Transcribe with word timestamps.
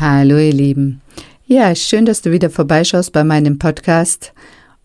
Hallo 0.00 0.38
ihr 0.38 0.54
Lieben. 0.54 1.02
Ja, 1.44 1.74
schön, 1.74 2.06
dass 2.06 2.22
du 2.22 2.32
wieder 2.32 2.48
vorbeischaust 2.48 3.12
bei 3.12 3.24
meinem 3.24 3.58
Podcast. 3.58 4.32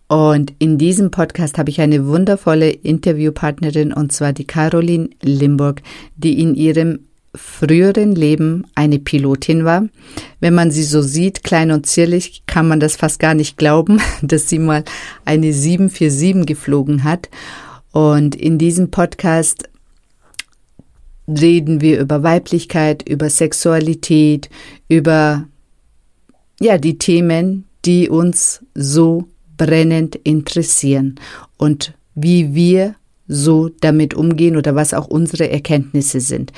Und 0.07 0.53
in 0.59 0.77
diesem 0.77 1.11
Podcast 1.11 1.57
habe 1.57 1.69
ich 1.69 1.79
eine 1.79 2.07
wundervolle 2.07 2.69
Interviewpartnerin 2.69 3.93
und 3.93 4.11
zwar 4.11 4.33
die 4.33 4.45
Caroline 4.45 5.09
Limburg, 5.21 5.81
die 6.17 6.41
in 6.41 6.55
ihrem 6.55 6.99
früheren 7.33 8.15
Leben 8.15 8.65
eine 8.75 8.99
Pilotin 8.99 9.63
war. 9.63 9.87
Wenn 10.41 10.53
man 10.53 10.71
sie 10.71 10.83
so 10.83 11.01
sieht, 11.01 11.43
klein 11.43 11.71
und 11.71 11.85
zierlich, 11.85 12.43
kann 12.45 12.67
man 12.67 12.81
das 12.81 12.97
fast 12.97 13.19
gar 13.19 13.33
nicht 13.33 13.57
glauben, 13.57 14.01
dass 14.21 14.49
sie 14.49 14.59
mal 14.59 14.83
eine 15.23 15.53
747 15.53 16.45
geflogen 16.45 17.05
hat. 17.05 17.29
Und 17.93 18.35
in 18.35 18.57
diesem 18.57 18.91
Podcast 18.91 19.69
reden 21.27 21.81
wir 21.81 21.99
über 21.99 22.23
Weiblichkeit, 22.23 23.07
über 23.07 23.29
Sexualität, 23.29 24.49
über 24.87 25.47
ja, 26.59 26.77
die 26.77 26.97
Themen, 26.97 27.65
die 27.85 28.09
uns 28.09 28.61
so 28.73 29.25
brennend 29.57 30.15
interessieren 30.15 31.15
und 31.57 31.93
wie 32.15 32.55
wir 32.55 32.95
so 33.27 33.69
damit 33.81 34.13
umgehen 34.13 34.55
oder 34.55 34.75
was 34.75 34.93
auch 34.93 35.07
unsere 35.07 35.49
Erkenntnisse 35.49 36.21
sind. 36.21 36.53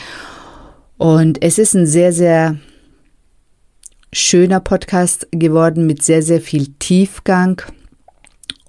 Und 0.97 1.41
es 1.41 1.57
ist 1.57 1.75
ein 1.75 1.87
sehr, 1.87 2.13
sehr 2.13 2.57
schöner 4.13 4.59
Podcast 4.59 5.27
geworden 5.31 5.85
mit 5.85 6.03
sehr, 6.03 6.21
sehr 6.21 6.41
viel 6.41 6.67
Tiefgang 6.79 7.61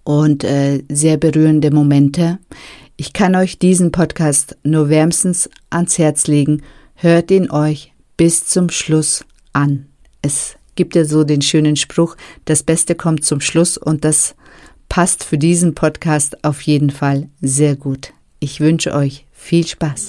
und 0.05 0.45
äh, 0.45 0.83
sehr 0.89 1.17
berührende 1.17 1.71
Momente. 1.71 2.39
Ich 3.01 3.15
kann 3.15 3.35
euch 3.35 3.59
diesen 3.59 3.93
Podcast 3.93 4.59
nur 4.63 4.91
wärmstens 4.91 5.49
ans 5.71 5.97
Herz 5.97 6.27
legen. 6.27 6.61
Hört 6.95 7.31
ihn 7.31 7.51
euch 7.51 7.95
bis 8.19 8.45
zum 8.45 8.69
Schluss 8.69 9.25
an. 9.55 9.87
Es 10.21 10.57
gibt 10.75 10.95
ja 10.95 11.07
so 11.07 11.25
den 11.25 11.41
schönen 11.41 11.77
Spruch, 11.77 12.15
das 12.45 12.63
Beste 12.63 12.95
kommt 12.95 13.25
zum 13.25 13.41
Schluss 13.41 13.79
und 13.79 14.05
das 14.05 14.35
passt 14.91 15.25
für 15.25 15.39
diesen 15.39 15.75
Podcast 15.75 16.45
auf 16.45 16.61
jeden 16.61 16.91
Fall 16.91 17.31
sehr 17.41 17.75
gut. 17.75 18.13
Ich 18.39 18.61
wünsche 18.61 18.93
euch 18.93 19.25
viel 19.33 19.67
Spaß. 19.67 20.09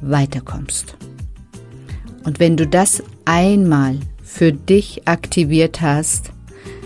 weiterkommst. 0.00 0.96
Und 2.24 2.38
wenn 2.40 2.56
du 2.56 2.66
das 2.66 3.02
einmal 3.24 3.98
für 4.22 4.52
dich 4.52 5.06
aktiviert 5.06 5.80
hast, 5.80 6.32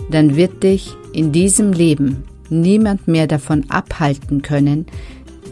dann 0.09 0.35
wird 0.35 0.63
dich 0.63 0.93
in 1.13 1.31
diesem 1.31 1.73
Leben 1.73 2.23
niemand 2.49 3.07
mehr 3.07 3.27
davon 3.27 3.69
abhalten 3.69 4.41
können, 4.41 4.85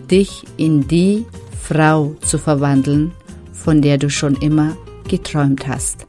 dich 0.09 0.43
in 0.57 0.87
die 0.87 1.25
Frau 1.59 2.15
zu 2.21 2.37
verwandeln, 2.37 3.11
von 3.51 3.81
der 3.81 3.97
du 3.97 4.09
schon 4.09 4.35
immer 4.35 4.75
geträumt 5.07 5.67
hast, 5.67 6.05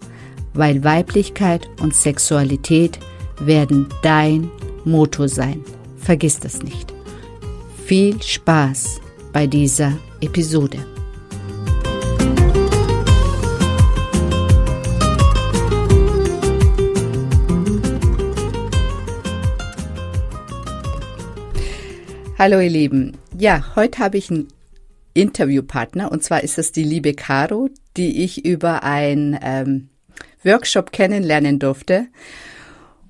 weil 0.52 0.84
Weiblichkeit 0.84 1.68
und 1.80 1.94
Sexualität 1.94 2.98
werden 3.40 3.88
dein 4.02 4.50
Motto 4.84 5.26
sein. 5.26 5.60
Vergiss 5.96 6.38
das 6.38 6.62
nicht. 6.62 6.92
Viel 7.86 8.20
Spaß 8.20 9.00
bei 9.32 9.46
dieser 9.46 9.92
Episode. 10.20 10.93
Hallo 22.44 22.60
ihr 22.60 22.68
Lieben. 22.68 23.16
Ja, 23.38 23.74
heute 23.74 24.00
habe 24.00 24.18
ich 24.18 24.30
einen 24.30 24.48
Interviewpartner 25.14 26.12
und 26.12 26.22
zwar 26.22 26.44
ist 26.44 26.58
es 26.58 26.72
die 26.72 26.84
liebe 26.84 27.14
Caro, 27.14 27.70
die 27.96 28.22
ich 28.22 28.44
über 28.44 28.82
ein 28.82 29.38
ähm, 29.42 29.88
Workshop 30.42 30.92
kennenlernen 30.92 31.58
durfte. 31.58 32.08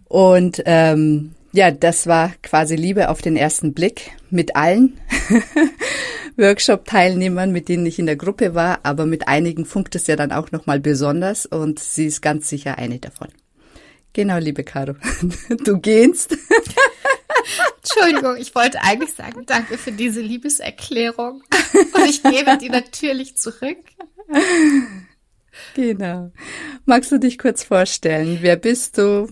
Und 0.04 0.62
ähm, 0.66 1.32
ja, 1.50 1.72
das 1.72 2.06
war 2.06 2.32
quasi 2.44 2.76
Liebe 2.76 3.08
auf 3.08 3.22
den 3.22 3.34
ersten 3.34 3.74
Blick 3.74 4.12
mit 4.30 4.54
allen 4.54 5.00
Workshop-Teilnehmern, 6.36 7.50
mit 7.50 7.68
denen 7.68 7.86
ich 7.86 7.98
in 7.98 8.06
der 8.06 8.14
Gruppe 8.14 8.54
war, 8.54 8.78
aber 8.84 9.04
mit 9.04 9.26
einigen 9.26 9.64
funkt 9.64 9.96
es 9.96 10.06
ja 10.06 10.14
dann 10.14 10.30
auch 10.30 10.52
nochmal 10.52 10.78
besonders 10.78 11.44
und 11.44 11.80
sie 11.80 12.06
ist 12.06 12.22
ganz 12.22 12.48
sicher 12.48 12.78
eine 12.78 13.00
davon. 13.00 13.30
Genau, 14.12 14.38
liebe 14.38 14.62
Caro, 14.62 14.94
du 15.64 15.80
gehst. 15.80 16.38
Entschuldigung, 17.82 18.36
ich 18.36 18.54
wollte 18.54 18.82
eigentlich 18.82 19.12
sagen, 19.12 19.44
danke 19.46 19.78
für 19.78 19.92
diese 19.92 20.20
Liebeserklärung. 20.20 21.42
Und 21.92 22.06
ich 22.06 22.22
gebe 22.22 22.58
die 22.58 22.70
natürlich 22.70 23.36
zurück. 23.36 23.78
Genau. 25.74 26.32
Magst 26.84 27.12
du 27.12 27.18
dich 27.18 27.38
kurz 27.38 27.64
vorstellen? 27.64 28.38
Wer 28.40 28.56
bist 28.56 28.98
du? 28.98 29.28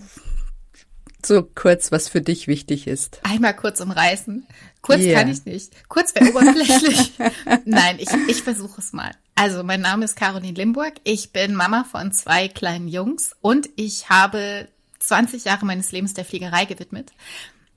So 1.24 1.42
kurz, 1.42 1.92
was 1.92 2.08
für 2.08 2.20
dich 2.20 2.48
wichtig 2.48 2.86
ist. 2.86 3.20
Einmal 3.22 3.54
kurz 3.54 3.80
umreißen. 3.80 4.46
Kurz 4.80 5.00
yeah. 5.00 5.20
kann 5.20 5.30
ich 5.30 5.44
nicht. 5.44 5.72
Kurz 5.88 6.14
wäre 6.14 6.30
oberflächlich. 6.30 7.12
Nein, 7.64 7.98
ich, 8.00 8.08
ich 8.26 8.42
versuche 8.42 8.80
es 8.80 8.92
mal. 8.92 9.12
Also, 9.36 9.62
mein 9.62 9.80
Name 9.80 10.04
ist 10.04 10.16
Caroline 10.16 10.54
Limburg. 10.54 10.94
Ich 11.04 11.32
bin 11.32 11.54
Mama 11.54 11.84
von 11.88 12.10
zwei 12.10 12.48
kleinen 12.48 12.88
Jungs 12.88 13.36
und 13.40 13.70
ich 13.76 14.08
habe 14.08 14.66
20 14.98 15.44
Jahre 15.44 15.64
meines 15.64 15.92
Lebens 15.92 16.14
der 16.14 16.24
Fliegerei 16.24 16.64
gewidmet. 16.64 17.12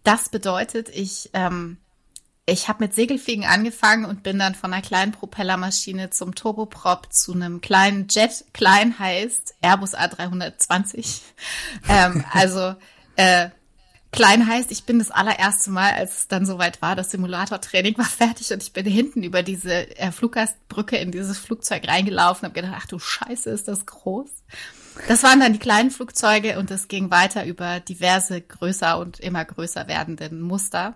Das 0.05 0.29
bedeutet, 0.29 0.89
ich, 0.89 1.31
ähm, 1.33 1.77
ich 2.45 2.67
habe 2.67 2.83
mit 2.83 2.93
Segelfliegen 2.93 3.43
angefangen 3.43 4.05
und 4.05 4.21
bin 4.21 4.37
dann 4.37 4.53
von 4.53 4.71
einer 4.71 4.83
kleinen 4.83 5.11
Propellermaschine 5.11 6.11
zum 6.11 6.35
Turboprop 6.35 7.11
zu 7.11 7.33
einem 7.33 7.59
kleinen 7.59 8.07
Jet. 8.07 8.45
Klein 8.53 8.99
heißt 8.99 9.55
Airbus 9.61 9.95
A320. 9.95 11.21
ähm, 11.89 12.23
also 12.31 12.75
äh, 13.15 13.49
klein 14.11 14.47
heißt, 14.47 14.71
ich 14.71 14.83
bin 14.85 14.99
das 14.99 15.09
allererste 15.09 15.71
Mal, 15.71 15.93
als 15.93 16.19
es 16.19 16.27
dann 16.27 16.45
soweit 16.45 16.83
war, 16.83 16.95
das 16.95 17.09
Simulatortraining 17.09 17.97
war 17.97 18.05
fertig 18.05 18.53
und 18.53 18.61
ich 18.61 18.73
bin 18.73 18.85
hinten 18.85 19.23
über 19.23 19.41
diese 19.41 19.97
äh, 19.97 20.11
Fluggastbrücke 20.11 20.97
in 20.97 21.11
dieses 21.11 21.39
Flugzeug 21.39 21.87
reingelaufen 21.87 22.45
und 22.45 22.51
habe 22.51 22.61
gedacht, 22.61 22.79
ach 22.83 22.87
du 22.87 22.99
Scheiße, 22.99 23.49
ist 23.49 23.67
das 23.67 23.87
groß. 23.87 24.29
Das 25.07 25.23
waren 25.23 25.39
dann 25.39 25.53
die 25.53 25.59
kleinen 25.59 25.91
Flugzeuge 25.91 26.57
und 26.57 26.71
es 26.71 26.87
ging 26.87 27.11
weiter 27.11 27.45
über 27.45 27.79
diverse 27.79 28.41
größer 28.41 28.97
und 28.97 29.19
immer 29.19 29.45
größer 29.45 29.87
werdenden 29.87 30.41
Muster, 30.41 30.95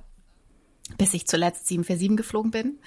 bis 0.97 1.13
ich 1.13 1.27
zuletzt 1.27 1.67
747 1.67 2.17
geflogen 2.17 2.51
bin. 2.51 2.79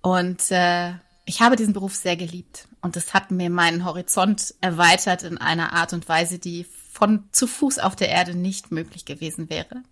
Und 0.00 0.50
äh, 0.50 0.92
ich 1.24 1.40
habe 1.40 1.56
diesen 1.56 1.74
Beruf 1.74 1.94
sehr 1.94 2.16
geliebt 2.16 2.68
und 2.80 2.96
es 2.96 3.14
hat 3.14 3.30
mir 3.30 3.50
meinen 3.50 3.84
Horizont 3.84 4.54
erweitert 4.60 5.24
in 5.24 5.38
einer 5.38 5.72
Art 5.72 5.92
und 5.92 6.08
Weise, 6.08 6.38
die 6.38 6.64
von 6.92 7.28
zu 7.32 7.46
Fuß 7.46 7.78
auf 7.78 7.96
der 7.96 8.08
Erde 8.08 8.34
nicht 8.34 8.72
möglich 8.72 9.04
gewesen 9.04 9.50
wäre. 9.50 9.82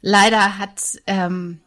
Leider 0.00 0.58
hat 0.58 0.98
ähm, 1.06 1.60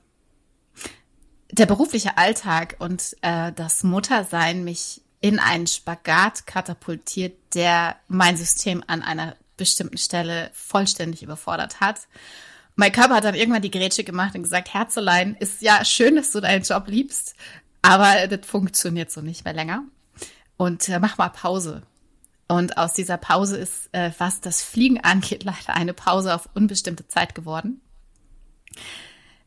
der 1.52 1.66
berufliche 1.66 2.18
Alltag 2.18 2.78
und 2.80 3.16
äh, 3.22 3.52
das 3.52 3.84
Muttersein 3.84 4.64
mich 4.64 5.02
in 5.22 5.40
einen 5.40 5.68
Spagat 5.68 6.48
katapultiert, 6.48 7.38
der 7.54 7.98
mein 8.08 8.38
System 8.38 8.84
an 8.88 9.02
einer 9.02 9.36
bestimmten 9.58 9.98
Stelle 9.98 10.50
vollständig 10.54 11.24
überfordert 11.24 11.82
hat. 11.82 12.08
Mein 12.76 12.94
Körper 12.94 13.16
hat 13.16 13.26
dann 13.26 13.36
irgendwann 13.36 13.62
die 13.62 13.72
Grätsche 13.72 14.06
gemacht 14.06 14.36
und 14.36 14.44
gesagt, 14.44 14.74
Herzelein, 14.74 15.36
ist 15.36 15.62
ja 15.62 15.84
schön, 15.84 16.16
dass 16.16 16.32
du 16.32 16.40
deinen 16.40 16.64
Job 16.64 16.88
liebst, 16.88 17.36
aber 17.82 18.28
das 18.28 18.48
funktioniert 18.48 19.12
so 19.12 19.22
nicht 19.22 19.44
mehr 19.44 19.54
länger. 19.54 19.84
Und 20.56 20.88
äh, 20.88 21.00
mach 21.00 21.18
mal 21.18 21.30
Pause. 21.30 21.84
Und 22.48 22.78
aus 22.78 22.94
dieser 22.94 23.18
Pause 23.18 23.58
ist, 23.58 23.90
äh, 23.92 24.12
was 24.18 24.42
das 24.42 24.64
Fliegen 24.64 25.02
angeht, 25.02 25.44
leider 25.46 25.76
eine 25.76 25.94
Pause 25.94 26.34
auf 26.34 26.50
unbestimmte 26.54 27.08
Zeit 27.08 27.36
geworden. 27.36 27.82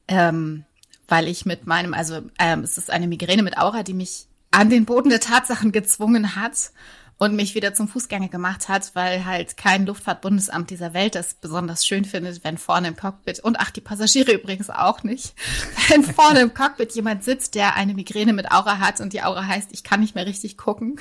Ähm, 0.09 0.65
weil 1.09 1.29
ich 1.29 1.47
mit 1.47 1.67
meinem, 1.67 1.95
also 1.95 2.23
ähm, 2.39 2.61
es 2.61 2.79
ist 2.79 2.91
eine 2.91 3.09
Migräne 3.09 3.43
mit 3.43 3.59
Aura, 3.59 3.83
die 3.83 3.95
mich 3.95 4.27
an 4.53 4.71
den 4.71 4.85
Boden 4.85 5.11
der 5.11 5.21
Tatsachen 5.21 5.73
gezwungen 5.73 6.37
hat 6.37 6.71
und 7.19 7.37
mich 7.37 7.55
wieder 7.55 7.73
zum 7.73 7.89
Fußgänger 7.89 8.29
gemacht 8.29 8.69
hat, 8.69 8.95
weil 8.95 9.25
halt 9.25 9.57
kein 9.57 9.87
Luftfahrtbundesamt 9.87 10.71
dieser 10.71 10.93
Welt 10.93 11.15
es 11.15 11.35
besonders 11.35 11.87
schön 11.87 12.05
findet, 12.05 12.43
wenn 12.43 12.59
vorne 12.59 12.89
im 12.89 12.97
Cockpit 12.97 13.41
und 13.41 13.61
ach, 13.61 13.71
die 13.71 13.81
Passagiere 13.81 14.33
übrigens 14.33 14.71
auch 14.71 15.03
nicht, 15.05 15.35
wenn 15.89 16.03
vorne 16.03 16.41
im 16.41 16.55
Cockpit 16.55 16.93
jemand 16.95 17.25
sitzt, 17.25 17.55
der 17.55 17.77
eine 17.77 17.95
Migräne 17.95 18.33
mit 18.33 18.51
Aura 18.51 18.79
hat 18.79 19.01
und 19.01 19.13
die 19.13 19.23
Aura 19.23 19.47
heißt, 19.47 19.71
ich 19.73 19.85
kann 19.85 20.01
nicht 20.01 20.15
mehr 20.15 20.27
richtig 20.27 20.57
gucken, 20.57 20.99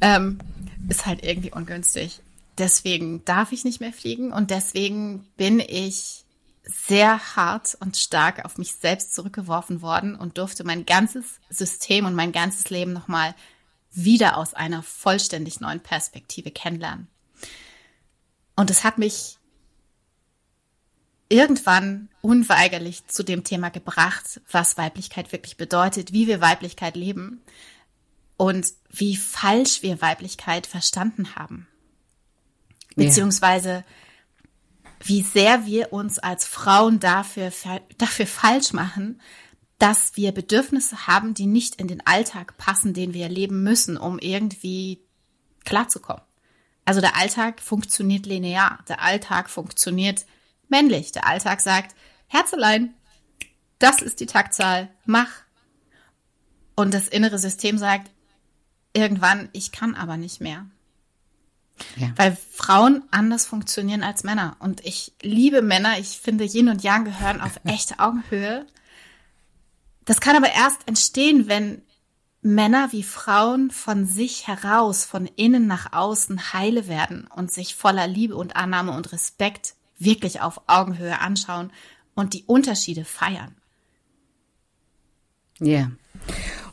ähm, 0.00 0.38
ist 0.88 1.06
halt 1.06 1.24
irgendwie 1.24 1.52
ungünstig. 1.52 2.20
Deswegen 2.58 3.24
darf 3.24 3.52
ich 3.52 3.64
nicht 3.64 3.80
mehr 3.80 3.92
fliegen 3.92 4.32
und 4.32 4.50
deswegen 4.50 5.26
bin 5.36 5.60
ich 5.60 6.23
sehr 6.64 7.36
hart 7.36 7.76
und 7.80 7.96
stark 7.96 8.44
auf 8.44 8.56
mich 8.56 8.74
selbst 8.74 9.14
zurückgeworfen 9.14 9.82
worden 9.82 10.16
und 10.16 10.38
durfte 10.38 10.64
mein 10.64 10.86
ganzes 10.86 11.40
System 11.50 12.06
und 12.06 12.14
mein 12.14 12.32
ganzes 12.32 12.70
Leben 12.70 12.92
nochmal 12.92 13.34
wieder 13.92 14.38
aus 14.38 14.54
einer 14.54 14.82
vollständig 14.82 15.60
neuen 15.60 15.80
Perspektive 15.80 16.50
kennenlernen. 16.50 17.08
Und 18.56 18.70
es 18.70 18.82
hat 18.82 18.98
mich 18.98 19.38
irgendwann 21.28 22.08
unweigerlich 22.22 23.06
zu 23.06 23.22
dem 23.22 23.44
Thema 23.44 23.70
gebracht, 23.70 24.40
was 24.50 24.78
Weiblichkeit 24.78 25.32
wirklich 25.32 25.56
bedeutet, 25.56 26.12
wie 26.12 26.26
wir 26.26 26.40
Weiblichkeit 26.40 26.96
leben 26.96 27.42
und 28.36 28.66
wie 28.90 29.16
falsch 29.16 29.82
wir 29.82 30.00
Weiblichkeit 30.00 30.66
verstanden 30.66 31.36
haben. 31.36 31.66
Beziehungsweise. 32.96 33.84
Wie 35.04 35.22
sehr 35.22 35.66
wir 35.66 35.92
uns 35.92 36.18
als 36.18 36.46
Frauen 36.46 36.98
dafür, 36.98 37.52
dafür 37.98 38.26
falsch 38.26 38.72
machen, 38.72 39.20
dass 39.78 40.16
wir 40.16 40.32
Bedürfnisse 40.32 41.06
haben, 41.06 41.34
die 41.34 41.46
nicht 41.46 41.76
in 41.76 41.88
den 41.88 42.06
Alltag 42.06 42.56
passen, 42.56 42.94
den 42.94 43.12
wir 43.12 43.28
leben 43.28 43.62
müssen, 43.62 43.96
um 43.96 44.18
irgendwie 44.18 45.00
klarzukommen. 45.64 46.22
Also 46.86 47.00
der 47.00 47.16
Alltag 47.16 47.60
funktioniert 47.60 48.26
linear. 48.26 48.78
Der 48.88 49.02
Alltag 49.02 49.50
funktioniert 49.50 50.24
männlich. 50.68 51.12
Der 51.12 51.26
Alltag 51.26 51.60
sagt, 51.60 51.94
Herzelein, 52.28 52.94
das 53.78 54.00
ist 54.00 54.20
die 54.20 54.26
Taktzahl, 54.26 54.88
mach. 55.04 55.30
Und 56.76 56.94
das 56.94 57.08
innere 57.08 57.38
System 57.38 57.78
sagt, 57.78 58.10
irgendwann, 58.92 59.48
ich 59.52 59.72
kann 59.72 59.94
aber 59.94 60.16
nicht 60.16 60.40
mehr. 60.40 60.66
Ja. 61.96 62.12
Weil 62.16 62.36
Frauen 62.52 63.02
anders 63.10 63.46
funktionieren 63.46 64.02
als 64.02 64.24
Männer. 64.24 64.56
Und 64.60 64.84
ich 64.84 65.12
liebe 65.22 65.62
Männer. 65.62 65.98
Ich 65.98 66.20
finde, 66.20 66.44
Yin 66.44 66.68
und 66.68 66.82
Yang 66.82 67.04
gehören 67.06 67.40
auf 67.40 67.60
echte 67.64 67.98
Augenhöhe. 67.98 68.66
Das 70.04 70.20
kann 70.20 70.36
aber 70.36 70.52
erst 70.52 70.86
entstehen, 70.86 71.48
wenn 71.48 71.82
Männer 72.42 72.92
wie 72.92 73.02
Frauen 73.02 73.70
von 73.70 74.04
sich 74.04 74.46
heraus, 74.46 75.04
von 75.04 75.26
innen 75.36 75.66
nach 75.66 75.92
außen 75.92 76.52
heile 76.52 76.88
werden 76.88 77.26
und 77.34 77.50
sich 77.50 77.74
voller 77.74 78.06
Liebe 78.06 78.36
und 78.36 78.54
Annahme 78.54 78.92
und 78.92 79.12
Respekt 79.12 79.74
wirklich 79.98 80.42
auf 80.42 80.60
Augenhöhe 80.66 81.20
anschauen 81.20 81.72
und 82.14 82.34
die 82.34 82.44
Unterschiede 82.44 83.04
feiern. 83.04 83.54
Ja. 85.58 85.66
Yeah. 85.66 85.92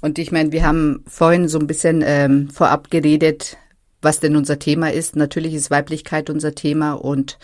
Und 0.02 0.18
ich 0.18 0.32
meine, 0.32 0.52
wir 0.52 0.66
haben 0.66 1.04
vorhin 1.08 1.48
so 1.48 1.60
ein 1.60 1.68
bisschen 1.68 2.02
ähm, 2.04 2.50
vorab 2.50 2.90
geredet, 2.90 3.58
was 4.02 4.20
denn 4.20 4.36
unser 4.36 4.60
Thema 4.60 4.92
ist. 4.92 5.16
Natürlich 5.16 5.54
ist 5.54 5.72
Weiblichkeit 5.72 6.30
unser 6.30 6.56
Thema 6.56 6.94
und 6.94 7.38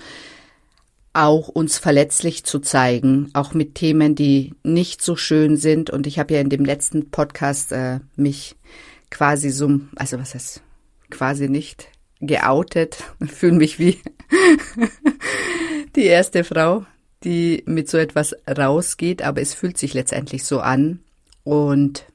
auch 1.13 1.48
uns 1.48 1.80
verletzlich 1.80 2.44
zu 2.44 2.59
zeigen, 2.59 3.31
auch 3.33 3.54
mit 3.54 3.75
Themen, 3.75 4.13
die 4.13 4.54
nicht 4.63 5.01
so 5.01 5.15
schön 5.15 5.57
sind. 5.57 5.89
Und 5.89 6.06
ich 6.06 6.19
habe 6.19 6.36
ja 6.36 6.42
in 6.42 6.50
dem 6.50 6.63
letzten 6.63 7.09
Podcast 7.09 7.71
äh, 7.71 8.00
mich 8.15 8.56
quasi 9.09 9.50
so, 9.50 9.80
also 9.95 10.19
was 10.19 10.36
heißt 10.36 10.62
quasi 11.09 11.50
nicht 11.50 11.88
geoutet, 12.19 13.04
fühle 13.25 13.54
mich 13.54 13.80
wie 13.80 13.98
die 15.95 16.06
erste 16.06 16.44
Frau, 16.44 16.86
die 17.24 17.63
mit 17.65 17.89
so 17.89 17.98
etwas 17.98 18.36
rausgeht, 18.48 19.24
aber 19.24 19.42
es 19.42 19.56
fühlt 19.56 19.77
sich 19.77 19.95
letztendlich 19.95 20.44
so 20.44 20.59
an. 20.59 21.00
Und 21.44 22.06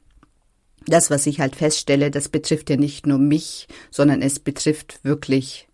das, 0.87 1.11
was 1.11 1.27
ich 1.27 1.41
halt 1.41 1.57
feststelle, 1.57 2.11
das 2.11 2.29
betrifft 2.29 2.71
ja 2.71 2.77
nicht 2.77 3.07
nur 3.07 3.19
mich, 3.19 3.69
sondern 3.91 4.23
es 4.23 4.39
betrifft 4.39 5.01
wirklich 5.05 5.69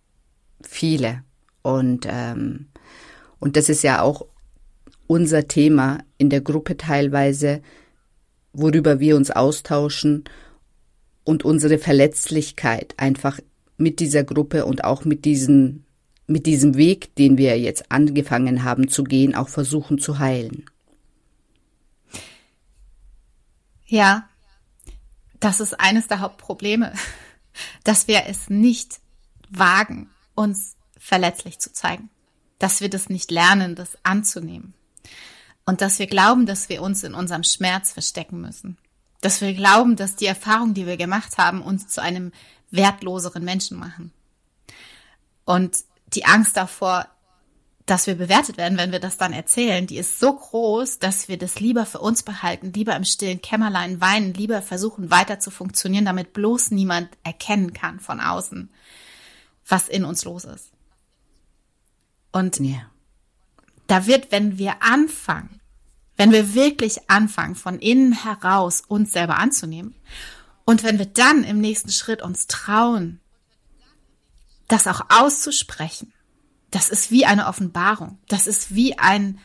viele. 0.62 1.22
Und 1.62 2.06
ähm, 2.08 2.68
und 3.40 3.56
das 3.56 3.68
ist 3.68 3.82
ja 3.82 4.02
auch 4.02 4.26
unser 5.06 5.48
Thema 5.48 5.98
in 6.18 6.30
der 6.30 6.40
Gruppe 6.40 6.76
teilweise, 6.76 7.62
worüber 8.52 9.00
wir 9.00 9.16
uns 9.16 9.30
austauschen 9.30 10.24
und 11.24 11.44
unsere 11.44 11.78
Verletzlichkeit 11.78 12.94
einfach 12.96 13.38
mit 13.76 14.00
dieser 14.00 14.24
Gruppe 14.24 14.64
und 14.64 14.84
auch 14.84 15.04
mit 15.04 15.24
diesen 15.24 15.84
mit 16.26 16.44
diesem 16.44 16.76
Weg, 16.76 17.14
den 17.16 17.38
wir 17.38 17.58
jetzt 17.58 17.90
angefangen 17.90 18.62
haben 18.62 18.88
zu 18.88 19.02
gehen, 19.02 19.34
auch 19.34 19.48
versuchen 19.48 19.98
zu 19.98 20.18
heilen. 20.18 20.66
Ja, 23.86 24.28
das 25.40 25.60
ist 25.60 25.78
eines 25.78 26.06
der 26.08 26.20
Hauptprobleme, 26.20 26.92
dass 27.84 28.08
wir 28.08 28.26
es 28.26 28.50
nicht 28.50 29.00
wagen, 29.50 30.10
uns 30.34 30.76
verletzlich 30.98 31.58
zu 31.58 31.72
zeigen 31.72 32.10
dass 32.58 32.80
wir 32.80 32.90
das 32.90 33.08
nicht 33.08 33.30
lernen, 33.30 33.74
das 33.74 33.96
anzunehmen. 34.02 34.74
Und 35.64 35.80
dass 35.80 35.98
wir 35.98 36.06
glauben, 36.06 36.46
dass 36.46 36.68
wir 36.68 36.82
uns 36.82 37.04
in 37.04 37.14
unserem 37.14 37.44
Schmerz 37.44 37.92
verstecken 37.92 38.40
müssen. 38.40 38.78
Dass 39.20 39.40
wir 39.40 39.52
glauben, 39.54 39.96
dass 39.96 40.16
die 40.16 40.26
Erfahrungen, 40.26 40.74
die 40.74 40.86
wir 40.86 40.96
gemacht 40.96 41.38
haben, 41.38 41.62
uns 41.62 41.88
zu 41.88 42.00
einem 42.02 42.32
wertloseren 42.70 43.44
Menschen 43.44 43.78
machen. 43.78 44.12
Und 45.44 45.76
die 46.14 46.24
Angst 46.24 46.56
davor, 46.56 47.06
dass 47.88 48.06
wir 48.06 48.16
bewertet 48.16 48.58
werden, 48.58 48.76
wenn 48.76 48.92
wir 48.92 49.00
das 49.00 49.16
dann 49.16 49.32
erzählen, 49.32 49.86
die 49.86 49.96
ist 49.96 50.20
so 50.20 50.34
groß, 50.34 50.98
dass 50.98 51.28
wir 51.28 51.38
das 51.38 51.58
lieber 51.58 51.86
für 51.86 52.00
uns 52.00 52.22
behalten, 52.22 52.72
lieber 52.74 52.94
im 52.94 53.04
stillen 53.04 53.40
Kämmerlein 53.40 53.98
weinen, 54.02 54.34
lieber 54.34 54.60
versuchen 54.60 55.10
weiter 55.10 55.40
zu 55.40 55.50
funktionieren, 55.50 56.04
damit 56.04 56.34
bloß 56.34 56.70
niemand 56.70 57.08
erkennen 57.24 57.72
kann 57.72 57.98
von 57.98 58.20
außen, 58.20 58.68
was 59.66 59.88
in 59.88 60.04
uns 60.04 60.24
los 60.24 60.44
ist. 60.44 60.70
Und 62.30 62.60
ja. 62.60 62.90
da 63.86 64.06
wird, 64.06 64.32
wenn 64.32 64.58
wir 64.58 64.82
anfangen, 64.82 65.58
wenn 66.16 66.30
wir 66.30 66.54
wirklich 66.54 67.08
anfangen, 67.08 67.54
von 67.54 67.78
innen 67.78 68.12
heraus 68.12 68.82
uns 68.86 69.12
selber 69.12 69.38
anzunehmen, 69.38 69.94
und 70.66 70.82
wenn 70.82 70.98
wir 70.98 71.06
dann 71.06 71.44
im 71.44 71.62
nächsten 71.62 71.90
Schritt 71.90 72.20
uns 72.20 72.46
trauen, 72.48 73.20
das 74.66 74.86
auch 74.86 75.00
auszusprechen, 75.08 76.12
das 76.70 76.88
ist 76.90 77.10
wie 77.10 77.24
eine 77.24 77.46
Offenbarung. 77.46 78.18
Das 78.28 78.46
ist 78.46 78.74
wie 78.74 78.98
ein, 78.98 79.38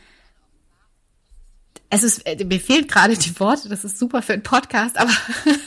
es 1.90 2.02
ist, 2.02 2.26
äh, 2.26 2.44
mir 2.44 2.60
fehlen 2.60 2.86
gerade 2.86 3.16
die 3.16 3.38
Worte, 3.40 3.68
das 3.68 3.84
ist 3.84 3.98
super 3.98 4.22
für 4.22 4.34
einen 4.34 4.42
Podcast, 4.42 4.98
aber 4.98 5.12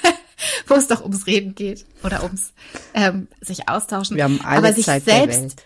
wo 0.68 0.76
es 0.76 0.88
doch 0.88 1.02
ums 1.02 1.26
Reden 1.26 1.56
geht 1.56 1.86
oder 2.04 2.24
ums 2.24 2.54
ähm, 2.94 3.28
sich 3.42 3.68
austauschen. 3.70 4.18
Wir 4.18 4.24
haben 4.24 4.42
alle 4.42 4.58
aber 4.58 4.74
sich 4.74 4.86
Zeit 4.86 5.06
selbst, 5.06 5.34
der 5.34 5.42
Welt 5.42 5.64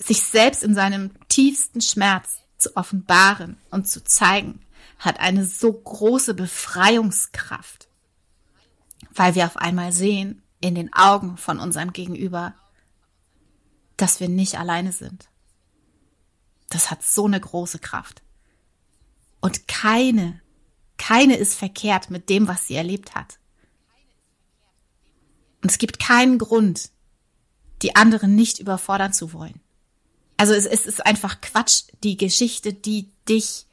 sich 0.00 0.22
selbst 0.22 0.62
in 0.62 0.74
seinem 0.74 1.10
tiefsten 1.28 1.80
Schmerz 1.80 2.38
zu 2.56 2.76
offenbaren 2.76 3.56
und 3.70 3.88
zu 3.88 4.02
zeigen, 4.02 4.60
hat 4.98 5.20
eine 5.20 5.44
so 5.44 5.72
große 5.72 6.34
Befreiungskraft, 6.34 7.88
weil 9.14 9.34
wir 9.34 9.46
auf 9.46 9.56
einmal 9.56 9.92
sehen 9.92 10.42
in 10.60 10.74
den 10.74 10.92
Augen 10.92 11.36
von 11.36 11.60
unserem 11.60 11.92
Gegenüber, 11.92 12.54
dass 13.96 14.20
wir 14.20 14.28
nicht 14.28 14.58
alleine 14.58 14.92
sind. 14.92 15.28
Das 16.70 16.90
hat 16.90 17.02
so 17.02 17.26
eine 17.26 17.40
große 17.40 17.78
Kraft. 17.78 18.22
Und 19.40 19.68
keine, 19.68 20.40
keine 20.96 21.36
ist 21.36 21.54
verkehrt 21.54 22.10
mit 22.10 22.28
dem, 22.28 22.48
was 22.48 22.66
sie 22.66 22.74
erlebt 22.74 23.14
hat. 23.14 23.38
Und 25.62 25.70
es 25.70 25.78
gibt 25.78 25.98
keinen 25.98 26.38
Grund, 26.38 26.90
die 27.82 27.96
anderen 27.96 28.34
nicht 28.34 28.58
überfordern 28.58 29.12
zu 29.12 29.32
wollen. 29.32 29.60
Also 30.36 30.54
es, 30.54 30.66
es 30.66 30.86
ist 30.86 31.04
einfach 31.04 31.40
Quatsch, 31.40 31.84
die 32.02 32.16
Geschichte, 32.16 32.72
die 32.72 33.10
dich 33.28 33.66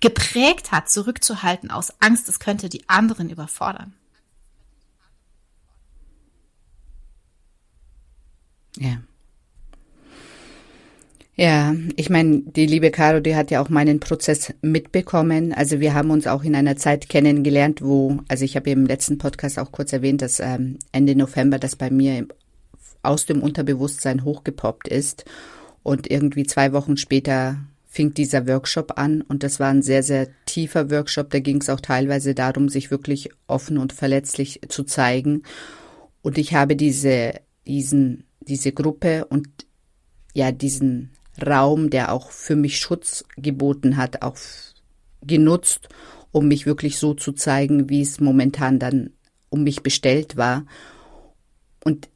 geprägt 0.00 0.70
hat, 0.70 0.90
zurückzuhalten 0.90 1.70
aus 1.70 1.94
Angst, 2.00 2.28
es 2.28 2.38
könnte 2.38 2.68
die 2.68 2.88
anderen 2.88 3.30
überfordern. 3.30 3.94
Ja. 8.78 8.98
Ja, 11.36 11.74
ich 11.96 12.10
meine, 12.10 12.42
die 12.42 12.66
liebe 12.66 12.92
Caro, 12.92 13.18
die 13.18 13.34
hat 13.34 13.50
ja 13.50 13.60
auch 13.60 13.68
meinen 13.68 13.98
Prozess 13.98 14.54
mitbekommen. 14.62 15.52
Also 15.52 15.80
wir 15.80 15.92
haben 15.92 16.12
uns 16.12 16.28
auch 16.28 16.44
in 16.44 16.54
einer 16.54 16.76
Zeit 16.76 17.08
kennengelernt, 17.08 17.82
wo, 17.82 18.20
also 18.28 18.44
ich 18.44 18.54
habe 18.54 18.70
im 18.70 18.86
letzten 18.86 19.18
Podcast 19.18 19.58
auch 19.58 19.72
kurz 19.72 19.92
erwähnt, 19.92 20.22
dass 20.22 20.38
ähm, 20.38 20.78
Ende 20.92 21.16
November 21.16 21.58
das 21.58 21.74
bei 21.74 21.90
mir 21.90 22.28
aus 23.02 23.26
dem 23.26 23.42
Unterbewusstsein 23.42 24.24
hochgepoppt 24.24 24.86
ist 24.86 25.24
und 25.82 26.08
irgendwie 26.08 26.44
zwei 26.44 26.72
Wochen 26.72 26.96
später 26.96 27.58
fing 27.84 28.14
dieser 28.14 28.46
Workshop 28.46 28.94
an 28.96 29.22
und 29.22 29.42
das 29.42 29.60
war 29.60 29.70
ein 29.70 29.82
sehr, 29.82 30.02
sehr 30.02 30.28
tiefer 30.46 30.90
Workshop. 30.90 31.30
Da 31.30 31.40
ging 31.40 31.60
es 31.60 31.68
auch 31.68 31.80
teilweise 31.80 32.34
darum, 32.34 32.68
sich 32.68 32.90
wirklich 32.90 33.30
offen 33.46 33.78
und 33.78 33.92
verletzlich 33.92 34.60
zu 34.68 34.84
zeigen. 34.84 35.42
Und 36.22 36.38
ich 36.38 36.54
habe 36.54 36.74
diese, 36.74 37.34
diesen, 37.66 38.24
diese 38.48 38.72
Gruppe 38.72 39.24
und 39.26 39.48
ja, 40.34 40.52
diesen 40.52 41.10
Raum, 41.44 41.90
der 41.90 42.12
auch 42.12 42.30
für 42.30 42.56
mich 42.56 42.78
Schutz 42.78 43.24
geboten 43.36 43.96
hat, 43.96 44.22
auch 44.22 44.36
genutzt, 45.22 45.88
um 46.32 46.48
mich 46.48 46.66
wirklich 46.66 46.98
so 46.98 47.14
zu 47.14 47.32
zeigen, 47.32 47.88
wie 47.88 48.02
es 48.02 48.20
momentan 48.20 48.78
dann 48.78 49.10
um 49.50 49.64
mich 49.64 49.82
bestellt 49.82 50.36
war. 50.36 50.66
Und 51.84 52.08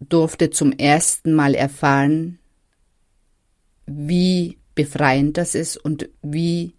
durfte 0.00 0.50
zum 0.50 0.72
ersten 0.72 1.32
Mal 1.32 1.54
erfahren, 1.54 2.38
wie 3.86 4.58
befreiend 4.74 5.36
das 5.38 5.54
ist 5.54 5.76
und 5.76 6.08
wie 6.22 6.74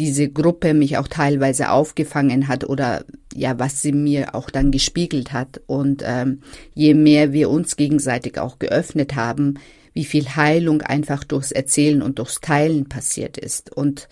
diese 0.00 0.30
Gruppe 0.30 0.72
mich 0.72 0.96
auch 0.96 1.08
teilweise 1.08 1.70
aufgefangen 1.70 2.48
hat 2.48 2.64
oder 2.64 3.04
ja, 3.34 3.58
was 3.58 3.82
sie 3.82 3.92
mir 3.92 4.34
auch 4.34 4.48
dann 4.48 4.70
gespiegelt 4.70 5.34
hat. 5.34 5.60
Und 5.66 6.02
ähm, 6.06 6.40
je 6.74 6.94
mehr 6.94 7.34
wir 7.34 7.50
uns 7.50 7.76
gegenseitig 7.76 8.38
auch 8.38 8.58
geöffnet 8.58 9.14
haben, 9.14 9.58
wie 9.92 10.06
viel 10.06 10.26
Heilung 10.36 10.80
einfach 10.80 11.22
durchs 11.22 11.52
Erzählen 11.52 12.00
und 12.00 12.18
durchs 12.18 12.40
Teilen 12.40 12.88
passiert 12.88 13.36
ist. 13.36 13.76
Und 13.76 14.08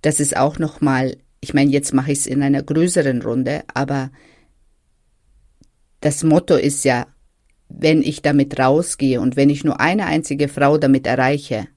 das 0.00 0.18
ist 0.18 0.34
auch 0.34 0.58
nochmal, 0.58 1.18
ich 1.40 1.52
meine, 1.52 1.70
jetzt 1.72 1.92
mache 1.92 2.12
ich 2.12 2.20
es 2.20 2.26
in 2.26 2.42
einer 2.42 2.62
größeren 2.62 3.20
Runde, 3.20 3.64
aber 3.74 4.10
das 6.00 6.24
Motto 6.24 6.54
ist 6.54 6.86
ja, 6.86 7.06
wenn 7.68 8.00
ich 8.00 8.22
damit 8.22 8.58
rausgehe 8.58 9.20
und 9.20 9.36
wenn 9.36 9.50
ich 9.50 9.62
nur 9.62 9.78
eine 9.78 10.06
einzige 10.06 10.48
Frau 10.48 10.78
damit 10.78 11.06
erreiche 11.06 11.68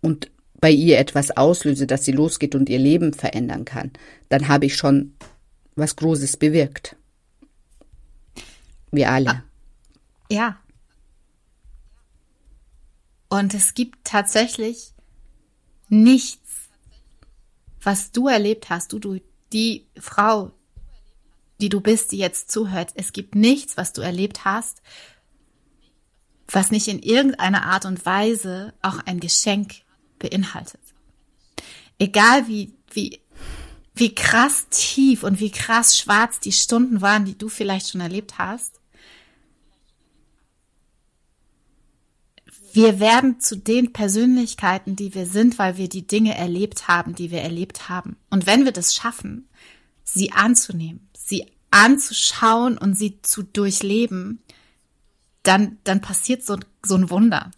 und 0.00 0.31
bei 0.62 0.70
ihr 0.70 1.00
etwas 1.00 1.32
auslöse, 1.32 1.88
dass 1.88 2.04
sie 2.04 2.12
losgeht 2.12 2.54
und 2.54 2.68
ihr 2.68 2.78
Leben 2.78 3.12
verändern 3.14 3.64
kann, 3.64 3.90
dann 4.28 4.46
habe 4.46 4.66
ich 4.66 4.76
schon 4.76 5.12
was 5.74 5.96
Großes 5.96 6.36
bewirkt. 6.36 6.94
Wir 8.92 9.10
alle. 9.10 9.30
Ah, 9.30 9.42
ja. 10.30 10.60
Und 13.28 13.54
es 13.54 13.74
gibt 13.74 14.04
tatsächlich 14.04 14.94
nichts, 15.88 16.68
was 17.80 18.12
du 18.12 18.28
erlebt 18.28 18.70
hast, 18.70 18.92
du, 18.92 19.00
du, 19.00 19.20
die 19.52 19.88
Frau, 19.98 20.52
die 21.60 21.70
du 21.70 21.80
bist, 21.80 22.12
die 22.12 22.18
jetzt 22.18 22.52
zuhört. 22.52 22.92
Es 22.94 23.12
gibt 23.12 23.34
nichts, 23.34 23.76
was 23.76 23.92
du 23.92 24.00
erlebt 24.00 24.44
hast, 24.44 24.80
was 26.46 26.70
nicht 26.70 26.86
in 26.86 27.00
irgendeiner 27.00 27.64
Art 27.64 27.84
und 27.84 28.06
Weise 28.06 28.74
auch 28.80 29.00
ein 29.06 29.18
Geschenk 29.18 29.82
beinhaltet. 30.22 30.80
Egal 31.98 32.48
wie, 32.48 32.72
wie, 32.92 33.20
wie 33.94 34.14
krass 34.14 34.68
tief 34.70 35.22
und 35.22 35.40
wie 35.40 35.50
krass 35.50 35.98
schwarz 35.98 36.40
die 36.40 36.52
Stunden 36.52 37.00
waren, 37.00 37.24
die 37.24 37.36
du 37.36 37.48
vielleicht 37.48 37.90
schon 37.90 38.00
erlebt 38.00 38.38
hast, 38.38 38.80
wir 42.74 43.00
werden 43.00 43.38
zu 43.38 43.56
den 43.56 43.92
Persönlichkeiten, 43.92 44.96
die 44.96 45.14
wir 45.14 45.26
sind, 45.26 45.58
weil 45.58 45.76
wir 45.76 45.90
die 45.90 46.06
Dinge 46.06 46.36
erlebt 46.36 46.88
haben, 46.88 47.14
die 47.14 47.30
wir 47.30 47.42
erlebt 47.42 47.90
haben. 47.90 48.16
Und 48.30 48.46
wenn 48.46 48.64
wir 48.64 48.72
das 48.72 48.94
schaffen, 48.94 49.46
sie 50.04 50.32
anzunehmen, 50.32 51.06
sie 51.12 51.46
anzuschauen 51.70 52.78
und 52.78 52.94
sie 52.94 53.20
zu 53.20 53.42
durchleben, 53.42 54.40
dann, 55.42 55.78
dann 55.84 56.00
passiert 56.00 56.44
so, 56.44 56.58
so 56.82 56.94
ein 56.94 57.10
Wunder. 57.10 57.50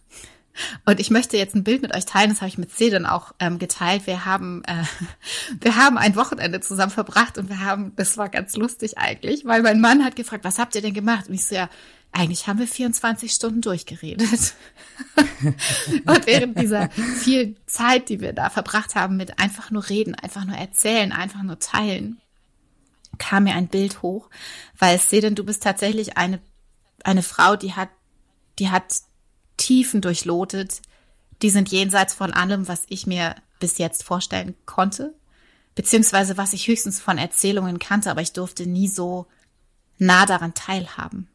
Und 0.85 0.99
ich 0.99 1.09
möchte 1.09 1.37
jetzt 1.37 1.55
ein 1.55 1.63
Bild 1.63 1.81
mit 1.81 1.95
euch 1.95 2.05
teilen, 2.05 2.29
das 2.29 2.41
habe 2.41 2.49
ich 2.49 2.57
mit 2.57 2.71
C 2.71 2.89
dann 2.89 3.05
auch 3.05 3.33
ähm, 3.39 3.59
geteilt. 3.59 4.07
Wir 4.07 4.25
haben, 4.25 4.63
äh, 4.65 4.83
wir 5.61 5.75
haben 5.75 5.97
ein 5.97 6.15
Wochenende 6.15 6.61
zusammen 6.61 6.91
verbracht 6.91 7.37
und 7.37 7.49
wir 7.49 7.59
haben, 7.59 7.93
das 7.95 8.17
war 8.17 8.29
ganz 8.29 8.55
lustig 8.55 8.97
eigentlich, 8.97 9.45
weil 9.45 9.61
mein 9.61 9.81
Mann 9.81 10.03
hat 10.03 10.15
gefragt, 10.15 10.43
was 10.43 10.59
habt 10.59 10.75
ihr 10.75 10.81
denn 10.81 10.93
gemacht? 10.93 11.27
Und 11.27 11.35
ich 11.35 11.45
so, 11.45 11.55
ja, 11.55 11.69
eigentlich 12.11 12.47
haben 12.47 12.59
wir 12.59 12.67
24 12.67 13.31
Stunden 13.31 13.61
durchgeredet. 13.61 14.53
und 16.05 16.25
während 16.25 16.57
dieser 16.57 16.89
vielen 16.89 17.57
Zeit, 17.67 18.07
die 18.07 18.21
wir 18.21 18.31
da 18.31 18.49
verbracht 18.49 18.95
haben 18.95 19.17
mit 19.17 19.39
einfach 19.39 19.69
nur 19.69 19.89
reden, 19.89 20.15
einfach 20.15 20.45
nur 20.45 20.55
erzählen, 20.55 21.11
einfach 21.11 21.43
nur 21.43 21.59
teilen, 21.59 22.21
kam 23.17 23.43
mir 23.43 23.55
ein 23.55 23.67
Bild 23.67 24.01
hoch, 24.01 24.29
weil 24.77 24.95
es 24.95 25.09
denn 25.09 25.35
du 25.35 25.43
bist 25.43 25.63
tatsächlich 25.63 26.17
eine, 26.17 26.39
eine 27.03 27.23
Frau, 27.23 27.57
die 27.57 27.73
hat, 27.73 27.89
die 28.59 28.69
hat 28.69 28.83
Tiefen 29.65 30.01
durchlotet, 30.01 30.83
die 31.41 31.49
sind 31.49 31.69
jenseits 31.69 32.13
von 32.13 32.31
allem, 32.31 32.67
was 32.67 32.83
ich 32.87 33.07
mir 33.07 33.35
bis 33.59 33.79
jetzt 33.79 34.03
vorstellen 34.03 34.53
konnte, 34.67 35.15
beziehungsweise 35.73 36.37
was 36.37 36.53
ich 36.53 36.67
höchstens 36.67 36.99
von 36.99 37.17
Erzählungen 37.17 37.79
kannte, 37.79 38.11
aber 38.11 38.21
ich 38.21 38.33
durfte 38.33 38.67
nie 38.67 38.87
so 38.87 39.25
nah 39.97 40.27
daran 40.27 40.53
teilhaben. 40.53 41.27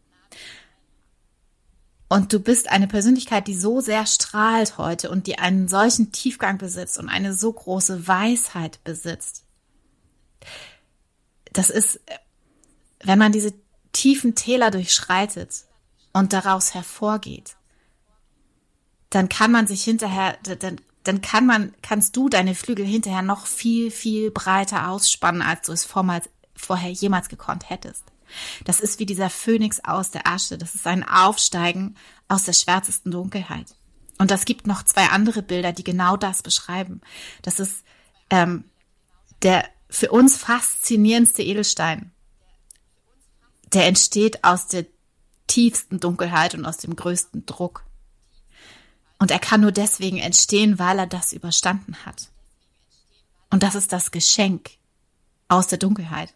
Und 2.08 2.32
du 2.32 2.38
bist 2.38 2.70
eine 2.70 2.86
Persönlichkeit, 2.86 3.48
die 3.48 3.56
so 3.56 3.80
sehr 3.80 4.06
strahlt 4.06 4.78
heute 4.78 5.10
und 5.10 5.26
die 5.26 5.38
einen 5.40 5.66
solchen 5.66 6.12
Tiefgang 6.12 6.56
besitzt 6.56 6.98
und 6.98 7.08
eine 7.08 7.34
so 7.34 7.52
große 7.52 8.06
Weisheit 8.06 8.82
besitzt, 8.84 9.42
das 11.52 11.68
ist, 11.68 11.98
wenn 13.02 13.18
man 13.18 13.32
diese 13.32 13.52
tiefen 13.90 14.36
Täler 14.36 14.70
durchschreitet 14.70 15.64
und 16.12 16.32
daraus 16.32 16.74
hervorgeht, 16.74 17.56
dann 19.10 19.28
kann 19.28 19.50
man 19.50 19.66
sich 19.66 19.82
hinterher, 19.82 20.38
dann, 20.42 20.80
dann 21.02 21.20
kann 21.20 21.46
man, 21.46 21.74
kannst 21.82 22.16
du 22.16 22.28
deine 22.28 22.54
Flügel 22.54 22.86
hinterher 22.86 23.22
noch 23.22 23.46
viel, 23.46 23.90
viel 23.90 24.30
breiter 24.30 24.88
ausspannen, 24.88 25.42
als 25.42 25.66
du 25.66 25.72
es 25.72 25.84
vormals, 25.84 26.28
vorher 26.54 26.90
jemals 26.90 27.28
gekonnt 27.28 27.68
hättest. 27.68 28.04
Das 28.64 28.80
ist 28.80 29.00
wie 29.00 29.06
dieser 29.06 29.28
Phönix 29.28 29.80
aus 29.82 30.10
der 30.12 30.26
Asche. 30.26 30.56
Das 30.56 30.74
ist 30.74 30.86
ein 30.86 31.06
Aufsteigen 31.06 31.96
aus 32.28 32.44
der 32.44 32.52
schwärzesten 32.52 33.10
Dunkelheit. 33.10 33.74
Und 34.18 34.30
das 34.30 34.44
gibt 34.44 34.66
noch 34.66 34.84
zwei 34.84 35.06
andere 35.08 35.42
Bilder, 35.42 35.72
die 35.72 35.82
genau 35.82 36.16
das 36.16 36.42
beschreiben. 36.42 37.00
Das 37.42 37.58
ist 37.58 37.82
ähm, 38.28 38.64
der 39.42 39.68
für 39.88 40.10
uns 40.12 40.36
faszinierendste 40.36 41.42
Edelstein, 41.42 42.12
der 43.72 43.86
entsteht 43.86 44.44
aus 44.44 44.68
der 44.68 44.86
tiefsten 45.46 45.98
Dunkelheit 45.98 46.54
und 46.54 46.64
aus 46.64 46.76
dem 46.76 46.94
größten 46.94 47.46
Druck. 47.46 47.84
Und 49.20 49.30
er 49.30 49.38
kann 49.38 49.60
nur 49.60 49.70
deswegen 49.70 50.16
entstehen, 50.16 50.78
weil 50.78 50.98
er 50.98 51.06
das 51.06 51.32
überstanden 51.34 51.94
hat. 52.06 52.30
Und 53.50 53.62
das 53.62 53.74
ist 53.74 53.92
das 53.92 54.10
Geschenk 54.10 54.70
aus 55.46 55.66
der 55.66 55.78
Dunkelheit. 55.78 56.32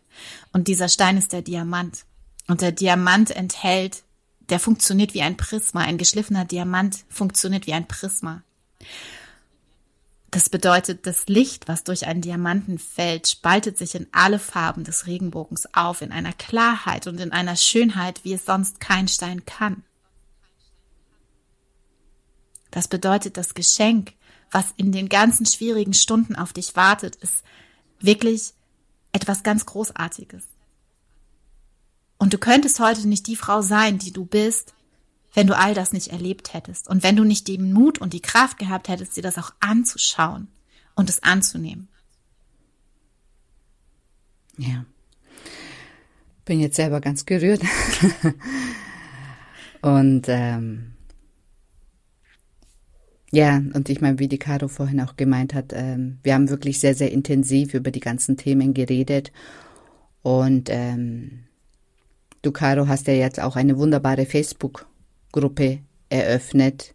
Und 0.53 0.69
dieser 0.69 0.89
Stein 0.89 1.17
ist 1.17 1.33
der 1.33 1.41
Diamant. 1.43 2.05
Und 2.47 2.61
der 2.61 2.73
Diamant 2.73 3.31
enthält, 3.31 4.05
der 4.51 4.61
funktioniert 4.61 5.15
wie 5.15 5.23
ein 5.23 5.39
Prisma. 5.39 5.81
Ein 5.81 5.97
geschliffener 5.97 6.45
Diamant 6.45 7.05
funktioniert 7.09 7.67
wie 7.67 7.73
ein 7.73 7.89
Prisma. 7.89 8.43
Das 10.31 10.51
bedeutet, 10.51 11.07
das 11.07 11.27
Licht, 11.27 11.69
was 11.69 11.85
durch 11.85 12.07
einen 12.07 12.21
Diamanten 12.21 12.79
fällt, 12.79 13.29
spaltet 13.29 13.79
sich 13.79 13.95
in 13.95 14.09
alle 14.13 14.39
Farben 14.39 14.85
des 14.85 15.07
Regenbogens 15.07 15.73
auf, 15.73 16.03
in 16.03 16.13
einer 16.13 16.33
Klarheit 16.35 17.07
und 17.07 17.19
in 17.19 17.33
einer 17.33 17.57
Schönheit, 17.57 18.25
wie 18.25 18.35
es 18.35 18.45
sonst 18.45 18.79
kein 18.79 19.09
Stein 19.09 19.47
kann. 19.47 19.85
Das 22.75 22.89
bedeutet, 22.89 23.37
das 23.37 23.55
Geschenk, 23.55 24.15
was 24.51 24.75
in 24.77 24.91
den 24.91 25.09
ganzen 25.09 25.47
schwierigen 25.47 25.95
Stunden 25.95 26.35
auf 26.35 26.53
dich 26.53 26.75
wartet, 26.75 27.15
ist 27.15 27.45
wirklich 28.01 28.53
etwas 29.13 29.45
ganz 29.45 29.65
Großartiges. 29.65 30.43
Und 32.19 32.33
du 32.35 32.39
könntest 32.39 32.81
heute 32.81 33.07
nicht 33.07 33.29
die 33.29 33.37
Frau 33.37 33.63
sein, 33.63 33.99
die 33.99 34.13
du 34.13 34.25
bist, 34.25 34.75
wenn 35.35 35.47
du 35.47 35.57
all 35.57 35.75
das 35.75 35.93
nicht 35.93 36.09
erlebt 36.09 36.53
hättest 36.53 36.89
und 36.89 37.05
wenn 37.05 37.15
du 37.15 37.23
nicht 37.23 37.47
den 37.47 37.73
Mut 37.73 38.01
und 38.01 38.13
die 38.13 38.23
Kraft 38.23 38.59
gehabt 38.59 38.89
hättest, 38.89 39.17
dir 39.17 39.23
das 39.23 39.39
auch 39.39 39.53
anzuschauen 39.61 40.49
und 40.97 41.09
es 41.09 41.23
anzunehmen. 41.23 41.89
Ja. 44.59 44.85
Bin 46.45 46.59
jetzt 46.59 46.75
selber 46.75 47.01
ganz 47.01 47.25
gerührt. 47.25 47.63
und 49.81 50.25
ähm, 50.27 50.94
ja, 53.35 53.61
und 53.75 53.89
ich 53.89 54.01
meine, 54.01 54.21
wie 54.21 54.29
die 54.29 54.39
Caro 54.39 54.69
vorhin 54.69 55.01
auch 55.01 55.17
gemeint 55.17 55.55
hat, 55.55 55.73
ähm, 55.75 56.19
wir 56.23 56.35
haben 56.35 56.51
wirklich 56.51 56.79
sehr, 56.79 56.95
sehr 56.95 57.11
intensiv 57.11 57.75
über 57.75 57.91
die 57.91 58.01
ganzen 58.01 58.37
Themen 58.37 58.75
geredet. 58.75 59.33
Und 60.23 60.69
ähm, 60.71 61.41
du, 62.43 62.53
Caro, 62.53 62.87
hast 62.87 63.09
ja 63.09 63.15
jetzt 63.15 63.41
auch 63.41 63.57
eine 63.57 63.77
wunderbare 63.77 64.25
Facebook 64.25 64.87
Gruppe 65.33 65.81
eröffnet, 66.11 66.95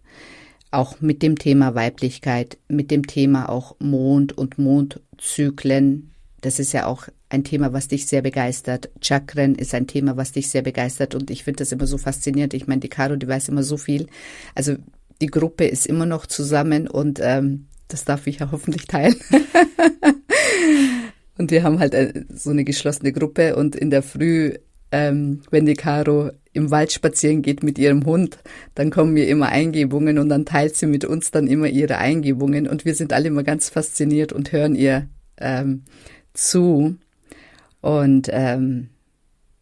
auch 0.71 1.01
mit 1.01 1.23
dem 1.23 1.37
Thema 1.37 1.75
Weiblichkeit, 1.75 2.57
mit 2.69 2.89
dem 2.89 3.05
Thema 3.05 3.49
auch 3.49 3.75
Mond 3.79 4.37
und 4.37 4.57
Mondzyklen. 4.57 6.11
Das 6.39 6.57
ist 6.57 6.71
ja 6.71 6.85
auch 6.85 7.09
ein 7.27 7.43
Thema, 7.43 7.73
was 7.73 7.89
dich 7.89 8.05
sehr 8.05 8.21
begeistert. 8.21 8.89
Chakren 9.01 9.55
ist 9.55 9.73
ein 9.73 9.87
Thema, 9.87 10.15
was 10.15 10.31
dich 10.31 10.49
sehr 10.49 10.61
begeistert 10.61 11.15
und 11.15 11.29
ich 11.31 11.43
finde 11.43 11.57
das 11.57 11.73
immer 11.73 11.85
so 11.85 11.97
faszinierend. 11.97 12.53
Ich 12.53 12.65
meine, 12.65 12.79
die 12.79 12.87
Caro, 12.87 13.17
die 13.17 13.27
weiß 13.27 13.49
immer 13.49 13.63
so 13.63 13.75
viel. 13.75 14.07
Also 14.55 14.77
die 15.21 15.27
Gruppe 15.27 15.65
ist 15.65 15.85
immer 15.85 16.05
noch 16.05 16.25
zusammen 16.25 16.87
und 16.87 17.19
ähm, 17.21 17.67
das 17.87 18.05
darf 18.05 18.27
ich 18.27 18.39
ja 18.39 18.51
hoffentlich 18.51 18.87
teilen. 18.87 19.15
und 21.37 21.51
wir 21.51 21.63
haben 21.63 21.79
halt 21.79 21.93
äh, 21.93 22.25
so 22.33 22.51
eine 22.51 22.63
geschlossene 22.63 23.11
Gruppe 23.11 23.55
und 23.55 23.75
in 23.75 23.89
der 23.89 24.03
Früh, 24.03 24.53
ähm, 24.91 25.41
wenn 25.49 25.65
die 25.65 25.73
Caro 25.73 26.31
im 26.53 26.71
Wald 26.71 26.91
spazieren 26.91 27.41
geht 27.41 27.63
mit 27.63 27.77
ihrem 27.77 28.05
Hund, 28.05 28.39
dann 28.75 28.89
kommen 28.89 29.13
mir 29.13 29.27
immer 29.27 29.49
Eingebungen 29.49 30.17
und 30.17 30.29
dann 30.29 30.45
teilt 30.45 30.75
sie 30.75 30.87
mit 30.87 31.05
uns 31.05 31.31
dann 31.31 31.47
immer 31.47 31.67
ihre 31.67 31.97
Eingebungen 31.97 32.67
und 32.67 32.85
wir 32.85 32.95
sind 32.95 33.13
alle 33.13 33.27
immer 33.27 33.43
ganz 33.43 33.69
fasziniert 33.69 34.33
und 34.33 34.51
hören 34.51 34.75
ihr 34.75 35.07
ähm, 35.37 35.83
zu. 36.33 36.95
Und 37.81 38.29
ähm, 38.31 38.89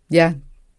ja, 0.09 0.35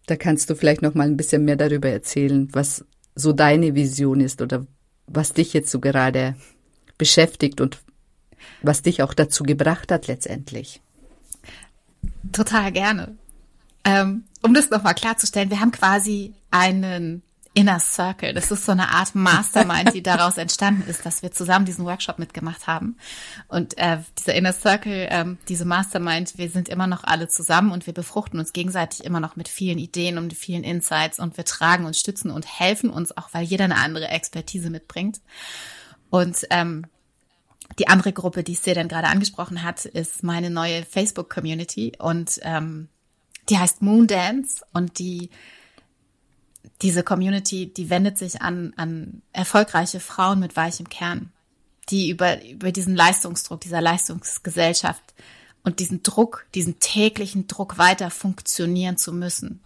da 0.07 0.15
kannst 0.15 0.49
du 0.49 0.55
vielleicht 0.55 0.81
noch 0.81 0.95
mal 0.95 1.07
ein 1.07 1.17
bisschen 1.17 1.45
mehr 1.45 1.55
darüber 1.55 1.89
erzählen, 1.89 2.47
was 2.51 2.83
so 3.19 3.33
deine 3.33 3.75
Vision 3.75 4.21
ist 4.21 4.41
oder 4.41 4.65
was 5.07 5.33
dich 5.33 5.53
jetzt 5.53 5.71
so 5.71 5.79
gerade 5.79 6.35
beschäftigt 6.97 7.61
und 7.61 7.79
was 8.61 8.81
dich 8.81 9.03
auch 9.03 9.13
dazu 9.13 9.43
gebracht 9.43 9.91
hat 9.91 10.07
letztendlich. 10.07 10.81
Total 12.31 12.71
gerne. 12.71 13.17
Ähm, 13.83 14.25
um 14.41 14.53
das 14.53 14.69
nochmal 14.69 14.95
klarzustellen, 14.95 15.49
wir 15.49 15.59
haben 15.59 15.71
quasi 15.71 16.33
einen 16.51 17.23
Inner 17.59 17.81
Circle. 17.81 18.33
Das 18.33 18.51
ist 18.51 18.65
so 18.65 18.71
eine 18.71 18.87
Art 18.87 19.15
Mastermind, 19.15 19.93
die 19.93 20.01
daraus 20.01 20.37
entstanden 20.37 20.89
ist, 20.89 21.05
dass 21.05 21.21
wir 21.21 21.33
zusammen 21.33 21.65
diesen 21.65 21.83
Workshop 21.83 22.17
mitgemacht 22.17 22.67
haben. 22.67 22.95
Und 23.49 23.77
äh, 23.77 23.97
dieser 24.17 24.33
Inner 24.33 24.53
Circle, 24.53 25.09
ähm, 25.11 25.37
diese 25.49 25.65
Mastermind, 25.65 26.37
wir 26.37 26.49
sind 26.49 26.69
immer 26.69 26.87
noch 26.87 27.03
alle 27.03 27.27
zusammen 27.27 27.73
und 27.73 27.85
wir 27.85 27.93
befruchten 27.93 28.39
uns 28.39 28.53
gegenseitig 28.53 29.03
immer 29.03 29.19
noch 29.19 29.35
mit 29.35 29.49
vielen 29.49 29.77
Ideen 29.77 30.17
und 30.17 30.33
vielen 30.33 30.63
Insights 30.63 31.19
und 31.19 31.35
wir 31.35 31.43
tragen 31.43 31.83
uns, 31.83 31.99
stützen 31.99 32.31
und 32.31 32.45
helfen 32.47 32.89
uns 32.89 33.17
auch, 33.17 33.27
weil 33.33 33.43
jeder 33.43 33.65
eine 33.65 33.75
andere 33.75 34.07
Expertise 34.07 34.69
mitbringt. 34.69 35.19
Und 36.09 36.47
ähm, 36.51 36.85
die 37.77 37.89
andere 37.89 38.13
Gruppe, 38.13 38.43
die 38.43 38.55
Sedan 38.55 38.87
gerade 38.87 39.09
angesprochen 39.09 39.63
hat, 39.63 39.83
ist 39.83 40.23
meine 40.23 40.49
neue 40.49 40.85
Facebook-Community 40.85 41.91
und 41.99 42.39
ähm, 42.43 42.87
die 43.49 43.57
heißt 43.57 43.81
Moondance 43.81 44.63
und 44.71 44.97
die 44.97 45.29
diese 46.81 47.03
Community, 47.03 47.71
die 47.73 47.89
wendet 47.89 48.17
sich 48.17 48.41
an, 48.41 48.73
an 48.77 49.21
erfolgreiche 49.33 49.99
Frauen 49.99 50.39
mit 50.39 50.55
weichem 50.55 50.89
Kern, 50.89 51.31
die 51.89 52.09
über, 52.09 52.43
über 52.43 52.71
diesen 52.71 52.95
Leistungsdruck, 52.95 53.61
dieser 53.61 53.81
Leistungsgesellschaft 53.81 55.03
und 55.63 55.79
diesen 55.79 56.03
Druck, 56.03 56.45
diesen 56.55 56.79
täglichen 56.79 57.47
Druck 57.47 57.77
weiter 57.77 58.09
funktionieren 58.11 58.97
zu 58.97 59.13
müssen 59.13 59.61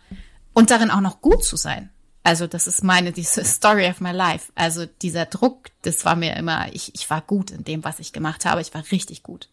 und 0.53 0.71
darin 0.71 0.91
auch 0.91 1.01
noch 1.01 1.21
gut 1.21 1.43
zu 1.43 1.55
sein. 1.55 1.89
Also 2.23 2.47
das 2.47 2.67
ist 2.67 2.83
meine, 2.83 3.11
diese 3.13 3.43
Story 3.43 3.87
of 3.87 4.01
my 4.01 4.11
life. 4.11 4.51
Also 4.55 4.85
dieser 4.85 5.25
Druck, 5.25 5.69
das 5.81 6.05
war 6.05 6.15
mir 6.15 6.35
immer, 6.35 6.73
ich, 6.73 6.95
ich 6.95 7.09
war 7.09 7.21
gut 7.21 7.51
in 7.51 7.63
dem, 7.63 7.83
was 7.83 7.99
ich 7.99 8.13
gemacht 8.13 8.45
habe. 8.45 8.61
Ich 8.61 8.73
war 8.73 8.83
richtig 8.91 9.23
gut. 9.23 9.49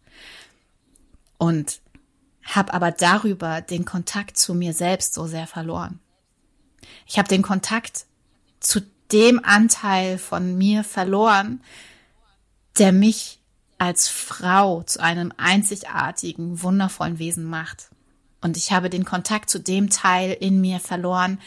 Und 1.37 1.81
habe 2.43 2.73
aber 2.73 2.91
darüber 2.91 3.61
den 3.61 3.85
Kontakt 3.85 4.39
zu 4.39 4.55
mir 4.55 4.73
selbst 4.73 5.15
so 5.15 5.27
sehr 5.27 5.47
verloren. 5.47 6.01
Ich 7.07 7.19
habe 7.19 7.29
den 7.29 7.43
Kontakt 7.43 8.07
zu 8.61 8.81
dem 9.13 9.45
Anteil 9.45 10.19
von 10.19 10.57
mir 10.57 10.85
verloren, 10.85 11.63
der 12.79 12.93
mich 12.93 13.41
als 13.79 14.09
Frau 14.09 14.83
zu 14.83 15.01
einem 15.01 15.33
einzigartigen, 15.37 16.63
wundervollen 16.63 17.19
Wesen 17.19 17.45
macht. 17.45 17.91
Und 18.41 18.57
ich 18.57 18.73
habe 18.73 18.91
den 18.91 19.05
Kontakt 19.05 19.51
zu 19.51 19.59
dem 19.59 19.91
Teil 19.91 20.37
in 20.39 20.61
mir 20.61 20.81
verloren, 20.81 21.41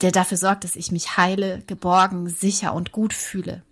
der 0.00 0.12
dafür 0.12 0.36
sorgt, 0.36 0.64
dass 0.64 0.76
ich 0.76 0.92
mich 0.92 1.16
heile, 1.16 1.62
geborgen, 1.66 2.28
sicher 2.28 2.74
und 2.74 2.92
gut 2.92 3.12
fühle. 3.14 3.62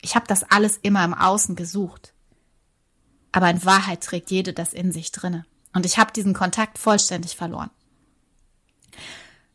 Ich 0.00 0.16
habe 0.16 0.26
das 0.26 0.42
alles 0.42 0.78
immer 0.82 1.04
im 1.04 1.14
Außen 1.14 1.54
gesucht. 1.54 2.12
Aber 3.30 3.48
in 3.48 3.64
Wahrheit 3.64 4.02
trägt 4.02 4.30
jede 4.30 4.52
das 4.52 4.72
in 4.72 4.92
sich 4.92 5.12
drinne. 5.12 5.46
Und 5.72 5.86
ich 5.86 5.98
habe 5.98 6.12
diesen 6.12 6.34
Kontakt 6.34 6.78
vollständig 6.78 7.36
verloren. 7.36 7.70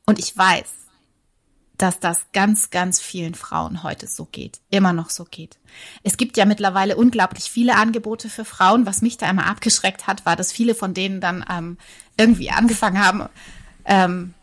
Und 0.07 0.19
ich 0.19 0.35
weiß, 0.35 0.65
dass 1.77 1.99
das 1.99 2.25
ganz, 2.33 2.71
ganz 2.71 2.99
vielen 2.99 3.35
Frauen 3.35 3.83
heute 3.83 4.07
so 4.07 4.25
geht, 4.25 4.61
immer 4.71 4.93
noch 4.93 5.11
so 5.11 5.25
geht. 5.25 5.59
Es 6.01 6.17
gibt 6.17 6.37
ja 6.37 6.45
mittlerweile 6.45 6.95
unglaublich 6.95 7.51
viele 7.51 7.75
Angebote 7.75 8.29
für 8.29 8.45
Frauen. 8.45 8.87
Was 8.87 9.03
mich 9.03 9.17
da 9.17 9.29
immer 9.29 9.45
abgeschreckt 9.45 10.07
hat, 10.07 10.25
war, 10.25 10.35
dass 10.35 10.51
viele 10.51 10.73
von 10.73 10.95
denen 10.95 11.21
dann 11.21 11.45
ähm, 11.49 11.77
irgendwie 12.17 12.49
angefangen 12.49 13.05
haben, 13.05 13.29
ähm, 13.85 14.33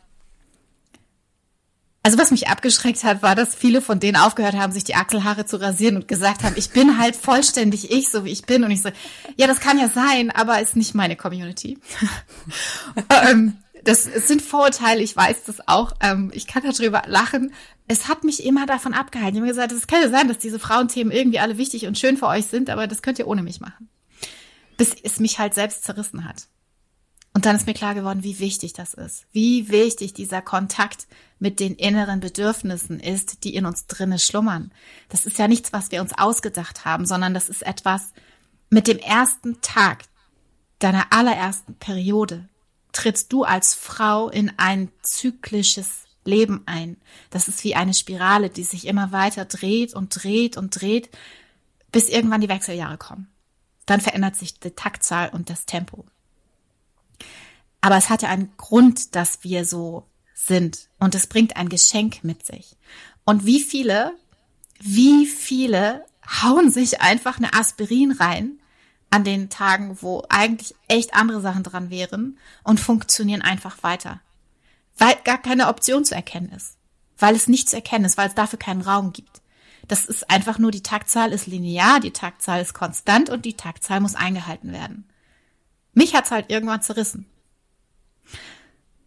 also 2.07 2.19
was 2.19 2.31
mich 2.31 2.49
abgeschreckt 2.49 3.03
hat, 3.03 3.23
war, 3.23 3.35
dass 3.35 3.55
viele 3.55 3.81
von 3.81 3.99
denen 3.99 4.19
aufgehört 4.19 4.55
haben, 4.55 4.75
sich 4.75 4.85
die 4.85 4.95
Achselhaare 4.95 5.47
zu 5.47 5.57
rasieren 5.57 5.97
und 5.97 6.07
gesagt 6.07 6.43
haben, 6.43 6.55
ich 6.57 6.69
bin 6.69 6.99
halt 6.99 7.17
vollständig 7.17 7.91
ich, 7.91 8.11
so 8.11 8.27
wie 8.27 8.31
ich 8.31 8.43
bin. 8.43 8.63
Und 8.63 8.71
ich 8.71 8.83
so, 8.83 8.91
ja, 9.37 9.47
das 9.47 9.59
kann 9.59 9.79
ja 9.79 9.89
sein, 9.89 10.31
aber 10.31 10.61
ist 10.61 10.77
nicht 10.77 10.95
meine 10.95 11.17
Community. 11.17 11.79
ähm, 13.09 13.57
das, 13.85 14.05
sind 14.05 14.43
Vorurteile, 14.43 15.03
ich 15.03 15.17
weiß 15.17 15.45
das 15.45 15.69
auch. 15.69 15.93
Ähm, 16.01 16.31
ich 16.35 16.47
kann 16.47 16.63
darüber 16.63 17.03
lachen. 17.07 17.53
Es 17.87 18.09
hat 18.09 18.25
mich 18.25 18.45
immer 18.45 18.67
davon 18.67 18.95
abgehalten. 18.95 19.37
Ich 19.37 19.41
habe 19.41 19.49
gesagt, 19.49 19.73
es 19.73 19.87
kann 19.87 20.03
ja 20.03 20.09
sein, 20.09 20.29
dass 20.29 20.39
diese 20.39 20.59
Frauenthemen 20.59 21.13
irgendwie 21.13 21.39
alle 21.39 21.59
wichtig 21.59 21.87
und 21.87 21.99
schön 21.99 22.17
für 22.17 22.27
euch 22.27 22.47
sind, 22.47 22.71
aber 22.71 22.87
das 22.87 23.03
könnt 23.03 23.19
ihr 23.19 23.27
ohne 23.27 23.43
mich 23.43 23.61
machen. 23.61 23.89
Bis 24.77 24.95
es 25.03 25.21
mich 25.21 25.39
halt 25.39 25.55
selbst 25.55 25.85
zerrissen 25.85 26.25
hat. 26.25 26.49
Und 27.35 27.47
dann 27.47 27.57
ist 27.57 27.67
mir 27.67 27.75
klar 27.75 27.95
geworden, 27.95 28.23
wie 28.23 28.39
wichtig 28.39 28.73
das 28.73 28.95
ist. 28.95 29.27
Wie 29.33 29.69
wichtig 29.69 30.15
dieser 30.15 30.41
Kontakt 30.41 31.09
mit 31.39 31.59
den 31.59 31.75
inneren 31.75 32.21
Bedürfnissen 32.21 33.01
ist, 33.01 33.45
die 33.45 33.57
in 33.57 33.67
uns 33.67 33.87
drinne 33.87 34.21
schlummern. 34.21 34.73
Das 35.09 35.27
ist 35.27 35.39
ja 35.39 35.49
nichts, 35.49 35.73
was 35.73 35.91
wir 35.91 36.01
uns 36.01 36.17
ausgedacht 36.17 36.85
haben, 36.85 37.07
sondern 37.07 37.35
das 37.35 37.49
ist 37.49 37.63
etwas 37.63 38.13
mit 38.71 38.87
dem 38.87 38.99
ersten 38.99 39.61
Tag 39.61 40.05
deiner 40.79 41.13
allerersten 41.13 41.75
Periode 41.75 42.49
trittst 42.95 43.33
du 43.33 43.45
als 43.45 43.75
Frau 43.75 44.31
in 44.31 44.53
ein 44.57 44.91
zyklisches 45.03 46.05
Leben 46.25 46.63
ein. 46.67 46.97
Das 47.31 47.49
ist 47.49 47.63
wie 47.65 47.75
eine 47.75 47.93
Spirale, 47.93 48.49
die 48.49 48.65
sich 48.65 48.87
immer 48.87 49.13
weiter 49.13 49.45
dreht 49.45 49.93
und 49.93 50.23
dreht 50.23 50.57
und 50.57 50.81
dreht, 50.81 51.11
bis 51.93 52.09
irgendwann 52.09 52.41
die 52.41 52.49
Wechseljahre 52.49 52.97
kommen. 52.97 53.29
Dann 53.87 54.01
verändert 54.01 54.37
sich 54.37 54.59
die 54.59 54.71
Taktzahl 54.71 55.29
und 55.29 55.51
das 55.51 55.67
Tempo. 55.67 56.07
Aber 57.83 57.97
es 57.99 58.09
hat 58.09 58.23
ja 58.23 58.31
einen 58.31 58.57
Grund, 58.57 59.15
dass 59.15 59.45
wir 59.45 59.67
so 59.67 60.07
sind. 60.33 60.89
Und 60.99 61.15
es 61.15 61.27
bringt 61.27 61.57
ein 61.57 61.69
Geschenk 61.69 62.25
mit 62.25 62.47
sich. 62.47 62.77
Und 63.25 63.45
wie 63.45 63.63
viele, 63.63 64.15
wie 64.81 65.27
viele 65.27 66.07
hauen 66.43 66.71
sich 66.71 67.03
einfach 67.03 67.37
eine 67.37 67.53
Aspirin 67.53 68.13
rein 68.13 68.59
an 69.15 69.23
den 69.23 69.49
Tagen, 69.49 69.97
wo 70.01 70.25
eigentlich 70.29 70.75
echt 70.89 71.15
andere 71.15 71.41
Sachen 71.41 71.63
dran 71.63 71.89
wären 71.89 72.37
und 72.65 72.81
funktionieren 72.81 73.43
einfach 73.43 73.81
weiter. 73.85 74.21
Weil 74.99 75.15
gar 75.23 75.39
keine 75.39 75.69
Option 75.69 76.05
zu 76.05 76.17
erkennen 76.17 76.51
ist. 76.51 76.77
Weil 77.17 77.37
es 77.37 77.47
nicht 77.47 77.69
zu 77.69 77.77
erkennen 77.77 78.07
ist, 78.07 78.19
weil 78.19 78.27
es 78.27 78.35
dafür 78.35 78.59
keinen 78.59 78.81
Raum 78.81 79.13
gibt. 79.13 79.41
Das 79.87 80.07
ist 80.07 80.29
einfach 80.29 80.59
nur, 80.59 80.73
die 80.73 80.83
Taktzahl 80.83 81.33
ist 81.33 81.47
linear, 81.47 82.01
die 82.01 82.11
Taktzahl 82.11 82.61
ist 82.61 82.75
konstant 82.75 83.31
und 83.31 83.45
die 83.45 83.57
Taktzahl 83.57 84.01
muss 84.01 84.17
eingehalten 84.17 84.73
werden. 84.73 85.09
Mich 85.93 86.17
hat's 86.17 86.33
halt 86.33 86.51
irgendwann 86.51 86.83
zerrissen. 86.83 87.27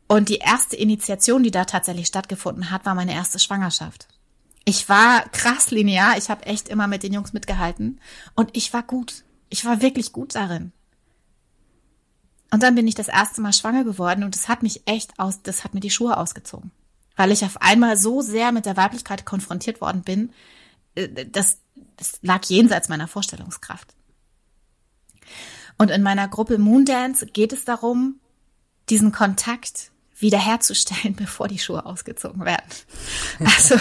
Und 0.08 0.30
die 0.30 0.38
erste 0.38 0.78
Initiation, 0.78 1.44
die 1.44 1.52
da 1.52 1.66
tatsächlich 1.66 2.08
stattgefunden 2.08 2.72
hat, 2.72 2.86
war 2.86 2.96
meine 2.96 3.14
erste 3.14 3.40
Schwangerschaft. 3.40 4.08
Ich 4.64 4.88
war 4.88 5.28
krass 5.32 5.70
linear, 5.72 6.18
ich 6.18 6.30
habe 6.30 6.46
echt 6.46 6.70
immer 6.70 6.88
mit 6.88 7.04
den 7.04 7.12
Jungs 7.12 7.34
mitgehalten 7.34 8.00
und 8.36 8.56
ich 8.56 8.72
war 8.72 8.84
gut. 8.84 9.26
Ich 9.50 9.66
war 9.66 9.82
wirklich 9.82 10.12
gut 10.12 10.36
darin. 10.36 10.72
Und 12.52 12.64
dann 12.64 12.76
bin 12.76 12.88
ich 12.88 12.96
das 12.96 13.08
erste 13.08 13.42
Mal 13.42 13.54
schwanger 13.54 13.84
geworden 13.84 14.24
und 14.24 14.36
es 14.36 14.48
hat 14.48 14.64
mich 14.64 14.82
echt 14.86 15.20
aus, 15.20 15.42
das 15.42 15.64
hat 15.64 15.74
mir 15.74 15.82
die 15.82 15.90
Schuhe 15.90 16.18
ausgezogen. 16.18 16.72
Weil 17.16 17.32
ich 17.32 17.44
auf 17.44 17.62
einmal 17.62 17.98
so 17.98 18.22
sehr 18.22 18.52
mit 18.52 18.66
der 18.66 18.78
Weiblichkeit 18.78 19.26
konfrontiert 19.26 19.82
worden 19.82 20.04
bin, 20.04 20.32
äh, 20.96 21.26
das, 21.26 21.58
das 21.98 22.20
lag 22.22 22.46
jenseits 22.46 22.90
meiner 22.90 23.08
Vorstellungskraft. 23.08 23.94
Und 25.78 25.92
in 25.92 26.04
meiner 26.04 26.28
Gruppe 26.28 26.58
Moondance 26.58 27.26
geht 27.26 27.54
es 27.54 27.66
darum, 27.66 28.20
diesen 28.90 29.12
Kontakt 29.12 29.92
wiederherzustellen, 30.18 31.16
bevor 31.18 31.48
die 31.48 31.60
Schuhe 31.60 31.86
ausgezogen 31.86 32.46
werden. 32.46 32.66
Also 33.40 33.76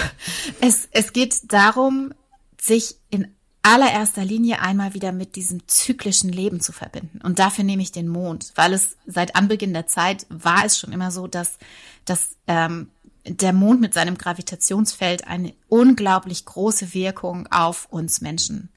es, 0.61 0.89
es 0.91 1.13
geht 1.13 1.53
darum, 1.53 2.13
sich 2.61 2.97
in 3.11 3.36
allererster 3.67 4.25
Linie 4.25 4.61
einmal 4.61 4.95
wieder 4.95 5.11
mit 5.11 5.35
diesem 5.35 5.67
zyklischen 5.67 6.31
Leben 6.31 6.61
zu 6.61 6.73
verbinden. 6.73 7.21
Und 7.23 7.41
dafür 7.41 7.65
nehme 7.65 7.83
ich 7.83 7.91
den 7.91 8.07
Mond, 8.07 8.53
weil 8.55 8.73
es 8.73 8.97
seit 9.07 9.35
Anbeginn 9.35 9.73
der 9.73 9.89
Zeit 9.89 10.25
war 10.29 10.65
es 10.65 10.79
schon 10.79 10.93
immer 10.93 11.11
so, 11.11 11.27
dass, 11.27 11.59
dass 12.05 12.37
ähm, 12.47 12.91
der 13.25 13.53
Mond 13.53 13.81
mit 13.81 13.93
seinem 13.93 14.17
Gravitationsfeld 14.17 15.27
eine 15.27 15.53
unglaublich 15.69 16.45
große 16.45 16.95
Wirkung 16.95 17.49
auf 17.51 17.87
uns 17.91 18.21
Menschen 18.21 18.69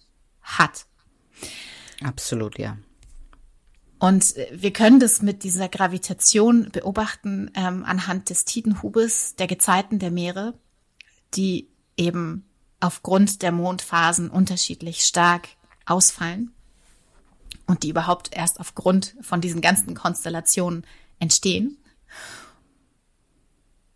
hat. 0.41 0.87
Absolut, 2.01 2.57
ja. 2.57 2.75
Und 3.99 4.33
wir 4.51 4.73
können 4.73 4.99
das 4.99 5.21
mit 5.21 5.43
dieser 5.43 5.69
Gravitation 5.69 6.69
beobachten 6.71 7.51
ähm, 7.53 7.85
anhand 7.85 8.31
des 8.31 8.45
Tidenhubes 8.45 9.35
der 9.35 9.45
Gezeiten 9.45 9.99
der 9.99 10.09
Meere, 10.09 10.57
die 11.35 11.67
eben 11.95 12.48
aufgrund 12.79 13.41
der 13.41 13.51
Mondphasen 13.51 14.29
unterschiedlich 14.29 15.03
stark 15.03 15.49
ausfallen 15.85 16.51
und 17.67 17.83
die 17.83 17.89
überhaupt 17.89 18.35
erst 18.35 18.59
aufgrund 18.59 19.15
von 19.21 19.41
diesen 19.41 19.61
ganzen 19.61 19.95
Konstellationen 19.95 20.85
entstehen. 21.19 21.77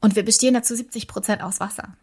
Und 0.02 0.16
wir 0.16 0.26
bestehen 0.26 0.54
dazu 0.54 0.76
70 0.76 1.08
Prozent 1.08 1.42
aus 1.42 1.60
Wasser. 1.60 1.96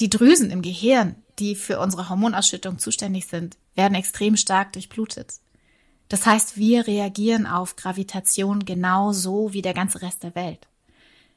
Die 0.00 0.10
Drüsen 0.10 0.50
im 0.50 0.62
Gehirn, 0.62 1.16
die 1.38 1.54
für 1.54 1.80
unsere 1.80 2.08
Hormonausschüttung 2.08 2.78
zuständig 2.78 3.26
sind, 3.26 3.56
werden 3.74 3.94
extrem 3.94 4.36
stark 4.36 4.72
durchblutet. 4.72 5.34
Das 6.08 6.26
heißt, 6.26 6.56
wir 6.56 6.86
reagieren 6.86 7.46
auf 7.46 7.76
Gravitation 7.76 8.64
genauso 8.64 9.52
wie 9.52 9.62
der 9.62 9.74
ganze 9.74 10.02
Rest 10.02 10.22
der 10.22 10.34
Welt. 10.34 10.68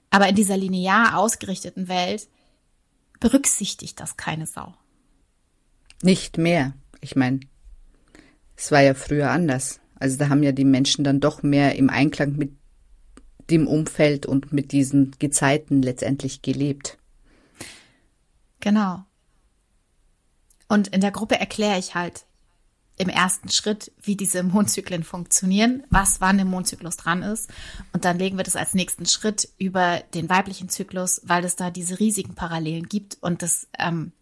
Aber 0.10 0.28
in 0.28 0.36
dieser 0.36 0.58
linear 0.58 1.18
ausgerichteten 1.18 1.88
Welt 1.88 2.28
berücksichtigt 3.20 4.00
das 4.00 4.18
keine 4.18 4.46
Sau. 4.46 4.74
Nicht 6.02 6.38
mehr. 6.38 6.74
Ich 7.02 7.16
meine, 7.16 7.40
es 8.56 8.72
war 8.72 8.82
ja 8.82 8.94
früher 8.94 9.32
anders. 9.32 9.80
Also 9.96 10.18
da 10.18 10.30
haben 10.30 10.44
ja 10.44 10.52
die 10.52 10.66
Menschen 10.66 11.04
dann 11.04 11.20
doch 11.20 11.42
mehr 11.44 11.76
im 11.76 11.90
Einklang 11.90 12.36
mit 12.36 12.52
dem 13.50 13.68
Umfeld 13.68 14.26
und 14.26 14.54
mit 14.54 14.72
diesen 14.72 15.16
Gezeiten 15.20 15.82
letztendlich 15.82 16.42
gelebt. 16.42 16.98
Genau. 18.60 19.04
Und 20.68 20.90
in 20.90 21.02
der 21.02 21.12
Gruppe 21.12 21.40
erkläre 21.40 21.80
ich 21.80 21.96
halt 21.96 22.26
im 22.98 23.10
ersten 23.10 23.50
Schritt, 23.50 23.92
wie 24.02 24.16
diese 24.16 24.42
Mondzyklen 24.42 25.04
funktionieren, 25.04 25.84
was 25.90 26.20
wann 26.20 26.40
im 26.40 26.48
Mondzyklus 26.48 26.98
dran 26.98 27.22
ist. 27.22 27.50
Und 27.94 28.06
dann 28.06 28.18
legen 28.18 28.38
wir 28.38 28.44
das 28.44 28.56
als 28.56 28.74
nächsten 28.74 29.06
Schritt 29.06 29.50
über 29.60 30.02
den 30.16 30.30
weiblichen 30.30 30.68
Zyklus, 30.68 31.22
weil 31.24 31.46
es 31.46 31.56
da 31.56 31.70
diese 31.70 32.00
riesigen 32.00 32.34
Parallelen 32.34 32.90
gibt. 32.90 33.18
Und 33.22 33.44
das, 33.44 33.68
ähm, 33.78 34.14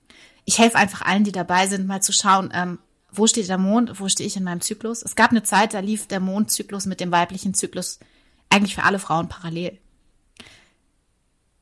ich 0.43 0.59
helfe 0.59 0.77
einfach 0.77 1.03
allen, 1.03 1.23
die 1.23 1.31
dabei 1.31 1.67
sind, 1.67 1.87
mal 1.87 2.01
zu 2.01 2.11
schauen, 2.11 2.51
ähm, 2.53 2.79
wo 3.11 3.27
steht 3.27 3.47
der 3.47 3.57
Mond, 3.57 3.99
wo 3.99 4.09
stehe 4.09 4.27
ich 4.27 4.35
in 4.35 4.43
meinem 4.43 4.59
Zyklus. 4.59 5.01
Es 5.01 5.15
gab 5.15 5.31
eine 5.31 5.43
Zeit, 5.43 5.73
da 5.73 5.79
lief 5.79 6.07
der 6.07 6.19
Mondzyklus 6.19 6.85
mit 6.85 6.99
dem 6.99 7.13
weiblichen 7.13 7.53
Zyklus 7.53 7.99
eigentlich 8.49 8.75
für 8.75 8.83
alle 8.83 8.99
Frauen 8.99 9.29
parallel. 9.29 9.79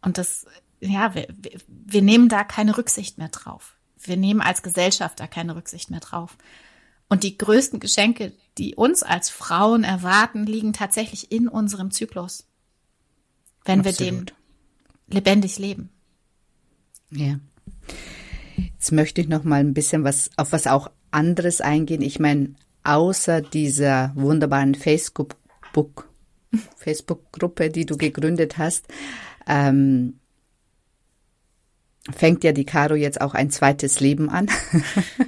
Und 0.01 0.17
das, 0.17 0.47
ja, 0.79 1.13
wir, 1.13 1.27
wir 1.67 2.01
nehmen 2.01 2.27
da 2.27 2.43
keine 2.43 2.75
Rücksicht 2.75 3.19
mehr 3.19 3.29
drauf. 3.29 3.75
Wir 3.99 4.17
nehmen 4.17 4.41
als 4.41 4.63
Gesellschaft 4.63 5.19
da 5.19 5.27
keine 5.27 5.55
Rücksicht 5.55 5.91
mehr 5.91 6.01
drauf. 6.01 6.37
Und 7.13 7.21
die 7.21 7.37
größten 7.37 7.79
Geschenke, 7.79 8.33
die 8.57 8.73
uns 8.73 9.03
als 9.03 9.29
Frauen 9.29 9.83
erwarten, 9.83 10.47
liegen 10.47 10.73
tatsächlich 10.73 11.31
in 11.31 11.47
unserem 11.47 11.91
Zyklus. 11.91 12.47
Wenn 13.65 13.81
Absolut. 13.81 13.99
wir 13.99 14.05
den 14.07 14.31
lebendig 15.07 15.59
leben. 15.59 15.89
Ja. 17.11 17.39
Jetzt 18.57 18.91
möchte 18.91 19.21
ich 19.21 19.27
noch 19.27 19.43
mal 19.43 19.59
ein 19.59 19.75
bisschen 19.75 20.03
was 20.03 20.31
auf 20.37 20.53
was 20.53 20.65
auch 20.65 20.89
anderes 21.11 21.61
eingehen. 21.61 22.01
Ich 22.01 22.19
meine, 22.19 22.55
außer 22.83 23.41
dieser 23.41 24.11
wunderbaren 24.15 24.73
Facebook 24.73 25.35
Facebook-Gruppe, 26.77 27.69
die 27.69 27.85
du 27.85 27.95
gegründet 27.95 28.57
hast, 28.57 28.87
ähm, 29.47 30.19
fängt 32.11 32.43
ja 32.43 32.51
die 32.51 32.65
Caro 32.65 32.95
jetzt 32.95 33.21
auch 33.21 33.33
ein 33.33 33.49
zweites 33.49 33.99
Leben 33.99 34.29
an, 34.29 34.47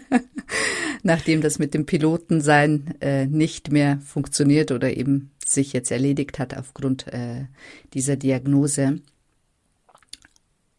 nachdem 1.03 1.41
das 1.41 1.59
mit 1.59 1.73
dem 1.73 1.85
Pilotensein 1.85 2.95
äh, 2.99 3.25
nicht 3.27 3.71
mehr 3.71 3.99
funktioniert 4.05 4.71
oder 4.71 4.95
eben 4.95 5.31
sich 5.45 5.73
jetzt 5.73 5.91
erledigt 5.91 6.39
hat 6.39 6.57
aufgrund 6.57 7.07
äh, 7.13 7.45
dieser 7.93 8.15
Diagnose. 8.17 8.99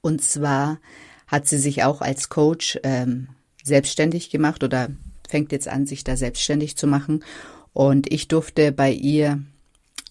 Und 0.01 0.23
zwar 0.23 0.79
hat 1.27 1.47
sie 1.47 1.59
sich 1.59 1.83
auch 1.83 2.03
als 2.03 2.29
Coach 2.29 2.79
ähm, 2.83 3.29
selbstständig 3.63 4.31
gemacht 4.31 4.63
oder 4.63 4.91
fängt 5.29 5.51
jetzt 5.53 5.69
an, 5.69 5.87
sich 5.87 6.05
da 6.05 6.17
selbstständig 6.17 6.77
zu 6.77 6.87
machen. 6.87 7.25
Und 7.73 8.13
ich 8.13 8.29
durfte 8.29 8.73
bei 8.73 8.93
ihr 8.93 9.43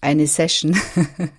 eine 0.00 0.26
Session 0.26 0.76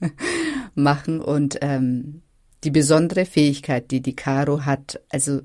machen 0.76 1.22
und 1.22 1.58
ähm, 1.62 2.22
die 2.64 2.72
besondere 2.72 3.26
Fähigkeit, 3.26 3.92
die 3.92 4.02
die 4.02 4.16
Caro 4.16 4.66
hat, 4.66 5.00
also 5.10 5.42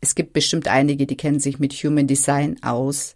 es 0.00 0.14
gibt 0.14 0.32
bestimmt 0.32 0.68
einige, 0.68 1.06
die 1.06 1.16
kennen 1.16 1.40
sich 1.40 1.58
mit 1.58 1.72
Human 1.72 2.06
Design 2.06 2.62
aus 2.62 3.14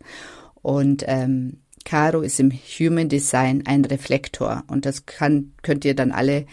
und 0.62 1.05
ähm, 1.07 1.59
Caro 1.85 2.21
ist 2.21 2.40
im 2.40 2.51
Human 2.53 3.09
Design 3.09 3.62
ein 3.66 3.85
Reflektor 3.85 4.64
und 4.69 4.87
das 4.87 5.07
kann 5.07 5.53
könnt 5.62 5.85
ihr 5.85 5.95
dann 5.95 6.12
alle 6.12 6.47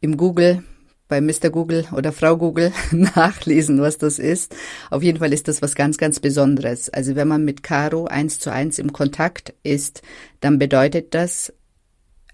im 0.00 0.16
Google 0.16 0.62
bei 1.08 1.20
Mr. 1.20 1.50
Google 1.50 1.86
oder 1.92 2.12
Frau 2.12 2.36
Google 2.36 2.72
nachlesen, 2.90 3.80
was 3.80 3.98
das 3.98 4.18
ist. 4.18 4.54
Auf 4.90 5.02
jeden 5.02 5.18
Fall 5.18 5.32
ist 5.32 5.48
das 5.48 5.62
was 5.62 5.74
ganz, 5.74 5.96
ganz 5.96 6.20
Besonderes. 6.20 6.90
Also 6.90 7.16
wenn 7.16 7.28
man 7.28 7.44
mit 7.44 7.62
Caro 7.62 8.06
eins 8.06 8.38
zu 8.38 8.52
eins 8.52 8.78
im 8.78 8.92
Kontakt 8.92 9.54
ist, 9.62 10.02
dann 10.40 10.58
bedeutet 10.58 11.14
das, 11.14 11.52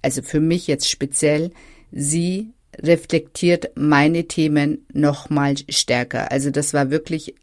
also 0.03 0.23
für 0.23 0.41
mich 0.41 0.67
jetzt 0.67 0.91
speziell, 0.91 1.53
sie 1.93 2.54
reflektiert 2.83 3.71
meine 3.77 4.27
Themen 4.27 4.87
nochmal 4.93 5.55
stärker. 5.69 6.33
Also 6.33 6.51
das 6.51 6.75
war 6.75 6.91
wirklich 6.91 7.35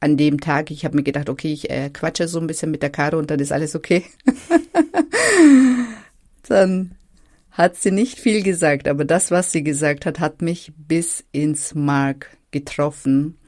an 0.00 0.16
dem 0.16 0.40
Tag, 0.40 0.70
ich 0.70 0.84
habe 0.84 0.96
mir 0.96 1.04
gedacht, 1.04 1.28
okay, 1.28 1.52
ich 1.52 1.70
äh, 1.70 1.90
quatsche 1.90 2.26
so 2.26 2.40
ein 2.40 2.48
bisschen 2.48 2.70
mit 2.70 2.82
der 2.82 2.90
Caro 2.90 3.18
und 3.18 3.30
dann 3.30 3.38
ist 3.38 3.52
alles 3.52 3.76
okay. 3.76 4.04
dann 6.48 6.96
hat 7.52 7.76
sie 7.76 7.92
nicht 7.92 8.18
viel 8.18 8.42
gesagt, 8.42 8.88
aber 8.88 9.04
das, 9.04 9.30
was 9.30 9.52
sie 9.52 9.62
gesagt 9.62 10.06
hat, 10.06 10.18
hat 10.18 10.42
mich 10.42 10.72
bis 10.76 11.24
ins 11.30 11.74
Mark 11.74 12.36
getroffen 12.50 13.38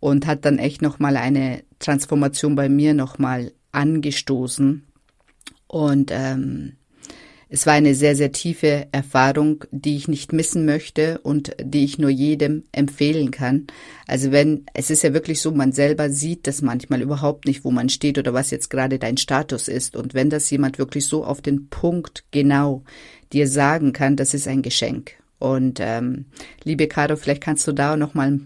und 0.00 0.26
hat 0.26 0.44
dann 0.44 0.58
echt 0.58 0.82
nochmal 0.82 1.16
eine 1.16 1.62
Transformation 1.78 2.54
bei 2.54 2.68
mir 2.68 2.92
nochmal 2.92 3.52
angestoßen. 3.72 4.84
Und 5.66 6.10
ähm, 6.12 6.76
es 7.54 7.66
war 7.66 7.74
eine 7.74 7.94
sehr, 7.94 8.16
sehr 8.16 8.32
tiefe 8.32 8.88
Erfahrung, 8.90 9.64
die 9.70 9.94
ich 9.94 10.08
nicht 10.08 10.32
missen 10.32 10.64
möchte 10.64 11.20
und 11.20 11.54
die 11.62 11.84
ich 11.84 11.98
nur 12.00 12.10
jedem 12.10 12.64
empfehlen 12.72 13.30
kann. 13.30 13.68
Also 14.08 14.32
wenn, 14.32 14.66
es 14.74 14.90
ist 14.90 15.04
ja 15.04 15.14
wirklich 15.14 15.40
so, 15.40 15.52
man 15.52 15.70
selber 15.70 16.10
sieht 16.10 16.48
das 16.48 16.62
manchmal 16.62 17.00
überhaupt 17.00 17.46
nicht, 17.46 17.64
wo 17.64 17.70
man 17.70 17.90
steht 17.90 18.18
oder 18.18 18.34
was 18.34 18.50
jetzt 18.50 18.70
gerade 18.70 18.98
dein 18.98 19.18
Status 19.18 19.68
ist. 19.68 19.94
Und 19.94 20.14
wenn 20.14 20.30
das 20.30 20.50
jemand 20.50 20.80
wirklich 20.80 21.06
so 21.06 21.24
auf 21.24 21.42
den 21.42 21.68
Punkt 21.68 22.24
genau 22.32 22.82
dir 23.32 23.46
sagen 23.46 23.92
kann, 23.92 24.16
das 24.16 24.34
ist 24.34 24.48
ein 24.48 24.62
Geschenk. 24.62 25.12
Und 25.38 25.78
ähm, 25.80 26.24
liebe 26.64 26.88
Caro, 26.88 27.14
vielleicht 27.14 27.44
kannst 27.44 27.68
du 27.68 27.72
da 27.72 27.96
noch 27.96 28.14
mal 28.14 28.40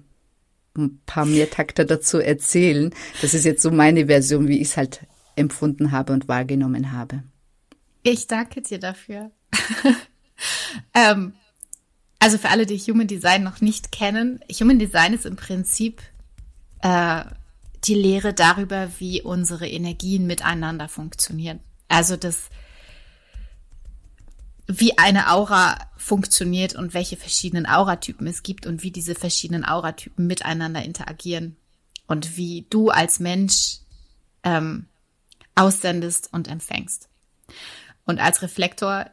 ein 0.76 1.00
paar 1.06 1.24
mehr 1.24 1.48
Takte 1.48 1.86
dazu 1.86 2.18
erzählen. 2.18 2.90
Das 3.22 3.32
ist 3.32 3.46
jetzt 3.46 3.62
so 3.62 3.70
meine 3.70 4.04
Version, 4.04 4.48
wie 4.48 4.60
ich 4.60 4.68
es 4.68 4.76
halt 4.76 5.00
empfunden 5.34 5.92
habe 5.92 6.12
und 6.12 6.28
wahrgenommen 6.28 6.92
habe. 6.92 7.22
Ich 8.02 8.26
danke 8.26 8.62
dir 8.62 8.78
dafür. 8.78 9.30
ähm, 10.94 11.34
also 12.18 12.38
für 12.38 12.50
alle, 12.50 12.66
die 12.66 12.78
Human 12.78 13.06
Design 13.06 13.42
noch 13.42 13.60
nicht 13.60 13.92
kennen, 13.92 14.40
Human 14.60 14.78
Design 14.78 15.12
ist 15.12 15.26
im 15.26 15.36
Prinzip 15.36 16.02
äh, 16.82 17.24
die 17.84 17.94
Lehre 17.94 18.34
darüber, 18.34 18.90
wie 18.98 19.22
unsere 19.22 19.68
Energien 19.68 20.26
miteinander 20.26 20.88
funktionieren. 20.88 21.60
Also 21.88 22.16
das, 22.16 22.48
wie 24.66 24.98
eine 24.98 25.32
Aura 25.32 25.78
funktioniert 25.96 26.74
und 26.74 26.92
welche 26.92 27.16
verschiedenen 27.16 27.66
Auratypen 27.66 28.26
es 28.26 28.42
gibt 28.42 28.66
und 28.66 28.82
wie 28.82 28.90
diese 28.90 29.14
verschiedenen 29.14 29.64
Auratypen 29.64 30.26
miteinander 30.26 30.82
interagieren 30.82 31.56
und 32.06 32.36
wie 32.36 32.66
du 32.68 32.90
als 32.90 33.20
Mensch 33.20 33.78
ähm, 34.42 34.86
aussendest 35.54 36.32
und 36.32 36.48
empfängst. 36.48 37.08
Und 38.08 38.20
als 38.20 38.40
Reflektor 38.40 39.04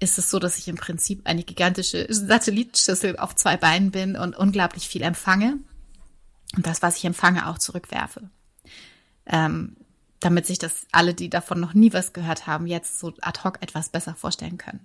ist 0.00 0.18
es 0.18 0.28
so, 0.28 0.40
dass 0.40 0.58
ich 0.58 0.66
im 0.66 0.74
Prinzip 0.74 1.20
eine 1.24 1.44
gigantische 1.44 2.04
Satellitenschüssel 2.10 3.16
auf 3.16 3.36
zwei 3.36 3.56
Beinen 3.56 3.92
bin 3.92 4.16
und 4.16 4.36
unglaublich 4.36 4.88
viel 4.88 5.02
empfange. 5.02 5.56
Und 6.56 6.66
das, 6.66 6.82
was 6.82 6.96
ich 6.96 7.04
empfange, 7.04 7.46
auch 7.46 7.58
zurückwerfe. 7.58 8.28
Ähm, 9.24 9.76
damit 10.18 10.46
sich 10.46 10.58
das 10.58 10.88
alle, 10.90 11.14
die 11.14 11.30
davon 11.30 11.60
noch 11.60 11.74
nie 11.74 11.92
was 11.92 12.12
gehört 12.12 12.48
haben, 12.48 12.66
jetzt 12.66 12.98
so 12.98 13.14
ad 13.20 13.44
hoc 13.44 13.62
etwas 13.62 13.88
besser 13.88 14.16
vorstellen 14.16 14.58
können. 14.58 14.84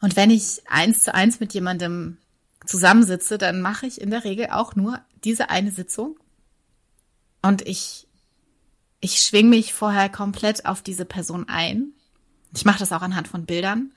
Und 0.00 0.16
wenn 0.16 0.30
ich 0.30 0.62
eins 0.66 1.04
zu 1.04 1.14
eins 1.14 1.38
mit 1.38 1.54
jemandem 1.54 2.18
zusammensitze, 2.66 3.38
dann 3.38 3.60
mache 3.60 3.86
ich 3.86 4.00
in 4.00 4.10
der 4.10 4.24
Regel 4.24 4.48
auch 4.50 4.74
nur 4.74 5.00
diese 5.22 5.48
eine 5.48 5.70
Sitzung. 5.70 6.18
Und 7.40 7.62
ich 7.62 8.08
ich 9.04 9.20
schwing 9.20 9.50
mich 9.50 9.74
vorher 9.74 10.08
komplett 10.08 10.64
auf 10.64 10.80
diese 10.80 11.04
Person 11.04 11.46
ein. 11.46 11.92
Ich 12.56 12.64
mache 12.64 12.78
das 12.78 12.90
auch 12.90 13.02
anhand 13.02 13.28
von 13.28 13.44
Bildern 13.44 13.92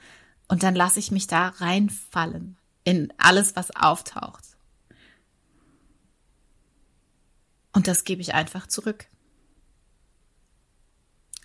und 0.49 0.63
dann 0.63 0.75
lasse 0.75 0.99
ich 0.99 1.11
mich 1.11 1.27
da 1.27 1.47
reinfallen 1.47 2.57
in 2.83 3.13
alles, 3.17 3.55
was 3.55 3.73
auftaucht. 3.73 4.43
Und 7.71 7.87
das 7.87 8.03
gebe 8.03 8.21
ich 8.21 8.33
einfach 8.33 8.67
zurück. 8.67 9.05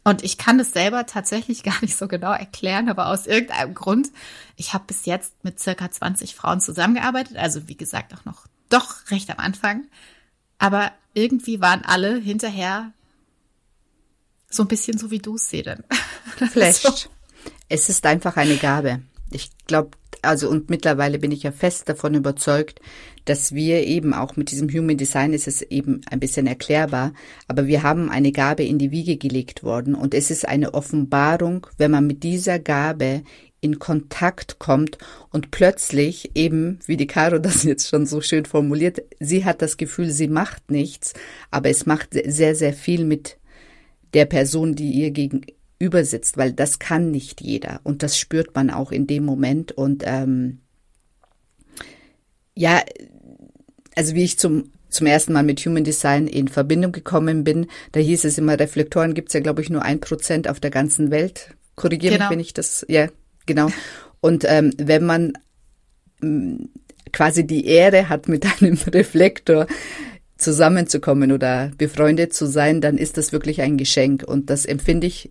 Und 0.02 0.24
ich 0.24 0.38
kann 0.38 0.58
es 0.58 0.72
selber 0.72 1.06
tatsächlich 1.06 1.62
gar 1.62 1.80
nicht 1.82 1.96
so 1.96 2.08
genau 2.08 2.32
erklären, 2.32 2.88
aber 2.88 3.06
aus 3.06 3.28
irgendeinem 3.28 3.74
Grund, 3.74 4.08
ich 4.56 4.74
habe 4.74 4.86
bis 4.88 5.06
jetzt 5.06 5.44
mit 5.44 5.60
circa 5.60 5.88
20 5.88 6.34
Frauen 6.34 6.60
zusammengearbeitet, 6.60 7.36
also 7.36 7.68
wie 7.68 7.76
gesagt 7.76 8.12
auch 8.12 8.24
noch 8.24 8.48
doch 8.70 9.08
recht 9.12 9.30
am 9.30 9.38
Anfang. 9.38 9.86
Aber 10.58 10.90
irgendwie 11.14 11.60
waren 11.60 11.84
alle 11.84 12.16
hinterher 12.16 12.92
so 14.52 14.64
ein 14.64 14.68
bisschen 14.68 14.98
so 14.98 15.10
wie 15.10 15.18
du 15.18 15.36
es 15.36 15.48
siehst. 15.48 15.68
Vielleicht. 16.52 16.82
so. 16.82 16.92
Es 17.68 17.88
ist 17.88 18.04
einfach 18.06 18.36
eine 18.36 18.56
Gabe. 18.56 19.02
Ich 19.30 19.50
glaube, 19.66 19.92
also 20.20 20.48
und 20.48 20.70
mittlerweile 20.70 21.18
bin 21.18 21.32
ich 21.32 21.42
ja 21.42 21.52
fest 21.52 21.88
davon 21.88 22.14
überzeugt, 22.14 22.80
dass 23.24 23.52
wir 23.54 23.84
eben 23.86 24.14
auch 24.14 24.36
mit 24.36 24.50
diesem 24.50 24.68
Human 24.68 24.96
Design 24.96 25.32
ist 25.32 25.48
es 25.48 25.62
eben 25.62 26.02
ein 26.10 26.20
bisschen 26.20 26.46
erklärbar, 26.46 27.12
aber 27.48 27.66
wir 27.66 27.82
haben 27.82 28.10
eine 28.10 28.32
Gabe 28.32 28.64
in 28.64 28.78
die 28.78 28.90
Wiege 28.90 29.16
gelegt 29.16 29.62
worden 29.62 29.94
und 29.94 30.12
es 30.14 30.30
ist 30.30 30.46
eine 30.46 30.74
Offenbarung, 30.74 31.66
wenn 31.78 31.92
man 31.92 32.06
mit 32.06 32.22
dieser 32.22 32.58
Gabe 32.58 33.22
in 33.60 33.78
Kontakt 33.78 34.58
kommt 34.58 34.98
und 35.30 35.52
plötzlich 35.52 36.32
eben, 36.34 36.80
wie 36.86 36.96
die 36.96 37.06
Caro 37.06 37.38
das 37.38 37.62
jetzt 37.62 37.88
schon 37.88 38.06
so 38.06 38.20
schön 38.20 38.44
formuliert, 38.44 39.02
sie 39.20 39.44
hat 39.44 39.62
das 39.62 39.76
Gefühl, 39.76 40.10
sie 40.10 40.28
macht 40.28 40.70
nichts, 40.70 41.14
aber 41.50 41.70
es 41.70 41.86
macht 41.86 42.08
sehr, 42.12 42.54
sehr 42.54 42.74
viel 42.74 43.04
mit 43.04 43.38
der 44.14 44.26
Person, 44.26 44.74
die 44.74 44.90
ihr 44.92 45.10
gegenüber 45.10 46.04
sitzt, 46.04 46.36
weil 46.36 46.52
das 46.52 46.78
kann 46.78 47.10
nicht 47.10 47.40
jeder 47.40 47.80
und 47.82 48.02
das 48.02 48.18
spürt 48.18 48.54
man 48.54 48.70
auch 48.70 48.92
in 48.92 49.06
dem 49.06 49.24
Moment 49.24 49.72
und 49.72 50.02
ähm, 50.06 50.58
ja, 52.54 52.82
also 53.94 54.14
wie 54.14 54.24
ich 54.24 54.38
zum 54.38 54.70
zum 54.92 55.06
ersten 55.06 55.32
Mal 55.32 55.42
mit 55.42 55.60
Human 55.60 55.84
Design 55.84 56.26
in 56.26 56.48
Verbindung 56.48 56.92
gekommen 56.92 57.44
bin, 57.44 57.66
da 57.92 58.00
hieß 58.00 58.24
es 58.24 58.38
immer, 58.38 58.58
Reflektoren 58.58 59.14
gibt's 59.14 59.32
ja, 59.32 59.40
glaube 59.40 59.62
ich, 59.62 59.70
nur 59.70 59.82
ein 59.82 60.00
Prozent 60.00 60.48
auf 60.48 60.60
der 60.60 60.70
ganzen 60.70 61.10
Welt. 61.10 61.54
Korrigiere 61.76 62.14
genau. 62.14 62.26
mich, 62.26 62.32
wenn 62.32 62.40
ich 62.40 62.52
das, 62.52 62.84
ja, 62.88 63.08
genau. 63.46 63.68
Und 64.20 64.44
ähm, 64.46 64.72
wenn 64.76 65.04
man 65.04 65.32
ähm, 66.22 66.68
quasi 67.12 67.46
die 67.46 67.66
Ehre 67.66 68.08
hat, 68.08 68.28
mit 68.28 68.46
einem 68.46 68.74
Reflektor 68.86 69.66
zusammenzukommen 70.42 71.32
oder 71.32 71.70
befreundet 71.78 72.34
zu 72.34 72.46
sein, 72.46 72.80
dann 72.80 72.98
ist 72.98 73.16
das 73.16 73.32
wirklich 73.32 73.62
ein 73.62 73.78
Geschenk. 73.78 74.24
Und 74.26 74.50
das 74.50 74.66
empfinde 74.66 75.06
ich 75.06 75.30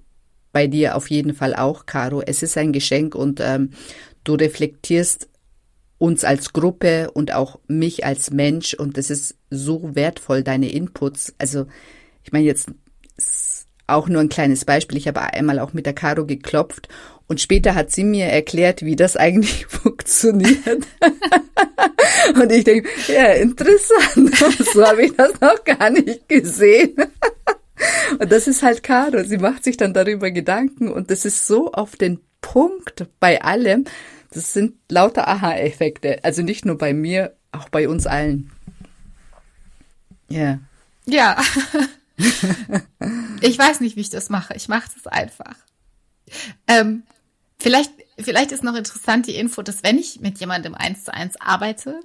bei 0.52 0.68
dir 0.68 0.96
auf 0.96 1.10
jeden 1.10 1.34
Fall 1.34 1.56
auch, 1.56 1.86
Caro. 1.86 2.22
Es 2.26 2.44
ist 2.44 2.58
ein 2.58 2.74
Geschenk 2.74 3.16
und 3.16 3.40
ähm, 3.40 3.72
du 4.24 4.34
reflektierst 4.34 5.28
uns 5.98 6.24
als 6.24 6.52
Gruppe 6.52 7.12
und 7.12 7.34
auch 7.34 7.60
mich 7.68 8.06
als 8.06 8.32
Mensch 8.32 8.74
und 8.74 8.98
das 8.98 9.12
ist 9.12 9.36
so 9.52 9.94
wertvoll, 9.94 10.44
deine 10.44 10.72
Inputs. 10.72 11.36
Also 11.38 11.68
ich 12.24 12.32
meine 12.32 12.46
jetzt 12.46 12.72
auch 13.86 14.08
nur 14.08 14.22
ein 14.22 14.30
kleines 14.30 14.66
Beispiel. 14.66 14.98
Ich 14.98 15.08
habe 15.08 15.22
einmal 15.22 15.60
auch 15.60 15.74
mit 15.74 15.86
der 15.86 15.94
Caro 15.94 16.26
geklopft 16.26 16.88
und 17.32 17.40
später 17.40 17.76
hat 17.76 17.94
sie 17.94 18.04
mir 18.04 18.26
erklärt, 18.26 18.82
wie 18.82 18.98
das 18.98 19.16
eigentlich 19.16 19.66
funktioniert. 19.70 20.86
und 22.36 22.52
ich 22.52 22.66
denke, 22.66 22.90
ja, 23.08 23.28
interessant. 23.36 24.36
So 24.74 24.86
habe 24.86 25.06
ich 25.06 25.16
das 25.16 25.40
noch 25.40 25.64
gar 25.64 25.92
nicht 25.92 26.28
gesehen. 26.28 26.94
Und 28.20 28.30
das 28.34 28.50
ist 28.50 28.64
halt 28.64 28.84
Caro. 28.84 29.24
Sie 29.24 29.38
macht 29.38 29.64
sich 29.64 29.78
dann 29.78 29.94
darüber 29.94 30.30
Gedanken 30.30 30.90
und 30.90 31.10
das 31.10 31.24
ist 31.24 31.48
so 31.48 31.72
auf 31.72 31.96
den 31.96 32.20
Punkt 32.42 33.08
bei 33.22 33.42
allem. 33.42 33.86
Das 34.34 34.52
sind 34.52 34.74
lauter 34.90 35.30
Aha-Effekte. 35.30 36.26
Also 36.26 36.42
nicht 36.42 36.66
nur 36.66 36.78
bei 36.78 36.92
mir, 36.92 37.34
auch 37.54 37.70
bei 37.70 37.88
uns 37.88 38.08
allen. 38.08 38.52
Ja. 40.28 40.60
Ja. 41.06 41.42
ich 43.40 43.58
weiß 43.58 43.80
nicht, 43.80 43.96
wie 43.96 44.02
ich 44.02 44.10
das 44.10 44.30
mache. 44.30 44.54
Ich 44.58 44.68
mache 44.68 44.90
es 44.98 45.08
einfach. 45.08 45.56
Ähm, 46.68 47.04
vielleicht, 47.62 47.92
vielleicht 48.18 48.52
ist 48.52 48.64
noch 48.64 48.76
interessant 48.76 49.28
die 49.28 49.36
Info, 49.36 49.62
dass 49.62 49.84
wenn 49.84 49.98
ich 49.98 50.20
mit 50.20 50.40
jemandem 50.40 50.76
eins 50.76 51.06
zu 51.06 51.14
eins 51.14 51.40
arbeite, 51.40 52.00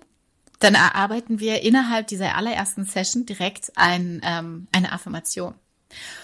dann 0.59 0.75
erarbeiten 0.75 1.41
wir 1.41 1.63
innerhalb 1.63 2.07
dieser 2.07 2.37
allerersten 2.37 2.85
Session 2.85 3.27
direkt 3.27 3.73
ein, 3.77 4.21
ähm, 4.25 4.69
eine 4.73 4.93
Affirmation. 4.93 5.55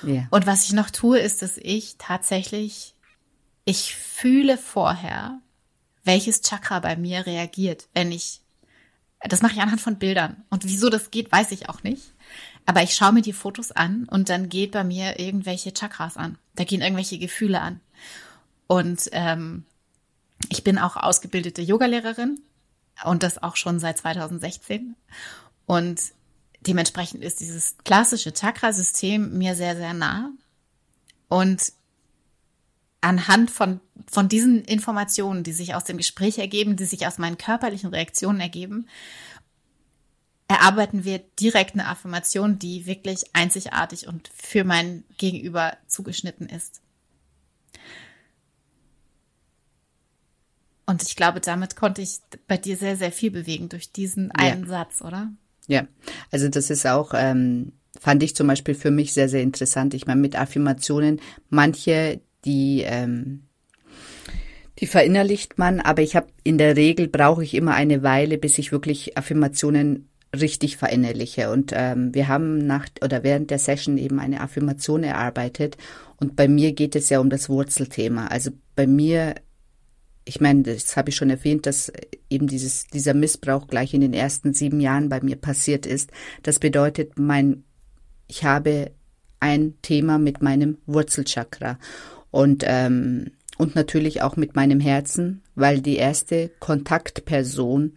Yeah. 0.02 0.26
Und 0.30 0.46
was 0.46 0.64
ich 0.64 0.72
noch 0.72 0.90
tue, 0.90 1.18
ist, 1.18 1.42
dass 1.42 1.56
ich 1.58 1.96
tatsächlich, 1.98 2.94
ich 3.64 3.94
fühle 3.94 4.58
vorher, 4.58 5.40
welches 6.04 6.42
Chakra 6.42 6.80
bei 6.80 6.96
mir 6.96 7.26
reagiert, 7.26 7.88
wenn 7.94 8.10
ich, 8.10 8.40
das 9.20 9.42
mache 9.42 9.54
ich 9.54 9.60
anhand 9.60 9.80
von 9.80 9.98
Bildern. 9.98 10.44
Und 10.50 10.64
wieso 10.64 10.88
das 10.88 11.10
geht, 11.10 11.30
weiß 11.30 11.52
ich 11.52 11.68
auch 11.68 11.82
nicht. 11.82 12.02
Aber 12.66 12.82
ich 12.82 12.94
schaue 12.94 13.12
mir 13.12 13.22
die 13.22 13.32
Fotos 13.32 13.70
an 13.72 14.06
und 14.10 14.28
dann 14.28 14.48
geht 14.48 14.72
bei 14.72 14.84
mir 14.84 15.18
irgendwelche 15.18 15.72
Chakras 15.72 16.16
an. 16.16 16.38
Da 16.54 16.64
gehen 16.64 16.80
irgendwelche 16.80 17.18
Gefühle 17.18 17.60
an. 17.60 17.80
Und 18.72 19.10
ähm, 19.12 19.66
ich 20.48 20.64
bin 20.64 20.78
auch 20.78 20.96
ausgebildete 20.96 21.60
Yogalehrerin 21.60 22.40
und 23.04 23.22
das 23.22 23.42
auch 23.42 23.56
schon 23.56 23.78
seit 23.78 23.98
2016. 23.98 24.96
Und 25.66 26.00
dementsprechend 26.62 27.22
ist 27.22 27.40
dieses 27.40 27.76
klassische 27.84 28.32
Chakrasystem 28.32 29.36
mir 29.36 29.56
sehr, 29.56 29.76
sehr 29.76 29.92
nah. 29.92 30.30
Und 31.28 31.74
anhand 33.02 33.50
von, 33.50 33.80
von 34.10 34.30
diesen 34.30 34.64
Informationen, 34.64 35.44
die 35.44 35.52
sich 35.52 35.74
aus 35.74 35.84
dem 35.84 35.98
Gespräch 35.98 36.38
ergeben, 36.38 36.76
die 36.76 36.86
sich 36.86 37.06
aus 37.06 37.18
meinen 37.18 37.36
körperlichen 37.36 37.90
Reaktionen 37.90 38.40
ergeben, 38.40 38.88
erarbeiten 40.48 41.04
wir 41.04 41.18
direkt 41.38 41.74
eine 41.74 41.88
Affirmation, 41.88 42.58
die 42.58 42.86
wirklich 42.86 43.24
einzigartig 43.34 44.08
und 44.08 44.30
für 44.34 44.64
mein 44.64 45.04
Gegenüber 45.18 45.76
zugeschnitten 45.88 46.48
ist. 46.48 46.80
Und 50.92 51.02
ich 51.02 51.16
glaube, 51.16 51.40
damit 51.40 51.74
konnte 51.74 52.02
ich 52.02 52.18
bei 52.46 52.58
dir 52.58 52.76
sehr, 52.76 52.96
sehr 52.96 53.12
viel 53.12 53.30
bewegen 53.30 53.70
durch 53.70 53.92
diesen 53.92 54.30
einen 54.32 54.64
ja. 54.64 54.68
Satz, 54.68 55.00
oder? 55.00 55.32
Ja, 55.66 55.86
also 56.30 56.50
das 56.50 56.68
ist 56.68 56.86
auch, 56.86 57.14
ähm, 57.16 57.72
fand 57.98 58.22
ich 58.22 58.36
zum 58.36 58.46
Beispiel 58.46 58.74
für 58.74 58.90
mich 58.90 59.14
sehr, 59.14 59.30
sehr 59.30 59.40
interessant. 59.40 59.94
Ich 59.94 60.06
meine, 60.06 60.20
mit 60.20 60.38
Affirmationen, 60.38 61.18
manche, 61.48 62.20
die 62.44 62.82
ähm, 62.84 63.44
die 64.80 64.86
verinnerlicht 64.86 65.56
man, 65.56 65.80
aber 65.80 66.02
ich 66.02 66.14
habe 66.14 66.26
in 66.44 66.58
der 66.58 66.76
Regel 66.76 67.08
brauche 67.08 67.42
ich 67.42 67.54
immer 67.54 67.72
eine 67.72 68.02
Weile, 68.02 68.36
bis 68.36 68.58
ich 68.58 68.70
wirklich 68.70 69.16
Affirmationen 69.16 70.10
richtig 70.38 70.76
verinnerliche. 70.76 71.50
Und 71.50 71.72
ähm, 71.74 72.14
wir 72.14 72.28
haben 72.28 72.58
nach 72.58 72.86
oder 73.02 73.22
während 73.22 73.50
der 73.50 73.58
Session 73.58 73.96
eben 73.96 74.20
eine 74.20 74.42
Affirmation 74.42 75.04
erarbeitet. 75.04 75.78
Und 76.16 76.36
bei 76.36 76.48
mir 76.48 76.72
geht 76.72 76.96
es 76.96 77.08
ja 77.08 77.18
um 77.18 77.30
das 77.30 77.48
Wurzelthema. 77.48 78.26
Also 78.26 78.50
bei 78.76 78.86
mir, 78.86 79.36
ich 80.24 80.40
meine, 80.40 80.62
das 80.62 80.96
habe 80.96 81.10
ich 81.10 81.16
schon 81.16 81.30
erwähnt, 81.30 81.66
dass 81.66 81.92
eben 82.30 82.46
dieses, 82.46 82.86
dieser 82.86 83.14
Missbrauch 83.14 83.66
gleich 83.66 83.94
in 83.94 84.00
den 84.00 84.14
ersten 84.14 84.54
sieben 84.54 84.80
Jahren 84.80 85.08
bei 85.08 85.20
mir 85.20 85.36
passiert 85.36 85.86
ist. 85.86 86.10
Das 86.42 86.58
bedeutet, 86.58 87.18
mein, 87.18 87.64
ich 88.28 88.44
habe 88.44 88.92
ein 89.40 89.74
Thema 89.82 90.18
mit 90.18 90.40
meinem 90.40 90.78
Wurzelchakra 90.86 91.78
und, 92.30 92.62
ähm, 92.66 93.32
und 93.58 93.74
natürlich 93.74 94.22
auch 94.22 94.36
mit 94.36 94.54
meinem 94.54 94.80
Herzen, 94.80 95.42
weil 95.54 95.80
die 95.80 95.96
erste 95.96 96.50
Kontaktperson, 96.60 97.92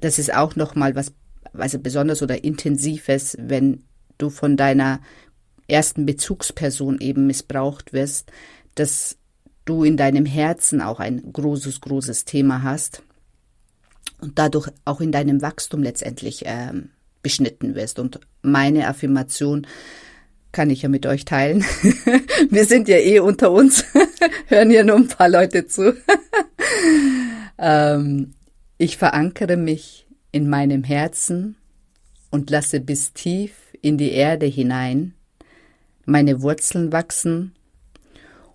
das 0.00 0.18
ist 0.18 0.34
auch 0.34 0.56
nochmal 0.56 0.96
was, 0.96 1.12
also 1.52 1.78
besonders 1.78 2.22
oder 2.22 2.42
intensives, 2.42 3.36
wenn 3.38 3.84
du 4.18 4.30
von 4.30 4.56
deiner 4.56 5.00
ersten 5.68 6.04
Bezugsperson 6.06 7.00
eben 7.00 7.26
missbraucht 7.28 7.92
wirst, 7.92 8.32
dass 8.74 9.16
du 9.64 9.84
in 9.84 9.96
deinem 9.96 10.26
Herzen 10.26 10.80
auch 10.80 11.00
ein 11.00 11.32
großes, 11.32 11.80
großes 11.80 12.24
Thema 12.24 12.62
hast 12.62 13.02
und 14.20 14.38
dadurch 14.38 14.68
auch 14.84 15.00
in 15.00 15.12
deinem 15.12 15.42
Wachstum 15.42 15.82
letztendlich 15.82 16.42
ähm, 16.46 16.90
beschnitten 17.22 17.74
wirst. 17.74 17.98
Und 17.98 18.20
meine 18.42 18.88
Affirmation 18.88 19.66
kann 20.50 20.70
ich 20.70 20.82
ja 20.82 20.88
mit 20.88 21.06
euch 21.06 21.24
teilen. 21.24 21.62
Wir 22.50 22.66
sind 22.66 22.88
ja 22.88 22.96
eh 22.96 23.20
unter 23.20 23.50
uns, 23.52 23.84
hören 24.48 24.70
ja 24.70 24.84
nur 24.84 24.96
ein 24.96 25.08
paar 25.08 25.28
Leute 25.28 25.66
zu. 25.66 25.96
ähm, 27.58 28.34
ich 28.78 28.96
verankere 28.96 29.56
mich 29.56 30.06
in 30.32 30.48
meinem 30.48 30.84
Herzen 30.84 31.56
und 32.30 32.50
lasse 32.50 32.80
bis 32.80 33.12
tief 33.12 33.52
in 33.80 33.98
die 33.98 34.12
Erde 34.12 34.46
hinein 34.46 35.14
meine 36.04 36.42
Wurzeln 36.42 36.92
wachsen 36.92 37.52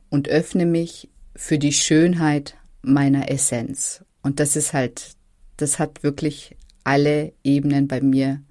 und 0.09 0.29
öffne 0.29 0.65
mich 0.65 1.09
für 1.35 1.59
die 1.59 1.73
Schönheit 1.73 2.55
meiner 2.81 3.29
Essenz. 3.29 4.03
Und 4.21 4.39
das 4.39 4.55
ist 4.55 4.73
halt, 4.73 5.11
das 5.57 5.79
hat 5.79 6.03
wirklich 6.03 6.55
alle 6.83 7.33
Ebenen 7.43 7.87
bei 7.87 8.01
mir, 8.01 8.41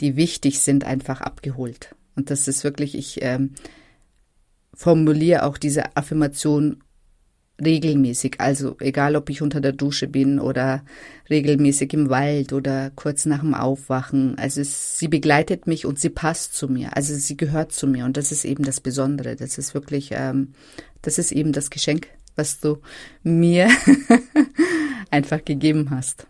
die 0.00 0.16
wichtig 0.16 0.60
sind, 0.60 0.84
einfach 0.84 1.20
abgeholt. 1.20 1.94
Und 2.16 2.30
das 2.30 2.48
ist 2.48 2.64
wirklich, 2.64 2.94
ich 2.94 3.22
ähm, 3.22 3.54
formuliere 4.74 5.44
auch 5.44 5.58
diese 5.58 5.96
Affirmation 5.96 6.82
regelmäßig. 7.60 8.36
Also 8.38 8.76
egal, 8.80 9.16
ob 9.16 9.30
ich 9.30 9.42
unter 9.42 9.60
der 9.60 9.72
Dusche 9.72 10.08
bin 10.08 10.38
oder 10.38 10.84
regelmäßig 11.30 11.92
im 11.94 12.08
Wald 12.08 12.52
oder 12.52 12.90
kurz 12.90 13.26
nach 13.26 13.40
dem 13.40 13.54
Aufwachen. 13.54 14.36
Also 14.38 14.60
es, 14.60 14.98
sie 14.98 15.08
begleitet 15.08 15.66
mich 15.66 15.86
und 15.86 15.98
sie 15.98 16.10
passt 16.10 16.54
zu 16.54 16.68
mir. 16.68 16.96
Also 16.96 17.14
sie 17.14 17.36
gehört 17.36 17.72
zu 17.72 17.86
mir 17.86 18.04
und 18.04 18.16
das 18.16 18.32
ist 18.32 18.44
eben 18.44 18.64
das 18.64 18.80
Besondere. 18.80 19.36
Das 19.36 19.58
ist 19.58 19.74
wirklich, 19.74 20.10
ähm, 20.12 20.54
das 21.02 21.18
ist 21.18 21.32
eben 21.32 21.52
das 21.52 21.70
Geschenk, 21.70 22.08
was 22.36 22.60
du 22.60 22.78
mir 23.22 23.68
einfach 25.10 25.44
gegeben 25.44 25.90
hast. 25.90 26.26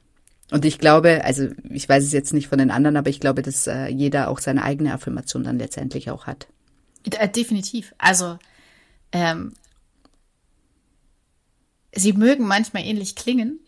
Und 0.50 0.66
ich 0.66 0.78
glaube, 0.78 1.24
also 1.24 1.48
ich 1.70 1.88
weiß 1.88 2.04
es 2.04 2.12
jetzt 2.12 2.34
nicht 2.34 2.48
von 2.48 2.58
den 2.58 2.70
anderen, 2.70 2.98
aber 2.98 3.08
ich 3.08 3.20
glaube, 3.20 3.40
dass 3.40 3.66
äh, 3.66 3.86
jeder 3.86 4.28
auch 4.28 4.38
seine 4.38 4.62
eigene 4.62 4.92
Affirmation 4.92 5.44
dann 5.44 5.58
letztendlich 5.58 6.10
auch 6.10 6.26
hat. 6.26 6.46
Äh, 7.10 7.28
definitiv. 7.28 7.94
Also 7.96 8.38
ähm, 9.12 9.54
sie 11.94 12.12
mögen 12.12 12.46
manchmal 12.46 12.84
ähnlich 12.84 13.16
klingen, 13.16 13.60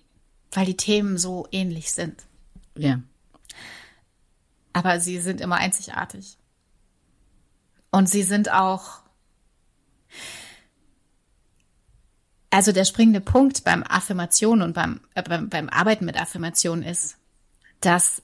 weil 0.53 0.67
die 0.67 0.77
Themen 0.77 1.19
so 1.19 1.47
ähnlich 1.53 1.93
sind. 1.93 2.23
Ja. 2.77 3.01
Aber 4.73 5.01
sie 5.01 5.21
sind 5.21 5.41
immer 5.41 5.57
einzigartig. 5.57 6.37
Und 7.91 8.09
sie 8.09 8.23
sind 8.23 8.51
auch, 8.51 9.03
also 12.51 12.73
der 12.73 12.85
springende 12.85 13.21
Punkt 13.21 13.63
beim 13.63 13.85
Affirmation 13.85 14.63
und 14.63 14.73
beim, 14.73 15.01
äh, 15.15 15.23
beim, 15.23 15.49
beim 15.49 15.69
Arbeiten 15.69 16.05
mit 16.05 16.21
Affirmationen 16.21 16.85
ist, 16.85 17.17
dass 17.81 18.23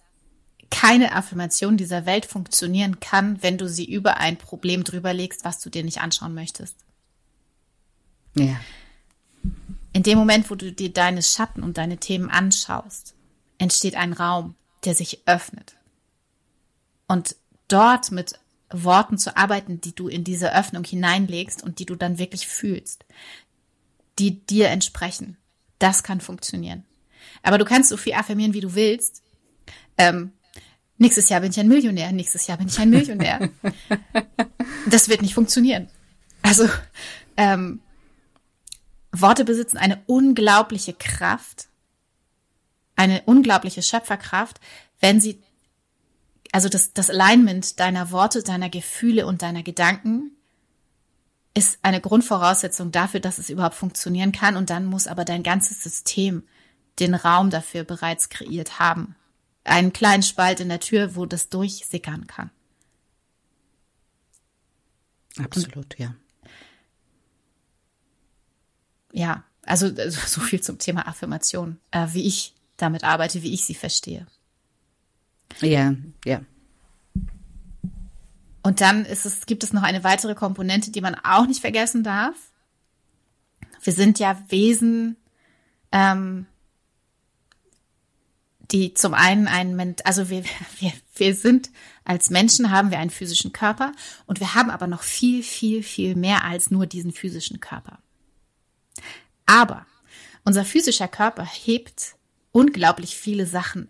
keine 0.71 1.15
Affirmation 1.15 1.77
dieser 1.77 2.07
Welt 2.07 2.27
funktionieren 2.27 3.01
kann, 3.01 3.43
wenn 3.43 3.59
du 3.59 3.69
sie 3.69 3.85
über 3.85 4.17
ein 4.17 4.37
Problem 4.37 4.85
drüber 4.85 5.13
legst, 5.13 5.45
was 5.45 5.61
du 5.61 5.69
dir 5.69 5.85
nicht 5.85 6.01
anschauen 6.01 6.35
möchtest. 6.35 6.77
Ja. 8.37 8.61
In 10.01 10.05
dem 10.05 10.17
Moment, 10.17 10.49
wo 10.49 10.55
du 10.55 10.73
dir 10.73 10.91
deine 10.91 11.23
Schatten 11.23 11.63
und 11.63 11.77
deine 11.77 11.99
Themen 11.99 12.31
anschaust, 12.31 13.15
entsteht 13.59 13.97
ein 13.97 14.15
Raum, 14.15 14.55
der 14.87 14.95
sich 14.95 15.21
öffnet. 15.27 15.77
Und 17.07 17.37
dort 17.69 18.11
mit 18.11 18.39
Worten 18.71 19.19
zu 19.19 19.37
arbeiten, 19.37 19.83
die 19.83 19.95
du 19.95 20.09
in 20.09 20.25
diese 20.25 20.55
Öffnung 20.57 20.85
hineinlegst 20.85 21.63
und 21.63 21.81
die 21.81 21.85
du 21.85 21.97
dann 21.97 22.17
wirklich 22.17 22.47
fühlst, 22.49 23.05
die 24.19 24.41
dir 24.41 24.69
entsprechen. 24.69 25.37
Das 25.79 26.03
kann 26.03 26.23
funktionieren. 26.23 26.87
Aber 27.43 27.59
du 27.59 27.67
kannst 27.67 27.91
so 27.91 27.99
viel 27.99 28.15
affirmieren, 28.15 28.55
wie 28.55 28.63
du 28.63 28.75
willst. 28.75 29.23
Ähm, 29.99 30.33
nächstes 30.97 31.29
Jahr 31.29 31.43
bin 31.43 31.51
ich 31.51 31.61
ein 31.61 31.69
Millionär, 31.69 32.11
nächstes 32.13 32.47
Jahr 32.47 32.57
bin 32.57 32.69
ich 32.69 32.79
ein 32.79 32.89
Millionär. 32.89 33.51
das 34.87 35.11
wird 35.11 35.21
nicht 35.21 35.35
funktionieren. 35.35 35.91
Also 36.41 36.71
ähm, 37.37 37.81
Worte 39.13 39.45
besitzen 39.45 39.77
eine 39.77 40.03
unglaubliche 40.07 40.93
Kraft, 40.93 41.69
eine 42.97 43.23
unglaubliche 43.27 43.83
Schöpferkraft, 43.83 44.61
wenn 45.01 45.21
sie 45.21 45.43
also 46.53 46.69
das, 46.69 46.93
das 46.93 47.11
Alignment 47.11 47.79
deiner 47.79 48.11
Worte, 48.11 48.43
deiner 48.43 48.71
Gefühle 48.71 49.27
und 49.27 49.43
deiner 49.43 49.63
Gedanken 49.63 50.33
ist 51.55 51.79
eine 51.83 52.01
Grundvoraussetzung 52.01 52.93
dafür, 52.93 53.21
dass 53.21 53.39
es 53.39 53.51
überhaupt 53.51 53.75
funktionieren 53.75 54.33
kann. 54.33 54.57
Und 54.57 54.71
dann 54.71 54.87
muss 54.87 55.07
aber 55.07 55.25
dein 55.25 55.43
ganzes 55.43 55.83
System 55.83 56.45
den 56.99 57.15
Raum 57.15 57.51
dafür 57.51 57.85
bereits 57.85 58.29
kreiert 58.29 58.79
haben. 58.79 59.17
Einen 59.65 59.93
kleinen 59.93 60.23
Spalt 60.23 60.61
in 60.61 60.69
der 60.69 60.81
Tür, 60.81 61.17
wo 61.17 61.27
das 61.27 61.49
durchsickern 61.49 62.27
kann. 62.27 62.51
Absolut, 65.39 65.77
und, 65.77 65.99
ja. 65.99 66.15
Ja, 69.13 69.45
also, 69.65 69.87
also 69.87 70.21
so 70.27 70.41
viel 70.41 70.61
zum 70.61 70.79
Thema 70.79 71.07
Affirmation, 71.07 71.79
äh, 71.91 72.07
wie 72.13 72.27
ich 72.27 72.55
damit 72.77 73.05
arbeite, 73.05 73.43
wie 73.43 73.53
ich 73.53 73.65
sie 73.65 73.75
verstehe. 73.75 74.27
Ja, 75.61 75.95
ja. 76.25 76.41
Und 78.63 78.81
dann 78.81 79.05
ist 79.05 79.25
es, 79.27 79.47
gibt 79.47 79.65
es 79.65 79.73
noch 79.73 79.83
eine 79.83 80.05
weitere 80.05 80.35
Komponente, 80.35 80.91
die 80.91 81.01
man 81.01 81.15
auch 81.15 81.47
nicht 81.47 81.61
vergessen 81.61 82.05
darf. 82.05 82.37
Wir 83.83 83.93
sind 83.93 84.19
ja 84.19 84.39
Wesen, 84.49 85.17
ähm, 85.93 86.47
die 88.71 88.95
zum 88.95 89.15
einen 89.15 89.49
einen, 89.49 89.97
also 90.05 90.29
wir, 90.29 90.45
wir, 90.81 90.93
wir 91.17 91.35
sind 91.35 91.71
als 92.05 92.31
Menschen 92.31 92.71
haben 92.71 92.91
wir 92.91 92.99
einen 92.99 93.11
physischen 93.11 93.53
Körper 93.53 93.93
und 94.27 94.41
wir 94.41 94.55
haben 94.55 94.71
aber 94.71 94.87
noch 94.87 95.03
viel, 95.03 95.43
viel, 95.43 95.83
viel 95.83 96.17
mehr 96.17 96.45
als 96.45 96.71
nur 96.71 96.87
diesen 96.87 97.13
physischen 97.13 97.61
Körper. 97.61 97.99
Aber 99.51 99.85
unser 100.45 100.65
physischer 100.65 101.09
Körper 101.09 101.45
hebt 101.45 102.15
unglaublich 102.53 103.17
viele 103.17 103.47
Sachen 103.47 103.89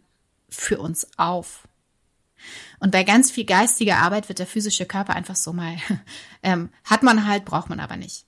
für 0.49 0.79
uns 0.79 1.07
auf. 1.19 1.69
Und 2.79 2.93
bei 2.93 3.05
ganz 3.05 3.31
viel 3.31 3.45
geistiger 3.45 3.99
Arbeit 3.99 4.31
wird 4.31 4.39
der 4.39 4.47
physische 4.47 4.87
Körper 4.87 5.15
einfach 5.15 5.37
so 5.37 5.53
mal, 5.53 5.77
ähm, 6.43 6.71
hat 6.85 7.03
man 7.03 7.27
halt, 7.27 7.45
braucht 7.45 7.69
man 7.69 7.79
aber 7.79 7.99
nicht. 7.99 8.25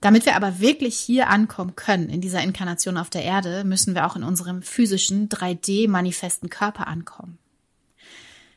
Damit 0.00 0.24
wir 0.24 0.34
aber 0.34 0.58
wirklich 0.58 0.98
hier 0.98 1.28
ankommen 1.28 1.76
können, 1.76 2.08
in 2.08 2.22
dieser 2.22 2.42
Inkarnation 2.42 2.96
auf 2.96 3.10
der 3.10 3.22
Erde, 3.22 3.62
müssen 3.64 3.94
wir 3.94 4.06
auch 4.06 4.16
in 4.16 4.24
unserem 4.24 4.62
physischen, 4.62 5.28
3D-manifesten 5.28 6.48
Körper 6.48 6.86
ankommen. 6.86 7.36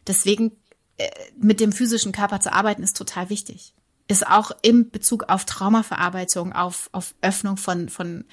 Deswegen 0.07 0.53
äh, 0.95 1.09
mit 1.37 1.59
dem 1.59 1.73
physischen 1.73 2.13
Körper 2.13 2.39
zu 2.39 2.53
arbeiten, 2.53 2.81
ist 2.81 2.95
total 2.95 3.29
wichtig. 3.29 3.73
Ist 4.09 4.27
auch 4.27 4.51
im 4.61 4.89
Bezug 4.89 5.29
auf 5.29 5.45
Traumaverarbeitung, 5.45 6.51
auf, 6.51 6.89
auf 6.91 7.15
Öffnung 7.21 7.55
von, 7.55 7.87
von 7.87 8.25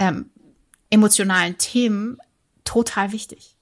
ähm, 0.00 0.30
emotionalen 0.90 1.56
Themen 1.58 2.18
total 2.64 3.12
wichtig 3.12 3.56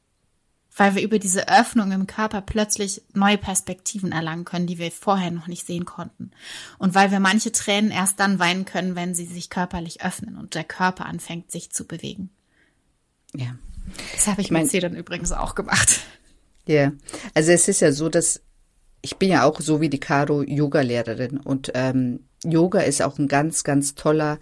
weil 0.79 0.95
wir 0.95 1.03
über 1.03 1.19
diese 1.19 1.49
Öffnung 1.49 1.93
im 1.93 2.07
Körper 2.07 2.41
plötzlich 2.41 3.03
neue 3.13 3.39
Perspektiven 3.39 4.13
erlangen 4.13 4.45
können, 4.45 4.67
die 4.67 4.79
wir 4.79 4.91
vorher 4.93 5.31
noch 5.31 5.49
nicht 5.49 5.67
sehen 5.67 5.85
konnten. 5.85 6.31
Und 6.79 6.95
weil 6.95 7.11
wir 7.11 7.21
manche 7.21 7.53
Tränen 7.53 7.91
erst 7.91 8.21
dann 8.21 8.39
weinen 8.39 8.65
können, 8.65 8.95
wenn 8.95 9.15
sie 9.15 9.27
sich 9.27 9.51
körperlich 9.51 10.03
öffnen 10.03 10.37
und 10.37 10.55
der 10.55 10.65
Körper 10.65 11.07
anfängt, 11.07 11.51
sich 11.51 11.71
zu 11.71 11.85
bewegen. 11.85 12.31
Ja. 13.35 13.57
Das 14.15 14.27
habe 14.27 14.41
ich, 14.41 14.49
ich 14.49 14.51
mein, 14.53 14.69
mit 14.71 14.83
dann 14.83 14.95
übrigens 14.95 15.33
auch 15.33 15.55
gemacht. 15.55 16.01
Ja, 16.67 16.93
also 17.35 17.51
es 17.51 17.67
ist 17.69 17.81
ja 17.81 17.93
so, 17.93 18.09
dass 18.09 18.43
ich 19.03 19.17
bin 19.17 19.31
ja 19.31 19.45
auch 19.45 19.61
so 19.61 19.81
wie 19.81 19.89
die 19.89 20.01
Caro 20.01 20.43
Yoga-Lehrerin 20.43 21.39
und 21.39 21.73
ähm, 21.75 22.21
Yoga 22.45 22.81
ist 22.81 23.03
auch 23.03 23.19
ein 23.19 23.29
ganz, 23.29 23.65
ganz 23.65 23.95
toller 23.95 24.39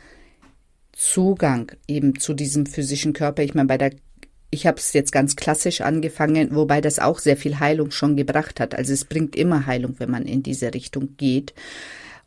Zugang 0.92 1.72
eben 1.86 2.18
zu 2.18 2.34
diesem 2.34 2.66
physischen 2.66 3.12
Körper. 3.12 3.42
Ich 3.42 3.54
meine, 3.54 3.68
bei 3.68 3.78
der 3.78 3.92
ich 4.50 4.66
habe 4.66 4.78
es 4.78 4.92
jetzt 4.92 5.12
ganz 5.12 5.36
klassisch 5.36 5.80
angefangen, 5.80 6.54
wobei 6.54 6.80
das 6.80 6.98
auch 6.98 7.18
sehr 7.18 7.36
viel 7.36 7.58
Heilung 7.58 7.90
schon 7.90 8.16
gebracht 8.16 8.60
hat. 8.60 8.74
Also 8.74 8.92
es 8.92 9.04
bringt 9.04 9.36
immer 9.36 9.66
Heilung, 9.66 9.96
wenn 9.98 10.10
man 10.10 10.24
in 10.24 10.42
diese 10.42 10.72
Richtung 10.72 11.16
geht. 11.16 11.52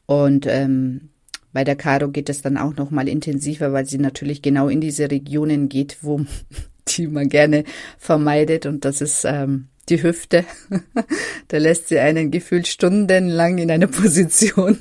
Und 0.06 0.46
ähm, 0.46 1.10
bei 1.54 1.64
der 1.64 1.76
Caro 1.76 2.10
geht 2.10 2.30
es 2.30 2.42
dann 2.42 2.58
auch 2.58 2.76
noch 2.76 2.92
mal 2.92 3.08
intensiver, 3.08 3.74
weil 3.74 3.86
sie 3.86 3.98
natürlich 3.98 4.42
genau 4.42 4.68
in 4.68 4.82
diese 4.82 5.10
Regionen 5.10 5.70
geht, 5.70 5.98
wo 6.02 6.22
die 6.88 7.08
man 7.08 7.30
gerne 7.30 7.64
vermeidet. 7.98 8.66
Und 8.66 8.86
das 8.86 9.02
ist 9.02 9.26
ähm, 9.26 9.70
die 9.90 10.02
Hüfte. 10.02 10.46
da 11.48 11.58
lässt 11.58 11.88
sie 11.88 12.00
einen 12.00 12.32
gefühlt 12.32 12.68
stundenlang 12.68 13.58
in 13.58 13.72
einer 13.72 13.88
Position 14.02 14.80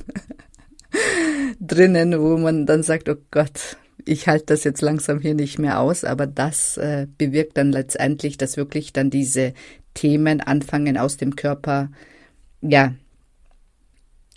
drinnen, 1.61 2.19
wo 2.21 2.37
man 2.37 2.67
dann 2.67 2.83
sagt, 2.83 3.09
oh 3.09 3.17
Gott, 3.31 3.77
ich 4.05 4.27
halte 4.29 4.47
das 4.47 4.65
jetzt 4.65 4.81
langsam 4.81 5.21
hier 5.21 5.35
nicht 5.35 5.59
mehr 5.59 5.81
aus, 5.81 6.05
aber 6.05 6.27
das 6.27 6.77
äh, 6.79 7.07
bewirkt 7.19 7.57
dann 7.57 7.73
letztendlich, 7.73 8.39
dass 8.39 8.57
wirklich 8.57 8.93
dann 8.93 9.11
diese 9.11 9.55
Themen 9.95 10.41
anfangen 10.41 10.97
aus 10.97 11.17
dem 11.17 11.37
Körper, 11.37 11.91
ja, 12.61 12.95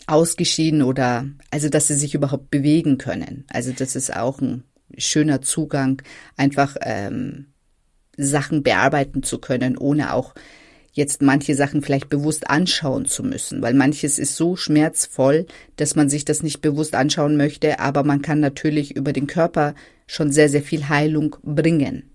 ausgeschieden 0.07 0.81
oder, 0.81 1.25
also 1.51 1.69
dass 1.69 1.88
sie 1.88 1.95
sich 1.95 2.15
überhaupt 2.15 2.49
bewegen 2.49 2.97
können. 2.97 3.45
Also 3.49 3.71
das 3.71 3.95
ist 3.95 4.15
auch 4.15 4.41
ein 4.41 4.63
schöner 4.97 5.41
Zugang, 5.41 6.01
einfach 6.36 6.75
ähm, 6.81 7.47
Sachen 8.17 8.63
bearbeiten 8.63 9.23
zu 9.23 9.39
können, 9.39 9.77
ohne 9.77 10.13
auch 10.13 10.34
jetzt 10.93 11.21
manche 11.21 11.56
Sachen 11.56 11.82
vielleicht 11.82 12.10
bewusst 12.10 12.49
anschauen 12.49 13.06
zu 13.06 13.23
müssen, 13.23 13.62
weil 13.62 13.73
manches 13.73 14.19
ist 14.19 14.36
so 14.36 14.56
schmerzvoll, 14.56 15.45
dass 15.77 15.95
man 15.95 16.10
sich 16.10 16.25
das 16.25 16.43
nicht 16.43 16.62
bewusst 16.62 16.95
anschauen 16.95 17.38
möchte, 17.38 17.80
aber 17.80 18.04
man 18.04 18.21
kann 18.21 18.39
natürlich 18.39 18.95
über 18.95 19.13
den 19.13 19.27
Körper 19.27 19.73
schon 20.06 20.32
sehr, 20.32 20.49
sehr 20.49 20.62
viel 20.62 20.89
Heilung 20.89 21.38
bringen. 21.43 22.12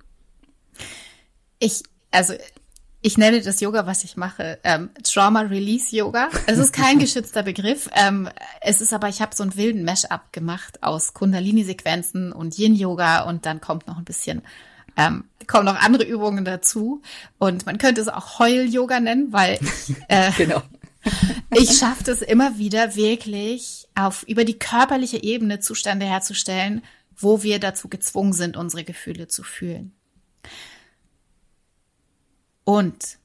Ich, 1.59 1.83
also 2.11 2.35
ich 3.01 3.17
nenne 3.17 3.41
das 3.41 3.61
Yoga, 3.61 3.87
was 3.87 4.05
ich 4.05 4.17
mache, 4.17 4.59
ähm, 4.65 4.91
Trauma 5.05 5.43
Release 5.43 5.95
Yoga. 5.97 6.29
Es 6.47 6.59
ist 6.59 6.73
kein 6.73 6.99
geschützter 6.99 7.43
Begriff. 7.45 7.89
Ähm, 7.95 8.29
es 8.61 8.81
ist 8.81 8.93
aber, 8.93 9.09
ich 9.09 9.23
habe 9.23 9.35
so 9.35 9.43
einen 9.43 9.57
wilden 9.57 9.85
Mash-up 9.85 10.33
gemacht 10.33 10.83
aus 10.83 11.15
Kundalini-Sequenzen 11.15 12.33
und 12.33 12.59
Yin-Yoga 12.59 13.23
und 13.23 13.47
dann 13.47 13.61
kommt 13.61 13.87
noch 13.87 13.97
ein 13.97 14.05
bisschen 14.05 14.43
ähm, 14.97 15.25
kommen 15.47 15.65
noch 15.65 15.77
andere 15.77 16.05
Übungen 16.05 16.45
dazu. 16.45 17.03
Und 17.39 17.67
man 17.67 17.79
könnte 17.79 18.01
es 18.01 18.09
auch 18.09 18.39
Heul-Yoga 18.39 19.01
nennen, 19.01 19.33
weil 19.33 19.59
äh, 20.09 20.33
genau. 20.33 20.63
ich 21.55 21.79
schaffe 21.79 22.11
es 22.11 22.23
immer 22.23 22.59
wieder 22.59 22.97
wirklich 22.97 23.89
auf 23.95 24.25
über 24.25 24.45
die 24.45 24.59
körperliche 24.59 25.23
Ebene 25.23 25.61
Zustände 25.61 26.07
herzustellen, 26.07 26.83
wo 27.17 27.43
wir 27.43 27.61
dazu 27.61 27.89
gezwungen 27.89 28.33
sind, 28.33 28.57
unsere 28.57 28.85
Gefühle 28.85 29.29
zu 29.29 29.43
fühlen. 29.43 29.93
Und 32.65 33.19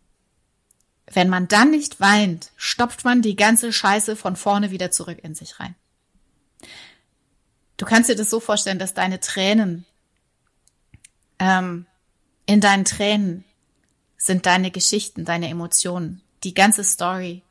wenn 1.07 1.29
man 1.29 1.47
dann 1.47 1.71
nicht 1.71 1.99
weint, 1.99 2.51
stopft 2.55 3.03
man 3.03 3.21
die 3.21 3.35
ganze 3.35 3.73
Scheiße 3.73 4.15
von 4.15 4.35
vorne 4.35 4.71
wieder 4.71 4.91
zurück 4.91 5.19
in 5.23 5.35
sich 5.35 5.59
rein. 5.59 5.75
Du 7.77 7.85
kannst 7.85 8.09
dir 8.09 8.15
das 8.15 8.29
so 8.29 8.39
vorstellen, 8.39 8.79
dass 8.79 8.93
deine 8.93 9.19
Tränen 9.19 9.85
ähm, 11.39 11.87
In 12.45 12.61
deinen 12.61 12.85
Tränen 12.85 13.43
sind 14.17 14.45
deine 14.45 14.71
Geschichten, 14.71 15.25
deine 15.25 15.49
Emotionen, 15.49 16.21
die 16.43 16.53
ganze 16.53 16.83
Story 16.83 17.43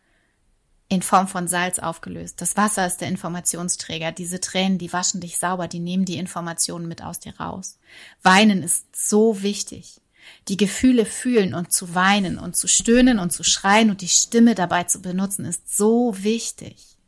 in 0.88 1.02
Form 1.02 1.28
von 1.28 1.46
Salz 1.46 1.78
aufgelöst. 1.78 2.40
Das 2.40 2.56
Wasser 2.56 2.84
ist 2.86 3.00
der 3.00 3.08
Informationsträger. 3.08 4.10
Diese 4.10 4.40
Tränen, 4.40 4.76
die 4.76 4.92
waschen 4.92 5.20
dich 5.20 5.38
sauber, 5.38 5.68
die 5.68 5.78
nehmen 5.78 6.04
die 6.04 6.16
Informationen 6.16 6.88
mit 6.88 7.02
aus 7.02 7.20
dir 7.20 7.38
raus. 7.38 7.78
Weinen 8.22 8.62
ist 8.62 8.84
so 8.94 9.42
wichtig. 9.42 10.00
Die 10.48 10.56
Gefühle 10.56 11.06
fühlen 11.06 11.54
und 11.54 11.72
zu 11.72 11.94
weinen 11.94 12.38
und 12.38 12.56
zu 12.56 12.66
stöhnen 12.66 13.20
und 13.20 13.32
zu 13.32 13.44
schreien 13.44 13.90
und 13.90 14.00
die 14.00 14.08
Stimme 14.08 14.56
dabei 14.56 14.84
zu 14.84 15.00
benutzen, 15.00 15.44
ist 15.44 15.76
so 15.76 16.12
wichtig. 16.18 16.98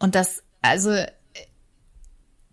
Und 0.00 0.16
das, 0.16 0.42
also, 0.62 1.04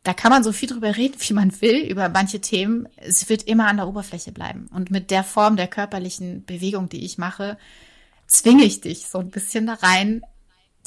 da 0.10 0.16
kann 0.16 0.32
man 0.32 0.44
so 0.44 0.52
viel 0.52 0.68
drüber 0.68 0.98
reden, 0.98 1.18
wie 1.20 1.34
man 1.34 1.62
will, 1.62 1.86
über 1.88 2.10
manche 2.10 2.42
Themen. 2.42 2.90
Es 2.96 3.30
wird 3.30 3.44
immer 3.44 3.68
an 3.68 3.78
der 3.78 3.88
Oberfläche 3.88 4.32
bleiben. 4.32 4.68
Und 4.74 4.90
mit 4.90 5.12
der 5.12 5.24
Form 5.24 5.56
der 5.56 5.68
körperlichen 5.68 6.44
Bewegung, 6.46 6.90
die 6.90 7.06
ich 7.06 7.20
mache, 7.20 7.60
zwinge 8.26 8.64
ich 8.64 8.82
dich 8.82 9.06
so 9.06 9.20
ein 9.20 9.30
bisschen 9.30 9.68
da 9.68 9.76
rein, 9.76 10.24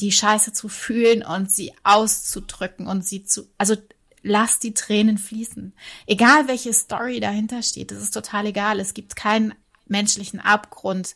die 0.01 0.11
Scheiße 0.11 0.53
zu 0.53 0.69
fühlen 0.69 1.23
und 1.23 1.53
sie 1.53 1.73
auszudrücken 1.85 2.89
und 2.89 3.07
sie 3.07 3.23
zu, 3.23 3.49
also 3.59 3.77
lass 4.25 4.59
die 4.59 4.75
Tränen 4.75 5.19
fließen. 5.19 5.73
Egal 6.09 6.49
welche 6.49 6.73
Story 6.73 7.21
dahinter 7.21 7.63
steht, 7.63 7.93
das 7.93 8.03
ist 8.03 8.15
total 8.15 8.47
egal. 8.47 8.81
Es 8.81 8.93
gibt 8.93 9.15
keinen 9.15 9.55
menschlichen 9.87 10.41
Abgrund, 10.41 11.15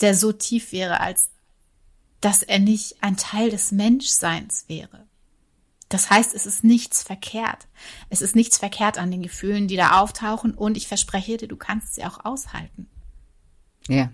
der 0.00 0.16
so 0.16 0.32
tief 0.32 0.72
wäre, 0.72 0.98
als 0.98 1.30
dass 2.20 2.42
er 2.42 2.58
nicht 2.58 2.96
ein 3.00 3.16
Teil 3.16 3.50
des 3.50 3.70
Menschseins 3.70 4.64
wäre. 4.66 5.06
Das 5.88 6.10
heißt, 6.10 6.34
es 6.34 6.46
ist 6.46 6.64
nichts 6.64 7.02
verkehrt. 7.02 7.66
Es 8.08 8.22
ist 8.22 8.34
nichts 8.34 8.58
verkehrt 8.58 8.98
an 8.98 9.10
den 9.10 9.22
Gefühlen, 9.22 9.68
die 9.68 9.76
da 9.76 10.00
auftauchen 10.00 10.54
und 10.54 10.76
ich 10.76 10.88
verspreche 10.88 11.36
dir, 11.36 11.48
du 11.48 11.56
kannst 11.56 11.94
sie 11.94 12.04
auch 12.04 12.24
aushalten. 12.24 12.88
Ja, 13.86 14.10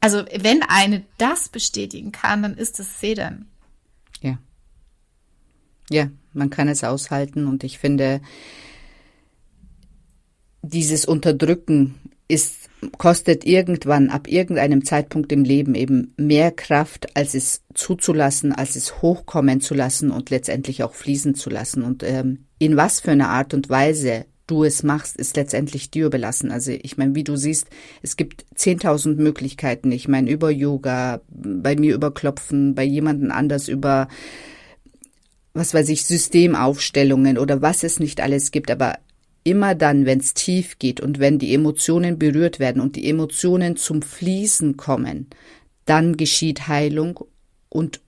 also 0.00 0.24
wenn 0.32 0.62
eine 0.62 1.04
das 1.18 1.48
bestätigen 1.48 2.12
kann, 2.12 2.42
dann 2.42 2.56
ist 2.56 2.78
es 2.78 3.00
Sedan. 3.00 3.46
Ja. 4.20 4.38
Ja, 5.90 6.10
man 6.32 6.50
kann 6.50 6.68
es 6.68 6.84
aushalten 6.84 7.46
und 7.46 7.64
ich 7.64 7.78
finde, 7.78 8.20
dieses 10.62 11.04
Unterdrücken 11.04 11.94
ist, 12.28 12.57
kostet 12.96 13.44
irgendwann 13.44 14.10
ab 14.10 14.28
irgendeinem 14.28 14.84
Zeitpunkt 14.84 15.32
im 15.32 15.44
Leben 15.44 15.74
eben 15.74 16.14
mehr 16.16 16.50
Kraft, 16.52 17.16
als 17.16 17.34
es 17.34 17.62
zuzulassen, 17.74 18.52
als 18.52 18.76
es 18.76 19.02
hochkommen 19.02 19.60
zu 19.60 19.74
lassen 19.74 20.10
und 20.10 20.30
letztendlich 20.30 20.82
auch 20.82 20.94
fließen 20.94 21.34
zu 21.34 21.50
lassen. 21.50 21.82
Und 21.82 22.02
ähm, 22.02 22.46
in 22.58 22.76
was 22.76 23.00
für 23.00 23.10
einer 23.10 23.30
Art 23.30 23.54
und 23.54 23.68
Weise 23.68 24.26
du 24.46 24.64
es 24.64 24.82
machst, 24.82 25.16
ist 25.16 25.36
letztendlich 25.36 25.90
dir 25.90 26.06
überlassen. 26.06 26.50
Also 26.50 26.72
ich 26.72 26.96
meine, 26.96 27.14
wie 27.14 27.24
du 27.24 27.36
siehst, 27.36 27.68
es 28.02 28.16
gibt 28.16 28.44
10.000 28.56 29.16
Möglichkeiten. 29.16 29.92
Ich 29.92 30.08
meine, 30.08 30.30
über 30.30 30.50
Yoga, 30.50 31.20
bei 31.28 31.76
mir 31.76 31.94
über 31.94 32.12
Klopfen, 32.12 32.74
bei 32.74 32.84
jemandem 32.84 33.30
anders 33.30 33.68
über, 33.68 34.08
was 35.52 35.74
weiß 35.74 35.88
ich, 35.90 36.04
Systemaufstellungen 36.04 37.38
oder 37.38 37.60
was 37.60 37.82
es 37.82 38.00
nicht 38.00 38.20
alles 38.20 38.50
gibt. 38.50 38.70
Aber 38.70 38.98
immer 39.48 39.74
dann, 39.74 40.04
wenn 40.04 40.20
es 40.20 40.34
tief 40.34 40.78
geht 40.78 41.00
und 41.00 41.18
wenn 41.18 41.38
die 41.38 41.54
Emotionen 41.54 42.18
berührt 42.18 42.58
werden 42.58 42.82
und 42.82 42.96
die 42.96 43.08
Emotionen 43.08 43.76
zum 43.76 44.02
Fließen 44.02 44.76
kommen, 44.76 45.28
dann 45.86 46.16
geschieht 46.16 46.68
Heilung 46.68 47.20
und 47.70 48.00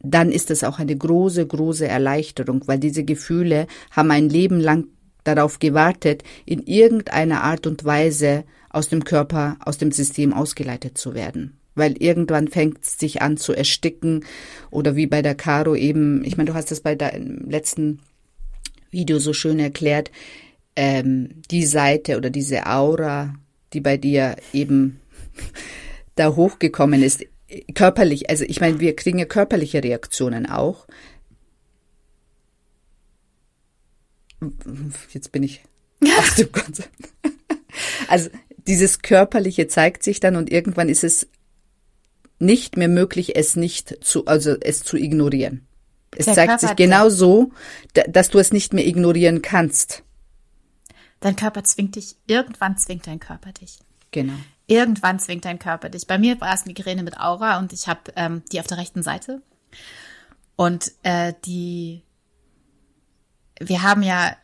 dann 0.00 0.32
ist 0.32 0.50
es 0.50 0.64
auch 0.64 0.78
eine 0.78 0.96
große, 0.96 1.46
große 1.46 1.86
Erleichterung, 1.86 2.66
weil 2.66 2.78
diese 2.78 3.04
Gefühle 3.04 3.66
haben 3.90 4.10
ein 4.10 4.28
Leben 4.28 4.58
lang 4.58 4.86
darauf 5.24 5.58
gewartet, 5.58 6.24
in 6.44 6.62
irgendeiner 6.62 7.42
Art 7.42 7.66
und 7.66 7.84
Weise 7.84 8.44
aus 8.70 8.88
dem 8.88 9.04
Körper, 9.04 9.58
aus 9.64 9.78
dem 9.78 9.92
System 9.92 10.32
ausgeleitet 10.32 10.98
zu 10.98 11.14
werden. 11.14 11.58
Weil 11.74 11.96
irgendwann 12.02 12.48
fängt 12.48 12.82
es 12.82 12.98
sich 12.98 13.22
an 13.22 13.36
zu 13.36 13.52
ersticken 13.52 14.24
oder 14.70 14.96
wie 14.96 15.06
bei 15.06 15.22
der 15.22 15.34
Caro 15.34 15.74
eben, 15.74 16.24
ich 16.24 16.36
meine, 16.36 16.50
du 16.50 16.54
hast 16.54 16.70
das 16.70 16.80
bei 16.80 16.94
deinem 16.94 17.48
letzten 17.48 18.00
Video 18.92 19.18
so 19.18 19.32
schön 19.32 19.58
erklärt, 19.58 20.12
ähm, 20.76 21.42
die 21.50 21.66
Seite 21.66 22.16
oder 22.16 22.30
diese 22.30 22.66
Aura, 22.66 23.34
die 23.72 23.80
bei 23.80 23.96
dir 23.96 24.36
eben 24.52 25.00
da 26.14 26.36
hochgekommen 26.36 27.02
ist, 27.02 27.24
körperlich, 27.74 28.30
also 28.30 28.44
ich 28.44 28.60
meine, 28.60 28.80
wir 28.80 28.94
kriegen 28.94 29.18
ja 29.18 29.24
körperliche 29.24 29.82
Reaktionen 29.82 30.46
auch. 30.46 30.86
Jetzt 35.10 35.32
bin 35.32 35.42
ich 35.42 35.62
aus 36.18 36.36
dem 36.36 36.52
Konzept. 36.52 36.90
Also 38.08 38.30
dieses 38.66 39.00
Körperliche 39.00 39.66
zeigt 39.66 40.02
sich 40.02 40.20
dann 40.20 40.36
und 40.36 40.50
irgendwann 40.50 40.88
ist 40.88 41.04
es 41.04 41.28
nicht 42.38 42.76
mehr 42.76 42.88
möglich, 42.88 43.36
es 43.36 43.56
nicht 43.56 44.04
zu, 44.04 44.26
also 44.26 44.56
es 44.60 44.82
zu 44.82 44.96
ignorieren. 44.96 45.66
Es 46.16 46.26
Der 46.26 46.34
zeigt 46.34 46.48
Körper 46.50 46.66
sich 46.66 46.76
genau 46.76 47.08
so, 47.08 47.52
dass 48.08 48.28
du 48.28 48.38
es 48.38 48.52
nicht 48.52 48.72
mehr 48.72 48.86
ignorieren 48.86 49.42
kannst. 49.42 50.02
Dein 51.20 51.36
Körper 51.36 51.64
zwingt 51.64 51.96
dich, 51.96 52.16
irgendwann 52.26 52.76
zwingt 52.76 53.06
dein 53.06 53.20
Körper 53.20 53.52
dich. 53.52 53.78
Genau. 54.10 54.34
Irgendwann 54.66 55.18
zwingt 55.18 55.44
dein 55.44 55.58
Körper 55.58 55.88
dich. 55.88 56.06
Bei 56.06 56.18
mir 56.18 56.40
war 56.40 56.54
es 56.54 56.66
Migräne 56.66 57.02
mit 57.02 57.18
Aura 57.18 57.58
und 57.58 57.72
ich 57.72 57.88
habe 57.88 58.12
ähm, 58.16 58.42
die 58.52 58.60
auf 58.60 58.66
der 58.66 58.78
rechten 58.78 59.02
Seite. 59.02 59.42
Und 60.56 60.92
äh, 61.02 61.32
die, 61.44 62.02
wir 63.58 63.82
haben 63.82 64.02
ja 64.02 64.36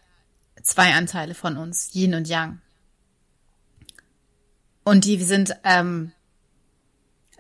zwei 0.63 0.95
Anteile 0.95 1.35
von 1.35 1.57
uns, 1.57 1.95
Yin 1.95 2.15
und 2.15 2.29
Yang. 2.29 2.61
Und 4.85 5.05
die 5.05 5.23
sind 5.23 5.55
ähm, 5.65 6.13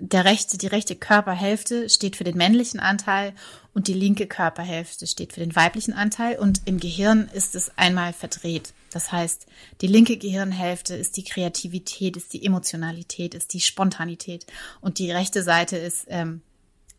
der 0.00 0.24
rechte, 0.24 0.58
die 0.58 0.66
rechte 0.66 0.96
Körperhälfte 0.96 1.88
steht 1.88 2.16
für 2.16 2.24
den 2.24 2.36
männlichen 2.36 2.80
Anteil 2.80 3.32
und 3.74 3.88
die 3.88 3.94
linke 3.94 4.26
Körperhälfte 4.26 5.06
steht 5.06 5.32
für 5.32 5.40
den 5.40 5.54
weiblichen 5.54 5.92
Anteil 5.92 6.38
und 6.38 6.62
im 6.64 6.80
Gehirn 6.80 7.28
ist 7.32 7.54
es 7.54 7.70
einmal 7.76 8.12
verdreht. 8.12 8.72
Das 8.92 9.12
heißt, 9.12 9.46
die 9.80 9.86
linke 9.86 10.16
Gehirnhälfte 10.16 10.94
ist 10.94 11.16
die 11.16 11.24
Kreativität, 11.24 12.16
ist 12.16 12.32
die 12.32 12.44
Emotionalität, 12.44 13.34
ist 13.34 13.52
die 13.52 13.60
Spontanität 13.60 14.46
und 14.80 14.98
die 14.98 15.10
rechte 15.10 15.42
Seite 15.42 15.76
ist, 15.76 16.06
ähm, 16.08 16.42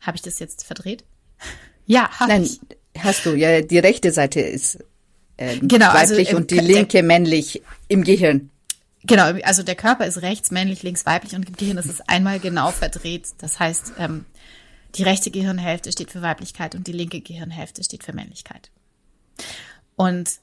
habe 0.02 0.18
ich 0.18 0.22
das 0.22 0.40
jetzt 0.40 0.66
verdreht? 0.66 1.04
ja, 1.86 2.10
habe 2.20 2.32
Nein, 2.32 2.44
ich. 2.44 2.60
hast 2.98 3.26
du. 3.26 3.36
Ja, 3.36 3.62
die 3.62 3.80
rechte 3.80 4.12
Seite 4.12 4.42
ist 4.42 4.80
äh, 5.38 5.58
genau, 5.60 5.90
also, 5.90 6.14
weiblich 6.14 6.30
also, 6.30 6.38
und 6.38 6.52
die 6.52 6.60
linke 6.60 7.02
männlich 7.02 7.62
im 7.88 8.04
Gehirn. 8.04 8.52
Genau, 9.04 9.24
also 9.44 9.64
der 9.64 9.76
Körper 9.76 10.06
ist 10.06 10.22
rechts 10.22 10.52
männlich, 10.52 10.84
links 10.84 11.06
weiblich 11.06 11.34
und 11.34 11.48
im 11.48 11.56
Gehirn 11.56 11.78
ist 11.78 11.90
es 11.90 12.02
einmal 12.02 12.40
genau 12.40 12.72
verdreht. 12.72 13.30
Das 13.38 13.60
heißt, 13.60 13.94
ähm, 13.98 14.26
die 14.96 15.04
rechte 15.04 15.32
Gehirnhälfte 15.32 15.92
steht 15.92 16.12
für 16.12 16.22
Weiblichkeit 16.22 16.76
und 16.76 16.88
die 16.88 16.92
linke 16.92 17.22
Gehirnhälfte 17.22 17.84
steht 17.84 18.04
für 18.04 18.14
Männlichkeit. 18.14 18.72
Und 19.96 20.40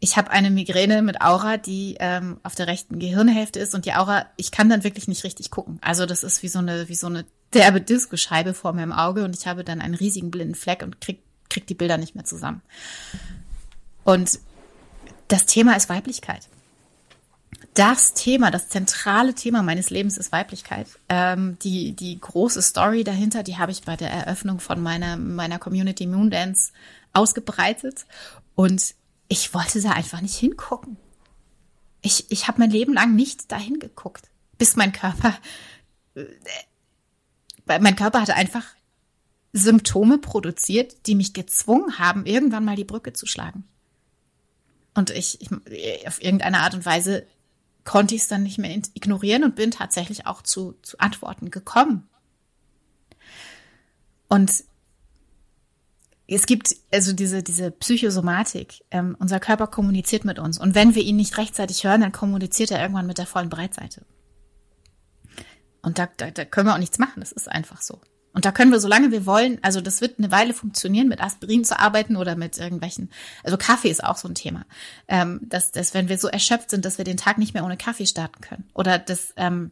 ich 0.00 0.18
habe 0.18 0.30
eine 0.30 0.50
Migräne 0.50 1.00
mit 1.00 1.22
Aura, 1.22 1.56
die 1.56 1.96
ähm, 1.98 2.38
auf 2.42 2.54
der 2.54 2.66
rechten 2.66 2.98
Gehirnhälfte 2.98 3.58
ist 3.58 3.74
und 3.74 3.86
die 3.86 3.94
Aura, 3.94 4.26
ich 4.36 4.50
kann 4.50 4.68
dann 4.68 4.84
wirklich 4.84 5.08
nicht 5.08 5.24
richtig 5.24 5.50
gucken. 5.50 5.78
Also 5.80 6.04
das 6.04 6.24
ist 6.24 6.42
wie 6.42 6.48
so 6.48 6.58
eine 6.58 6.88
wie 6.90 6.94
so 6.94 7.06
eine 7.06 7.24
derbe 7.54 7.80
Diskoscheibe 7.80 8.52
vor 8.52 8.74
mir 8.74 8.82
im 8.82 8.92
Auge 8.92 9.24
und 9.24 9.34
ich 9.34 9.46
habe 9.46 9.64
dann 9.64 9.80
einen 9.80 9.94
riesigen 9.94 10.30
blinden 10.30 10.56
Fleck 10.56 10.82
und 10.82 11.00
krieg 11.00 11.22
krieg 11.48 11.66
die 11.66 11.74
Bilder 11.74 11.96
nicht 11.96 12.14
mehr 12.14 12.24
zusammen. 12.24 12.60
Und 14.02 14.40
das 15.28 15.46
Thema 15.46 15.74
ist 15.74 15.88
Weiblichkeit 15.88 16.48
das 17.74 18.14
Thema, 18.14 18.52
das 18.52 18.68
zentrale 18.68 19.34
Thema 19.34 19.62
meines 19.62 19.90
Lebens 19.90 20.16
ist 20.16 20.30
Weiblichkeit. 20.30 20.86
Ähm, 21.08 21.58
die, 21.62 21.92
die 21.92 22.18
große 22.20 22.62
Story 22.62 23.02
dahinter, 23.02 23.42
die 23.42 23.58
habe 23.58 23.72
ich 23.72 23.82
bei 23.82 23.96
der 23.96 24.10
Eröffnung 24.10 24.60
von 24.60 24.80
meiner, 24.80 25.16
meiner 25.16 25.58
Community 25.58 26.06
Moondance 26.06 26.72
ausgebreitet. 27.12 28.06
Und 28.54 28.94
ich 29.28 29.52
wollte 29.54 29.82
da 29.82 29.90
einfach 29.90 30.20
nicht 30.20 30.36
hingucken. 30.36 30.96
Ich, 32.00 32.30
ich 32.30 32.46
habe 32.46 32.60
mein 32.60 32.70
Leben 32.70 32.94
lang 32.94 33.16
nicht 33.16 33.50
dahin 33.50 33.80
geguckt, 33.80 34.28
bis 34.56 34.76
mein 34.76 34.92
Körper, 34.92 35.36
äh, 36.14 36.24
mein 37.80 37.96
Körper 37.96 38.20
hatte 38.20 38.34
einfach 38.34 38.64
Symptome 39.52 40.18
produziert, 40.18 41.06
die 41.06 41.14
mich 41.14 41.32
gezwungen 41.32 41.98
haben, 41.98 42.26
irgendwann 42.26 42.64
mal 42.64 42.76
die 42.76 42.84
Brücke 42.84 43.14
zu 43.14 43.26
schlagen. 43.26 43.64
Und 44.94 45.10
ich, 45.10 45.40
ich 45.40 45.50
auf 46.06 46.22
irgendeine 46.22 46.60
Art 46.60 46.74
und 46.74 46.86
Weise 46.86 47.26
konnte 47.84 48.14
ich 48.14 48.22
es 48.22 48.28
dann 48.28 48.42
nicht 48.42 48.58
mehr 48.58 48.74
ignorieren 48.94 49.44
und 49.44 49.56
bin 49.56 49.70
tatsächlich 49.70 50.26
auch 50.26 50.42
zu, 50.42 50.74
zu 50.82 50.98
Antworten 50.98 51.50
gekommen. 51.50 52.08
Und 54.28 54.64
es 56.26 56.46
gibt 56.46 56.74
also 56.90 57.12
diese, 57.12 57.42
diese 57.42 57.70
Psychosomatik. 57.70 58.82
Ähm, 58.90 59.16
unser 59.18 59.40
Körper 59.40 59.66
kommuniziert 59.66 60.24
mit 60.24 60.38
uns. 60.38 60.58
Und 60.58 60.74
wenn 60.74 60.94
wir 60.94 61.02
ihn 61.02 61.16
nicht 61.16 61.36
rechtzeitig 61.36 61.84
hören, 61.84 62.00
dann 62.00 62.12
kommuniziert 62.12 62.70
er 62.70 62.80
irgendwann 62.80 63.06
mit 63.06 63.18
der 63.18 63.26
vollen 63.26 63.50
Breitseite. 63.50 64.06
Und 65.82 65.98
da, 65.98 66.08
da, 66.16 66.30
da 66.30 66.44
können 66.46 66.68
wir 66.68 66.74
auch 66.74 66.78
nichts 66.78 66.98
machen. 66.98 67.20
Das 67.20 67.32
ist 67.32 67.48
einfach 67.48 67.82
so. 67.82 68.00
Und 68.34 68.44
da 68.44 68.50
können 68.50 68.72
wir, 68.72 68.80
solange 68.80 69.12
wir 69.12 69.26
wollen, 69.26 69.58
also 69.62 69.80
das 69.80 70.00
wird 70.00 70.18
eine 70.18 70.32
Weile 70.32 70.54
funktionieren, 70.54 71.08
mit 71.08 71.20
Aspirin 71.20 71.64
zu 71.64 71.78
arbeiten 71.78 72.16
oder 72.16 72.34
mit 72.34 72.58
irgendwelchen, 72.58 73.10
also 73.44 73.56
Kaffee 73.56 73.90
ist 73.90 74.02
auch 74.02 74.16
so 74.16 74.26
ein 74.26 74.34
Thema, 74.34 74.66
ähm, 75.06 75.40
dass, 75.44 75.70
dass 75.70 75.94
wenn 75.94 76.08
wir 76.08 76.18
so 76.18 76.26
erschöpft 76.26 76.70
sind, 76.70 76.84
dass 76.84 76.98
wir 76.98 77.04
den 77.04 77.16
Tag 77.16 77.38
nicht 77.38 77.54
mehr 77.54 77.64
ohne 77.64 77.76
Kaffee 77.76 78.06
starten 78.06 78.40
können. 78.40 78.68
Oder 78.74 78.98
das, 78.98 79.32
ähm, 79.36 79.70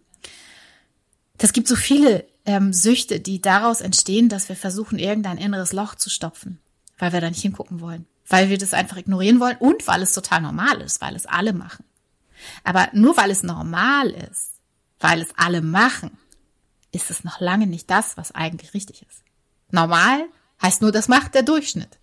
das 1.38 1.52
gibt 1.52 1.66
so 1.66 1.74
viele 1.74 2.24
ähm, 2.46 2.72
Süchte, 2.72 3.18
die 3.18 3.42
daraus 3.42 3.80
entstehen, 3.80 4.28
dass 4.28 4.48
wir 4.48 4.54
versuchen, 4.54 4.96
irgendein 4.96 5.38
inneres 5.38 5.72
Loch 5.72 5.96
zu 5.96 6.08
stopfen, 6.08 6.60
weil 6.98 7.12
wir 7.12 7.20
da 7.20 7.28
nicht 7.28 7.42
hingucken 7.42 7.80
wollen, 7.80 8.06
weil 8.28 8.48
wir 8.48 8.58
das 8.58 8.74
einfach 8.74 8.96
ignorieren 8.96 9.40
wollen 9.40 9.56
und 9.58 9.88
weil 9.88 10.02
es 10.02 10.14
total 10.14 10.40
normal 10.40 10.80
ist, 10.82 11.00
weil 11.00 11.16
es 11.16 11.26
alle 11.26 11.52
machen. 11.52 11.84
Aber 12.62 12.88
nur 12.92 13.16
weil 13.16 13.32
es 13.32 13.42
normal 13.42 14.10
ist, 14.10 14.52
weil 15.00 15.20
es 15.20 15.30
alle 15.36 15.62
machen, 15.62 16.16
ist 16.92 17.10
es 17.10 17.24
noch 17.24 17.40
lange 17.40 17.66
nicht 17.66 17.90
das, 17.90 18.16
was 18.16 18.32
eigentlich 18.32 18.74
richtig 18.74 19.02
ist. 19.02 19.22
Normal 19.70 20.26
heißt 20.60 20.82
nur, 20.82 20.92
das 20.92 21.08
macht 21.08 21.34
der 21.34 21.42
Durchschnitt. 21.42 21.98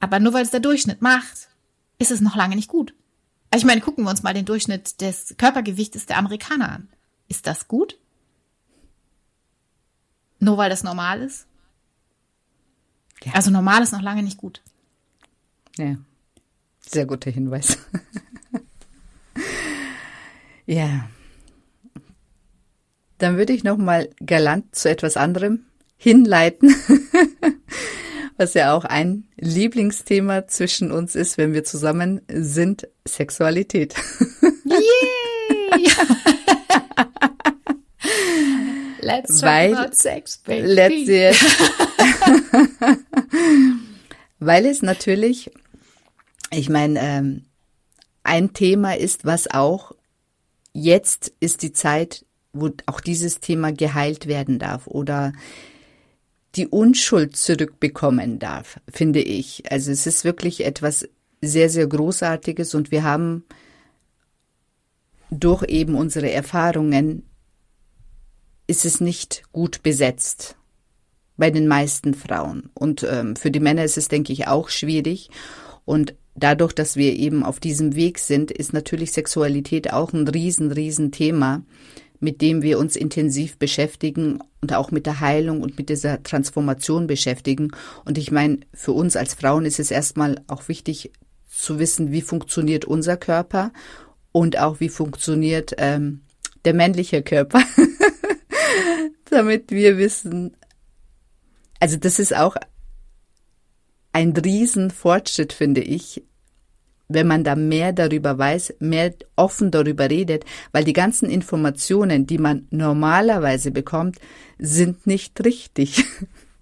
Aber 0.00 0.20
nur 0.20 0.32
weil 0.32 0.42
es 0.42 0.50
der 0.50 0.60
Durchschnitt 0.60 1.00
macht, 1.00 1.48
ist 1.98 2.10
es 2.10 2.20
noch 2.20 2.36
lange 2.36 2.56
nicht 2.56 2.68
gut. 2.68 2.94
Ich 3.54 3.64
meine, 3.64 3.80
gucken 3.80 4.04
wir 4.04 4.10
uns 4.10 4.22
mal 4.22 4.34
den 4.34 4.44
Durchschnitt 4.44 5.00
des 5.00 5.34
Körpergewichtes 5.38 6.06
der 6.06 6.18
Amerikaner 6.18 6.70
an. 6.70 6.88
Ist 7.28 7.46
das 7.46 7.66
gut? 7.66 7.98
Nur 10.38 10.58
weil 10.58 10.70
das 10.70 10.82
normal 10.82 11.22
ist? 11.22 11.46
Ja. 13.24 13.32
Also 13.32 13.50
normal 13.50 13.82
ist 13.82 13.92
noch 13.92 14.02
lange 14.02 14.22
nicht 14.22 14.36
gut. 14.36 14.62
Ja, 15.76 15.96
sehr 16.80 17.06
guter 17.06 17.30
Hinweis. 17.30 17.78
ja. 20.66 21.08
Dann 23.18 23.36
würde 23.36 23.52
ich 23.52 23.64
noch 23.64 23.76
mal 23.76 24.08
galant 24.24 24.74
zu 24.74 24.88
etwas 24.88 25.16
anderem 25.16 25.66
hinleiten, 25.96 26.74
was 28.36 28.54
ja 28.54 28.74
auch 28.74 28.84
ein 28.84 29.24
Lieblingsthema 29.36 30.46
zwischen 30.46 30.92
uns 30.92 31.16
ist, 31.16 31.36
wenn 31.36 31.52
wir 31.52 31.64
zusammen 31.64 32.20
sind, 32.28 32.88
Sexualität. 33.06 33.94
Yay! 34.64 35.88
Let's 39.00 39.40
talk 39.40 39.48
Weil, 39.48 39.74
about 39.74 39.94
sex, 39.94 40.38
baby. 40.38 40.66
Let's 40.66 41.08
yes. 41.08 41.36
Weil 44.38 44.66
es 44.66 44.82
natürlich, 44.82 45.50
ich 46.50 46.68
meine, 46.68 47.00
ähm, 47.00 47.46
ein 48.22 48.52
Thema 48.52 48.96
ist, 48.96 49.24
was 49.24 49.50
auch 49.50 49.92
jetzt 50.72 51.32
ist 51.40 51.62
die 51.62 51.72
Zeit 51.72 52.26
wo 52.60 52.70
auch 52.86 53.00
dieses 53.00 53.40
Thema 53.40 53.72
geheilt 53.72 54.26
werden 54.26 54.58
darf 54.58 54.86
oder 54.86 55.32
die 56.54 56.66
Unschuld 56.66 57.36
zurückbekommen 57.36 58.38
darf, 58.38 58.80
finde 58.92 59.20
ich. 59.20 59.70
Also 59.70 59.90
es 59.92 60.06
ist 60.06 60.24
wirklich 60.24 60.64
etwas 60.64 61.08
sehr, 61.40 61.70
sehr 61.70 61.86
Großartiges 61.86 62.74
und 62.74 62.90
wir 62.90 63.04
haben 63.04 63.44
durch 65.30 65.64
eben 65.68 65.94
unsere 65.94 66.30
Erfahrungen 66.30 67.22
ist 68.66 68.84
es 68.84 69.00
nicht 69.00 69.42
gut 69.52 69.82
besetzt 69.82 70.56
bei 71.36 71.50
den 71.50 71.68
meisten 71.68 72.14
Frauen. 72.14 72.70
Und 72.74 73.06
ähm, 73.08 73.36
für 73.36 73.50
die 73.50 73.60
Männer 73.60 73.84
ist 73.84 73.96
es, 73.96 74.08
denke 74.08 74.32
ich, 74.32 74.48
auch 74.48 74.68
schwierig. 74.68 75.30
Und 75.84 76.14
dadurch, 76.34 76.72
dass 76.72 76.96
wir 76.96 77.14
eben 77.14 77.44
auf 77.44 77.60
diesem 77.60 77.94
Weg 77.94 78.18
sind, 78.18 78.50
ist 78.50 78.72
natürlich 78.72 79.12
Sexualität 79.12 79.92
auch 79.92 80.12
ein 80.12 80.28
riesen, 80.28 80.72
riesen 80.72 81.12
Thema, 81.12 81.62
mit 82.20 82.40
dem 82.40 82.62
wir 82.62 82.78
uns 82.78 82.96
intensiv 82.96 83.58
beschäftigen 83.58 84.40
und 84.60 84.74
auch 84.74 84.90
mit 84.90 85.06
der 85.06 85.20
Heilung 85.20 85.62
und 85.62 85.78
mit 85.78 85.88
dieser 85.88 86.22
Transformation 86.22 87.06
beschäftigen. 87.06 87.70
Und 88.04 88.18
ich 88.18 88.30
meine, 88.30 88.60
für 88.74 88.92
uns 88.92 89.16
als 89.16 89.34
Frauen 89.34 89.64
ist 89.64 89.78
es 89.78 89.90
erstmal 89.90 90.42
auch 90.46 90.68
wichtig 90.68 91.12
zu 91.46 91.78
wissen, 91.78 92.12
wie 92.12 92.22
funktioniert 92.22 92.84
unser 92.84 93.16
Körper 93.16 93.72
und 94.32 94.58
auch 94.58 94.80
wie 94.80 94.88
funktioniert 94.88 95.74
ähm, 95.78 96.22
der 96.64 96.74
männliche 96.74 97.22
Körper, 97.22 97.62
damit 99.30 99.70
wir 99.70 99.98
wissen, 99.98 100.56
also 101.80 101.96
das 101.96 102.18
ist 102.18 102.34
auch 102.34 102.56
ein 104.12 104.32
Riesenfortschritt, 104.32 105.52
finde 105.52 105.80
ich, 105.80 106.24
wenn 107.08 107.26
man 107.26 107.42
da 107.42 107.56
mehr 107.56 107.92
darüber 107.92 108.38
weiß, 108.38 108.74
mehr 108.80 109.14
offen 109.34 109.70
darüber 109.70 110.10
redet, 110.10 110.44
weil 110.72 110.84
die 110.84 110.92
ganzen 110.92 111.30
Informationen, 111.30 112.26
die 112.26 112.38
man 112.38 112.66
normalerweise 112.70 113.70
bekommt, 113.70 114.18
sind 114.58 115.06
nicht 115.06 115.42
richtig, 115.44 116.04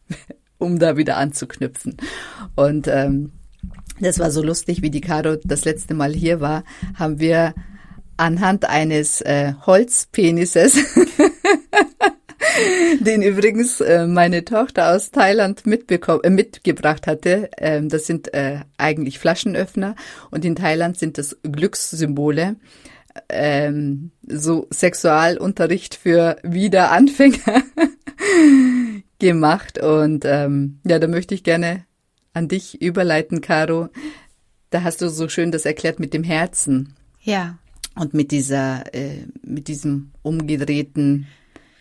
um 0.58 0.78
da 0.78 0.96
wieder 0.96 1.16
anzuknüpfen. 1.16 1.96
Und 2.54 2.86
ähm, 2.88 3.32
das 4.00 4.18
war 4.18 4.30
so 4.30 4.42
lustig, 4.42 4.82
wie 4.82 4.90
die 4.90 5.00
Caro 5.00 5.36
das 5.42 5.64
letzte 5.64 5.94
Mal 5.94 6.12
hier 6.12 6.40
war, 6.40 6.64
haben 6.94 7.18
wir 7.18 7.54
anhand 8.16 8.68
eines 8.68 9.20
äh, 9.22 9.54
Holzpenises 9.66 10.76
den 13.00 13.22
übrigens 13.22 13.80
äh, 13.80 14.06
meine 14.06 14.44
Tochter 14.44 14.94
aus 14.94 15.10
Thailand 15.10 15.62
äh, 15.66 16.30
mitgebracht 16.30 17.06
hatte. 17.06 17.50
Ähm, 17.58 17.88
das 17.88 18.06
sind 18.06 18.32
äh, 18.34 18.60
eigentlich 18.78 19.18
Flaschenöffner 19.18 19.94
und 20.30 20.44
in 20.44 20.56
Thailand 20.56 20.98
sind 20.98 21.18
das 21.18 21.36
Glückssymbole. 21.42 22.56
Ähm, 23.28 24.10
so 24.26 24.66
Sexualunterricht 24.70 25.94
für 25.94 26.36
Wiederanfänger 26.42 27.62
gemacht. 29.18 29.78
Und 29.78 30.24
ähm, 30.26 30.80
ja, 30.84 30.98
da 30.98 31.06
möchte 31.06 31.34
ich 31.34 31.42
gerne 31.42 31.84
an 32.34 32.48
dich 32.48 32.82
überleiten, 32.82 33.40
Caro. 33.40 33.88
Da 34.70 34.82
hast 34.82 35.00
du 35.00 35.08
so 35.08 35.28
schön 35.28 35.52
das 35.52 35.64
erklärt 35.64 35.98
mit 35.98 36.12
dem 36.12 36.24
Herzen. 36.24 36.94
Ja. 37.22 37.58
Und 37.94 38.12
mit 38.12 38.30
dieser, 38.30 38.94
äh, 38.94 39.26
mit 39.42 39.68
diesem 39.68 40.10
umgedrehten 40.22 41.26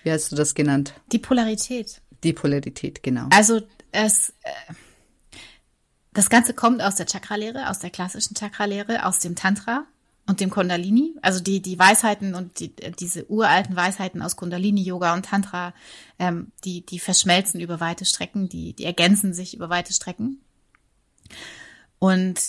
wie 0.06 0.12
hast 0.12 0.32
du 0.32 0.36
das 0.36 0.54
genannt? 0.54 0.94
Die 1.12 1.20
Polarität. 1.20 2.02
Die 2.24 2.32
Polarität, 2.32 3.02
genau. 3.02 3.28
Also 3.32 3.62
es, 3.92 4.30
äh, 4.44 4.74
das 6.14 6.30
Ganze 6.30 6.54
kommt 6.54 6.82
aus 6.82 6.96
der 6.96 7.08
Chakralehre, 7.08 7.70
aus 7.70 7.80
der 7.80 7.90
klassischen 7.90 8.36
Chakralehre, 8.36 9.06
aus 9.06 9.20
dem 9.20 9.36
Tantra 9.36 9.86
und 10.28 10.40
dem 10.40 10.52
Kundalini. 10.52 11.16
Also 11.24 11.40
die, 11.40 11.60
die 11.60 11.80
Weisheiten 11.80 12.36
und 12.36 12.60
die, 12.60 12.76
diese 13.00 13.30
uralten 13.30 13.76
Weisheiten 13.76 14.22
aus 14.22 14.36
Kundalini, 14.36 14.84
Yoga 14.84 15.16
und 15.16 15.26
Tantra, 15.26 15.74
ähm, 16.20 16.52
die, 16.64 16.86
die 16.86 17.00
verschmelzen 17.00 17.60
über 17.60 17.80
weite 17.80 18.06
Strecken, 18.06 18.48
die, 18.48 18.74
die 18.74 18.86
ergänzen 18.86 19.34
sich 19.34 19.56
über 19.56 19.70
weite 19.70 19.92
Strecken. 19.92 20.40
Und 21.98 22.40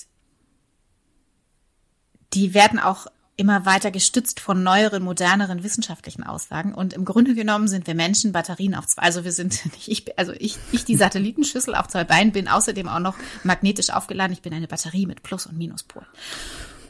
die 2.34 2.52
werden 2.52 2.78
auch 2.78 3.06
immer 3.36 3.66
weiter 3.66 3.90
gestützt 3.90 4.40
von 4.40 4.62
neueren, 4.62 5.02
moderneren 5.02 5.62
wissenschaftlichen 5.62 6.24
Aussagen. 6.24 6.74
Und 6.74 6.94
im 6.94 7.04
Grunde 7.04 7.34
genommen 7.34 7.68
sind 7.68 7.86
wir 7.86 7.94
Menschen 7.94 8.32
Batterien 8.32 8.74
auf 8.74 8.86
zwei, 8.86 9.02
also 9.02 9.24
wir 9.24 9.32
sind 9.32 9.64
nicht, 9.72 9.88
ich, 9.88 10.18
also 10.18 10.32
ich, 10.32 10.56
ich 10.72 10.84
die 10.84 10.96
Satellitenschüssel 10.96 11.74
auf 11.74 11.88
zwei 11.88 12.04
Beinen 12.04 12.32
bin 12.32 12.48
außerdem 12.48 12.88
auch 12.88 12.98
noch 12.98 13.16
magnetisch 13.44 13.90
aufgeladen. 13.90 14.32
Ich 14.32 14.42
bin 14.42 14.54
eine 14.54 14.68
Batterie 14.68 15.06
mit 15.06 15.22
Plus- 15.22 15.46
und 15.46 15.58
Minuspol. 15.58 16.06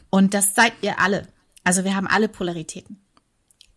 Und 0.09 0.33
das 0.33 0.55
seid 0.55 0.73
ihr 0.81 0.99
alle. 0.99 1.27
Also 1.63 1.83
wir 1.83 1.95
haben 1.95 2.07
alle 2.07 2.29
Polaritäten. 2.29 3.01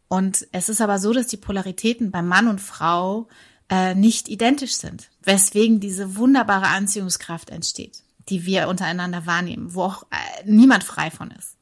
Und 0.06 0.46
es 0.52 0.68
ist 0.68 0.80
aber 0.80 0.98
so, 0.98 1.12
dass 1.12 1.26
die 1.26 1.36
Polaritäten 1.36 2.10
bei 2.10 2.22
Mann 2.22 2.48
und 2.48 2.60
Frau 2.60 3.28
äh, 3.68 3.94
nicht 3.94 4.28
identisch 4.28 4.74
sind, 4.74 5.08
weswegen 5.22 5.80
diese 5.80 6.16
wunderbare 6.16 6.66
Anziehungskraft 6.66 7.50
entsteht, 7.50 8.02
die 8.28 8.44
wir 8.44 8.68
untereinander 8.68 9.26
wahrnehmen, 9.26 9.74
wo 9.74 9.82
auch 9.84 10.02
äh, 10.04 10.44
niemand 10.44 10.84
frei 10.84 11.10
von 11.10 11.30
ist. 11.32 11.56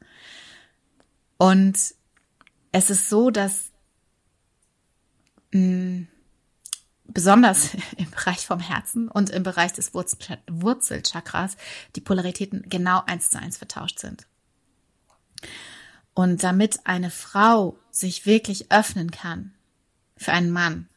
Und 1.39 1.95
es 2.73 2.91
ist 2.91 3.09
so, 3.09 3.31
dass 3.31 3.71
mh, 5.53 5.61
mm, 5.61 6.09
besonders 7.07 7.71
im 7.97 8.11
Bereich 8.11 8.47
vom 8.47 8.61
Herzen 8.61 9.09
und 9.09 9.31
im 9.31 9.43
Bereich 9.43 9.73
des 9.73 9.95
Wurzelchakras 9.95 11.57
die 11.97 12.03
Polaritäten 12.03 12.65
genau 12.69 13.03
eins 13.07 13.31
zu 13.31 13.39
eins 13.39 13.57
vertauscht 13.57 13.99
sind. 13.99 14.27
Und 16.13 16.43
damit 16.43 16.85
eine 16.85 17.11
Frau 17.11 17.79
sich 17.91 18.27
wirklich 18.27 18.71
öffnen 18.71 19.11
kann 19.11 19.55
für 20.17 20.33
einen 20.33 20.51
Mann, 20.51 20.89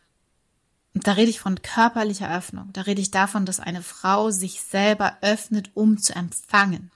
und 0.94 1.08
da 1.08 1.14
rede 1.14 1.30
ich 1.30 1.40
von 1.40 1.62
körperlicher 1.62 2.36
Öffnung, 2.36 2.74
da 2.74 2.82
rede 2.82 3.02
ich 3.02 3.12
davon, 3.12 3.46
dass 3.46 3.60
eine 3.60 3.82
Frau 3.82 4.30
sich 4.30 4.62
selber 4.62 5.18
öffnet, 5.22 5.72
um 5.74 5.98
zu 5.98 6.14
empfangen, 6.14 6.92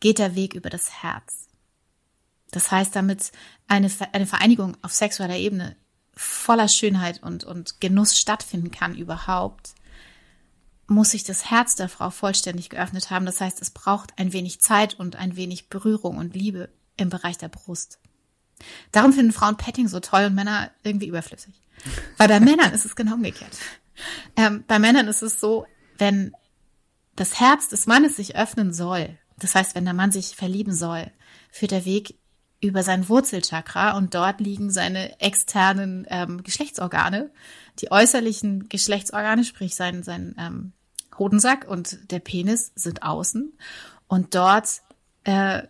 geht 0.00 0.18
der 0.18 0.34
Weg 0.34 0.54
über 0.54 0.70
das 0.70 1.02
Herz. 1.02 1.47
Das 2.50 2.70
heißt, 2.70 2.94
damit 2.96 3.32
eine, 3.66 3.90
eine 4.12 4.26
Vereinigung 4.26 4.76
auf 4.82 4.92
sexueller 4.92 5.36
Ebene 5.36 5.76
voller 6.14 6.68
Schönheit 6.68 7.22
und, 7.22 7.44
und 7.44 7.80
Genuss 7.80 8.18
stattfinden 8.18 8.70
kann 8.70 8.96
überhaupt, 8.96 9.74
muss 10.88 11.10
sich 11.10 11.22
das 11.22 11.50
Herz 11.50 11.76
der 11.76 11.88
Frau 11.88 12.10
vollständig 12.10 12.70
geöffnet 12.70 13.10
haben. 13.10 13.26
Das 13.26 13.40
heißt, 13.40 13.60
es 13.60 13.70
braucht 13.70 14.18
ein 14.18 14.32
wenig 14.32 14.60
Zeit 14.60 14.98
und 14.98 15.16
ein 15.16 15.36
wenig 15.36 15.68
Berührung 15.68 16.16
und 16.16 16.34
Liebe 16.34 16.70
im 16.96 17.10
Bereich 17.10 17.38
der 17.38 17.48
Brust. 17.48 17.98
Darum 18.90 19.12
finden 19.12 19.32
Frauen 19.32 19.56
Petting 19.56 19.86
so 19.86 20.00
toll 20.00 20.24
und 20.24 20.34
Männer 20.34 20.70
irgendwie 20.82 21.06
überflüssig. 21.06 21.60
Weil 22.16 22.28
bei 22.28 22.40
Männern 22.40 22.72
ist 22.72 22.84
es 22.84 22.96
genau 22.96 23.14
umgekehrt. 23.14 23.56
Ähm, 24.36 24.64
bei 24.66 24.78
Männern 24.78 25.06
ist 25.06 25.22
es 25.22 25.38
so, 25.38 25.66
wenn 25.98 26.32
das 27.14 27.38
Herz 27.38 27.68
des 27.68 27.86
Mannes 27.86 28.16
sich 28.16 28.36
öffnen 28.36 28.72
soll, 28.72 29.18
das 29.38 29.54
heißt, 29.54 29.74
wenn 29.74 29.84
der 29.84 29.94
Mann 29.94 30.10
sich 30.10 30.34
verlieben 30.34 30.72
soll, 30.72 31.10
führt 31.50 31.70
der 31.70 31.84
Weg 31.84 32.17
über 32.60 32.82
sein 32.82 33.08
Wurzelchakra 33.08 33.96
und 33.96 34.14
dort 34.14 34.40
liegen 34.40 34.70
seine 34.70 35.20
externen 35.20 36.06
ähm, 36.10 36.42
Geschlechtsorgane, 36.42 37.30
die 37.78 37.92
äußerlichen 37.92 38.68
Geschlechtsorgane, 38.68 39.44
sprich 39.44 39.76
sein, 39.76 40.02
sein 40.02 40.34
ähm, 40.38 40.72
Hodensack 41.18 41.68
und 41.68 42.10
der 42.10 42.18
Penis 42.18 42.72
sind 42.74 43.02
außen. 43.02 43.52
Und 44.08 44.34
dort 44.34 44.82
äh, 45.24 45.62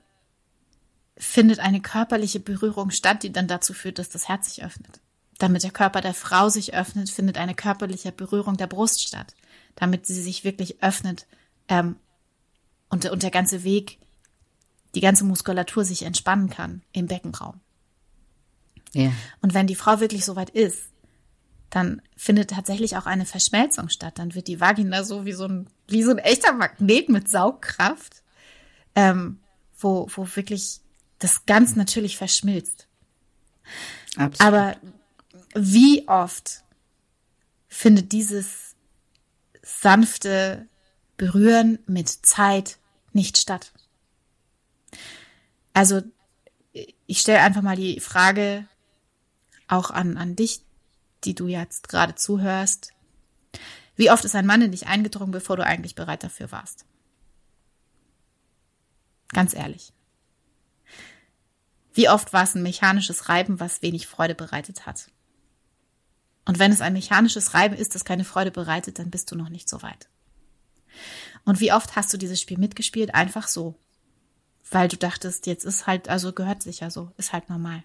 findet 1.17 1.59
eine 1.59 1.81
körperliche 1.81 2.41
Berührung 2.41 2.91
statt, 2.91 3.23
die 3.23 3.33
dann 3.33 3.49
dazu 3.49 3.75
führt, 3.75 3.99
dass 3.99 4.09
das 4.09 4.29
Herz 4.29 4.55
sich 4.55 4.65
öffnet. 4.65 5.01
Damit 5.39 5.65
der 5.65 5.71
Körper 5.71 6.01
der 6.01 6.15
Frau 6.15 6.49
sich 6.49 6.75
öffnet, 6.75 7.11
findet 7.11 7.39
eine 7.39 7.55
körperliche 7.55 8.13
Berührung 8.13 8.57
der 8.57 8.67
Brust 8.67 9.07
statt, 9.07 9.35
damit 9.75 10.07
sie 10.07 10.21
sich 10.21 10.45
wirklich 10.45 10.83
öffnet 10.83 11.27
ähm, 11.69 11.97
und, 12.89 13.05
und 13.11 13.23
der 13.23 13.31
ganze 13.31 13.63
Weg 13.63 13.99
die 14.95 15.01
ganze 15.01 15.25
Muskulatur 15.25 15.85
sich 15.85 16.03
entspannen 16.03 16.51
kann 16.51 16.83
im 16.93 17.07
Beckenraum. 17.07 17.61
Ja. 18.95 19.13
Und 19.41 19.55
wenn 19.55 19.67
die 19.67 19.75
Frau 19.75 20.01
wirklich 20.01 20.25
so 20.25 20.37
weit 20.37 20.51
ist, 20.51 20.91
dann 21.71 22.01
findet 22.17 22.51
tatsächlich 22.51 22.97
auch 22.97 23.07
eine 23.07 23.27
Verschmelzung 23.27 23.91
statt. 23.91 24.19
Dann 24.19 24.35
wird 24.35 24.49
die 24.49 24.61
Vagina 24.61 25.05
so 25.05 25.27
wie 25.27 25.33
so 25.33 25.47
ein, 25.47 25.69
wie 25.87 26.03
so 26.03 26.11
ein 26.11 26.19
echter 26.19 26.55
Magnet 26.55 27.09
mit 27.11 27.29
Saugkraft, 27.29 28.23
ähm, 28.95 29.41
wo, 29.79 30.09
wo 30.15 30.27
wirklich 30.35 30.81
das 31.19 31.45
ganz 31.45 31.77
natürlich 31.77 32.17
verschmilzt. 32.17 32.89
Absolut. 34.17 34.41
Aber 34.41 34.77
wie 35.55 36.09
oft 36.09 36.65
findet 37.69 38.13
dieses 38.13 38.75
sanfte 39.63 40.67
Berühren 41.17 41.79
mit 41.87 42.09
Zeit 42.09 42.79
nicht 43.13 43.37
statt? 43.37 43.73
Also 45.73 46.03
ich 47.07 47.21
stelle 47.21 47.41
einfach 47.41 47.63
mal 47.63 47.77
die 47.77 48.01
Frage 48.01 48.67
auch 49.69 49.91
an, 49.91 50.17
an 50.17 50.37
dich, 50.37 50.63
die 51.25 51.35
du 51.35 51.47
jetzt 51.47 51.89
gerade 51.89 52.15
zuhörst. 52.15 52.93
Wie 53.97 54.11
oft 54.11 54.25
ist 54.25 54.35
ein 54.35 54.47
Mann 54.47 54.63
in 54.63 54.71
dich 54.71 54.87
eingedrungen, 54.87 55.33
bevor 55.33 55.57
du 55.57 55.65
eigentlich 55.65 55.95
bereit 55.95 56.23
dafür 56.23 56.53
warst? 56.53 56.85
Ganz 59.29 59.55
ehrlich. 59.55 59.93
Wie 61.93 62.09
oft 62.09 62.33
war 62.33 62.45
es 62.45 62.55
ein 62.55 62.63
mechanisches 62.63 63.29
Reiben, 63.29 63.61
was 63.61 63.83
wenig 63.83 64.07
Freude 64.07 64.35
bereitet 64.35 64.87
hat? 64.87 65.11
Und 66.45 66.59
wenn 66.59 66.73
es 66.73 66.81
ein 66.81 66.93
mechanisches 66.93 67.55
Reiben 67.55 67.77
ist, 67.77 67.95
das 67.95 68.05
keine 68.05 68.25
Freude 68.25 68.51
bereitet, 68.51 68.99
dann 68.99 69.11
bist 69.11 69.31
du 69.31 69.37
noch 69.37 69.49
nicht 69.49 69.69
so 69.69 69.83
weit. 69.83 70.09
Und 71.45 71.61
wie 71.61 71.73
oft 71.73 71.97
hast 71.97 72.13
du 72.13 72.17
dieses 72.17 72.41
Spiel 72.41 72.59
mitgespielt? 72.59 73.15
Einfach 73.15 73.49
so, 73.49 73.75
weil 74.71 74.89
du 74.89 74.97
dachtest, 74.97 75.47
jetzt 75.47 75.65
ist 75.65 75.87
halt, 75.87 76.09
also 76.09 76.33
gehört 76.33 76.63
sich 76.63 76.81
ja 76.81 76.91
so, 76.91 77.13
ist 77.17 77.33
halt 77.33 77.49
normal. 77.49 77.85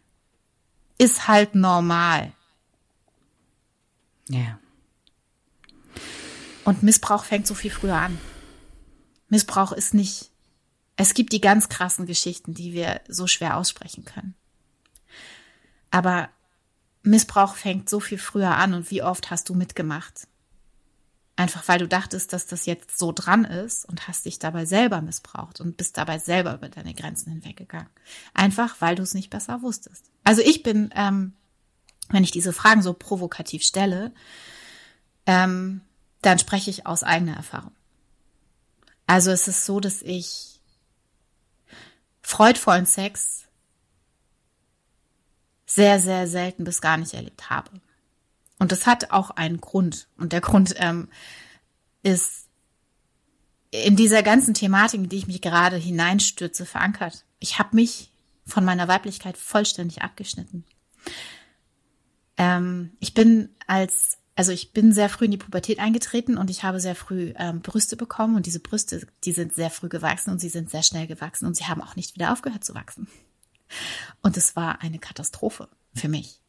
Ist 0.97 1.28
halt 1.28 1.55
normal. 1.55 2.34
Ja. 4.30 4.59
Und 6.63 6.84
Missbrauch 6.84 7.26
fängt 7.26 7.47
so 7.47 7.55
viel 7.55 7.71
früher 7.71 7.97
an. 7.97 8.17
Missbrauch 9.30 9.71
ist 9.71 9.93
nicht, 9.93 10.32
es 10.95 11.13
gibt 11.13 11.34
die 11.34 11.41
ganz 11.41 11.69
krassen 11.69 12.05
Geschichten, 12.05 12.53
die 12.53 12.74
wir 12.74 13.01
so 13.07 13.28
schwer 13.28 13.57
aussprechen 13.57 14.05
können. 14.05 14.36
Aber 15.91 16.30
Missbrauch 17.01 17.55
fängt 17.55 17.89
so 17.89 17.99
viel 17.99 18.17
früher 18.17 18.55
an 18.55 18.74
und 18.74 18.91
wie 18.91 19.03
oft 19.03 19.30
hast 19.30 19.49
du 19.49 19.55
mitgemacht? 19.55 20.28
Einfach 21.36 21.67
weil 21.67 21.79
du 21.79 21.88
dachtest, 21.88 22.31
dass 22.31 22.45
das 22.45 22.67
jetzt 22.67 22.97
so 22.97 23.11
dran 23.11 23.43
ist 23.43 23.86
und 23.86 24.07
hast 24.07 24.25
dich 24.25 24.38
dabei 24.38 24.65
selber 24.65 25.01
missbraucht 25.01 25.61
und 25.61 25.77
bist 25.77 25.97
dabei 25.97 26.19
selber 26.19 26.53
über 26.53 26.69
deine 26.69 26.93
Grenzen 26.93 27.31
hinweggegangen. 27.31 27.89
Einfach 28.36 28.75
weil 28.79 28.95
du 28.95 29.01
es 29.01 29.15
nicht 29.15 29.31
besser 29.31 29.63
wusstest. 29.63 30.05
Also 30.23 30.41
ich 30.43 30.61
bin, 30.61 30.91
ähm, 30.95 31.34
wenn 32.09 32.23
ich 32.23 32.31
diese 32.31 32.53
Fragen 32.53 32.84
so 32.84 32.93
provokativ 32.93 33.63
stelle, 33.63 34.13
ähm, 35.25 35.81
dann 36.21 36.38
spreche 36.38 36.69
ich 36.69 36.86
aus 36.86 37.01
eigener 37.03 37.36
Erfahrung. 37.36 37.71
Also 39.07 39.31
es 39.31 39.47
ist 39.47 39.65
so, 39.65 39.79
dass 39.79 40.03
ich 40.03 40.61
freudvollen 42.21 42.86
Sex 42.86 43.45
sehr, 45.65 45.99
sehr 45.99 46.27
selten 46.27 46.63
bis 46.63 46.81
gar 46.81 46.97
nicht 46.97 47.15
erlebt 47.15 47.49
habe. 47.49 47.71
Und 48.64 48.72
das 48.72 48.88
hat 48.88 49.11
auch 49.11 49.30
einen 49.30 49.59
Grund. 49.59 50.07
Und 50.16 50.32
der 50.32 50.39
Grund 50.39 50.74
ähm, 50.78 51.09
ist 52.01 52.47
in 53.72 53.97
dieser 53.97 54.24
ganzen 54.24 54.53
Thematik, 54.53 55.01
in 55.01 55.09
die 55.09 55.18
ich 55.18 55.28
mich 55.28 55.41
gerade 55.41 55.76
hineinstürze, 55.76 56.66
verankert. 56.66 57.26
Ich 57.39 57.59
habe 57.59 57.76
mich 57.76 58.14
von 58.45 58.64
meiner 58.64 58.88
Weiblichkeit 58.88 59.36
vollständig 59.36 60.01
abgeschnitten. 60.01 60.64
Ähm, 62.38 62.91
ich 63.01 63.14
bin 63.14 63.49
als, 63.68 64.20
also 64.38 64.53
ich 64.53 64.72
bin 64.72 64.93
sehr 64.93 65.09
früh 65.09 65.26
in 65.26 65.32
die 65.32 65.38
Pubertät 65.38 65.80
eingetreten 65.80 66.38
und 66.38 66.49
ich 66.49 66.64
habe 66.64 66.80
sehr 66.80 66.95
früh 66.95 67.34
ähm, 67.36 67.59
Brüste 67.59 67.97
bekommen 67.97 68.38
und 68.38 68.45
diese 68.45 68.61
Brüste, 68.61 69.05
die 69.26 69.34
sind 69.34 69.53
sehr 69.53 69.72
früh 69.72 69.89
gewachsen 69.89 70.30
und 70.30 70.39
sie 70.39 70.47
sind 70.47 70.70
sehr 70.70 70.84
schnell 70.84 71.07
gewachsen 71.07 71.47
und 71.47 71.57
sie 71.57 71.66
haben 71.66 71.82
auch 71.82 71.97
nicht 71.97 72.16
wieder 72.16 72.32
aufgehört 72.32 72.64
zu 72.64 72.74
wachsen. 72.76 73.09
Und 74.22 74.38
es 74.38 74.55
war 74.55 74.82
eine 74.82 74.99
Katastrophe 74.99 75.68
für 75.93 76.07
mich. 76.07 76.42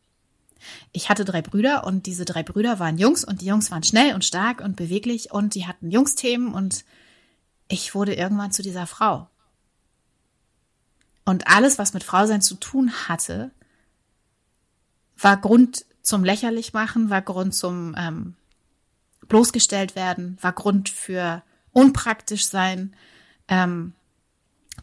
Ich 0.93 1.09
hatte 1.09 1.25
drei 1.25 1.43
Brüder 1.43 1.85
und 1.85 2.07
diese 2.07 2.25
drei 2.25 2.43
Brüder 2.43 2.79
waren 2.79 2.99
Jungs 2.99 3.25
und 3.25 3.41
die 3.41 3.47
Jungs 3.47 3.71
waren 3.71 3.83
schnell 3.83 4.15
und 4.15 4.25
stark 4.25 4.61
und 4.61 4.77
beweglich 4.77 5.33
und 5.33 5.55
die 5.55 5.67
hatten 5.67 5.91
Jungsthemen 5.91 6.53
und 6.53 6.85
ich 7.69 7.95
wurde 7.95 8.15
irgendwann 8.15 8.53
zu 8.53 8.63
dieser 8.63 8.87
Frau. 8.87 9.29
Und 11.25 11.49
alles, 11.49 11.79
was 11.79 11.95
mit 11.95 12.05
Frausein 12.05 12.43
zu 12.43 12.55
tun 12.57 12.93
hatte, 13.09 13.51
war 15.17 15.37
Grund 15.39 15.87
zum 16.03 16.23
Lächerlichmachen, 16.23 17.09
war 17.09 17.23
Grund 17.23 17.55
zum 17.55 17.95
ähm, 17.97 18.37
bloßgestellt 19.27 19.97
werden, 19.97 20.37
war 20.41 20.53
Grund 20.53 20.91
für 20.91 21.43
unpraktisch 21.73 22.47
sein. 22.47 22.95
Ähm, 23.49 23.95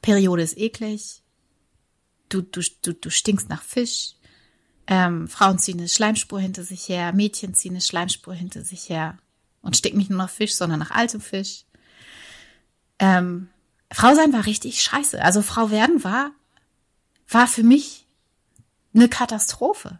Periode 0.01 0.41
ist 0.41 0.57
eklig. 0.57 1.21
Du, 2.29 2.41
du, 2.41 2.61
du, 2.81 2.93
du 2.93 3.09
stinkst 3.09 3.49
nach 3.49 3.61
Fisch. 3.61 4.15
Ähm, 4.91 5.29
Frauen 5.29 5.57
ziehen 5.57 5.79
eine 5.79 5.87
Schleimspur 5.87 6.41
hinter 6.41 6.65
sich 6.65 6.89
her, 6.89 7.13
Mädchen 7.13 7.53
ziehen 7.53 7.71
eine 7.71 7.81
Schleimspur 7.81 8.33
hinter 8.33 8.61
sich 8.61 8.89
her 8.89 9.17
und 9.61 9.77
sticken 9.77 9.97
nicht 9.97 10.09
nur 10.09 10.17
nach 10.17 10.29
Fisch, 10.29 10.53
sondern 10.53 10.79
nach 10.79 10.91
altem 10.91 11.21
Fisch. 11.21 11.63
Ähm, 12.99 13.47
Frau 13.89 14.13
sein 14.15 14.33
war 14.33 14.45
richtig 14.45 14.81
scheiße. 14.81 15.23
Also 15.23 15.41
Frau 15.43 15.71
werden 15.71 16.03
war, 16.03 16.31
war 17.29 17.47
für 17.47 17.63
mich 17.63 18.05
eine 18.93 19.07
Katastrophe. 19.07 19.97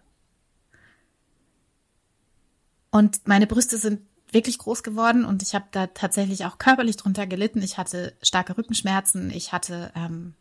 Und 2.90 3.26
meine 3.26 3.48
Brüste 3.48 3.78
sind 3.78 4.02
wirklich 4.30 4.58
groß 4.58 4.84
geworden 4.84 5.24
und 5.24 5.42
ich 5.42 5.56
habe 5.56 5.68
da 5.72 5.88
tatsächlich 5.88 6.44
auch 6.44 6.58
körperlich 6.58 6.98
drunter 6.98 7.28
gelitten. 7.28 7.62
Ich 7.62 7.78
hatte 7.78 8.14
starke 8.22 8.58
Rückenschmerzen, 8.58 9.32
ich 9.32 9.54
hatte 9.54 9.94
ähm, 9.96 10.34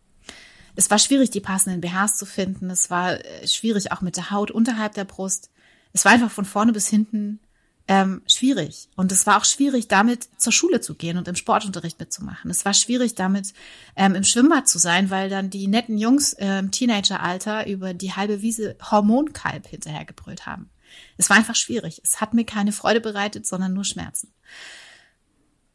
es 0.80 0.90
war 0.90 0.98
schwierig, 0.98 1.28
die 1.28 1.40
passenden 1.40 1.82
BHs 1.82 2.16
zu 2.16 2.24
finden. 2.24 2.70
Es 2.70 2.88
war 2.88 3.22
äh, 3.22 3.46
schwierig 3.46 3.92
auch 3.92 4.00
mit 4.00 4.16
der 4.16 4.30
Haut 4.30 4.50
unterhalb 4.50 4.94
der 4.94 5.04
Brust. 5.04 5.50
Es 5.92 6.06
war 6.06 6.12
einfach 6.12 6.30
von 6.30 6.46
vorne 6.46 6.72
bis 6.72 6.88
hinten 6.88 7.38
ähm, 7.86 8.22
schwierig. 8.26 8.88
Und 8.96 9.12
es 9.12 9.26
war 9.26 9.36
auch 9.36 9.44
schwierig, 9.44 9.88
damit 9.88 10.30
zur 10.38 10.54
Schule 10.54 10.80
zu 10.80 10.94
gehen 10.94 11.18
und 11.18 11.28
im 11.28 11.34
Sportunterricht 11.34 12.00
mitzumachen. 12.00 12.50
Es 12.50 12.64
war 12.64 12.72
schwierig, 12.72 13.14
damit 13.14 13.52
ähm, 13.94 14.14
im 14.14 14.24
Schwimmbad 14.24 14.70
zu 14.70 14.78
sein, 14.78 15.10
weil 15.10 15.28
dann 15.28 15.50
die 15.50 15.66
netten 15.66 15.98
Jungs 15.98 16.32
äh, 16.32 16.60
im 16.60 16.70
Teenageralter 16.70 17.66
über 17.66 17.92
die 17.92 18.14
halbe 18.14 18.40
Wiese 18.40 18.76
Hormonkalb 18.90 19.66
hinterhergebrüllt 19.66 20.46
haben. 20.46 20.70
Es 21.18 21.28
war 21.28 21.36
einfach 21.36 21.56
schwierig. 21.56 22.00
Es 22.02 22.22
hat 22.22 22.32
mir 22.32 22.46
keine 22.46 22.72
Freude 22.72 23.02
bereitet, 23.02 23.46
sondern 23.46 23.74
nur 23.74 23.84
Schmerzen. 23.84 24.32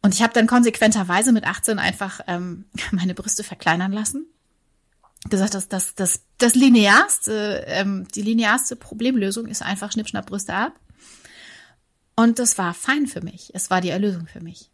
Und 0.02 0.16
ich 0.16 0.24
habe 0.24 0.34
dann 0.34 0.48
konsequenterweise 0.48 1.32
mit 1.32 1.46
18 1.46 1.78
einfach 1.78 2.22
ähm, 2.26 2.66
meine 2.92 3.14
Brüste 3.14 3.44
verkleinern 3.44 3.92
lassen 3.92 4.26
gesagt, 5.30 5.54
dass 5.54 5.68
das, 5.68 5.96
das, 5.96 6.22
das 6.38 6.56
linearste, 6.56 7.64
ähm, 7.68 8.08
die 8.14 8.22
linearste 8.22 8.76
Problemlösung 8.76 9.48
ist 9.48 9.62
einfach 9.62 9.92
Schnippschnapp 9.92 10.28
Brüste 10.28 10.54
ab. 10.54 10.80
Und 12.16 12.40
das 12.40 12.58
war 12.58 12.74
fein 12.74 13.08
für 13.08 13.22
mich. 13.22 13.52
Es 13.54 13.70
war 13.70 13.82
die 13.82 13.90
Erlösung 13.90 14.28
für 14.28 14.42
mich. 14.42 14.70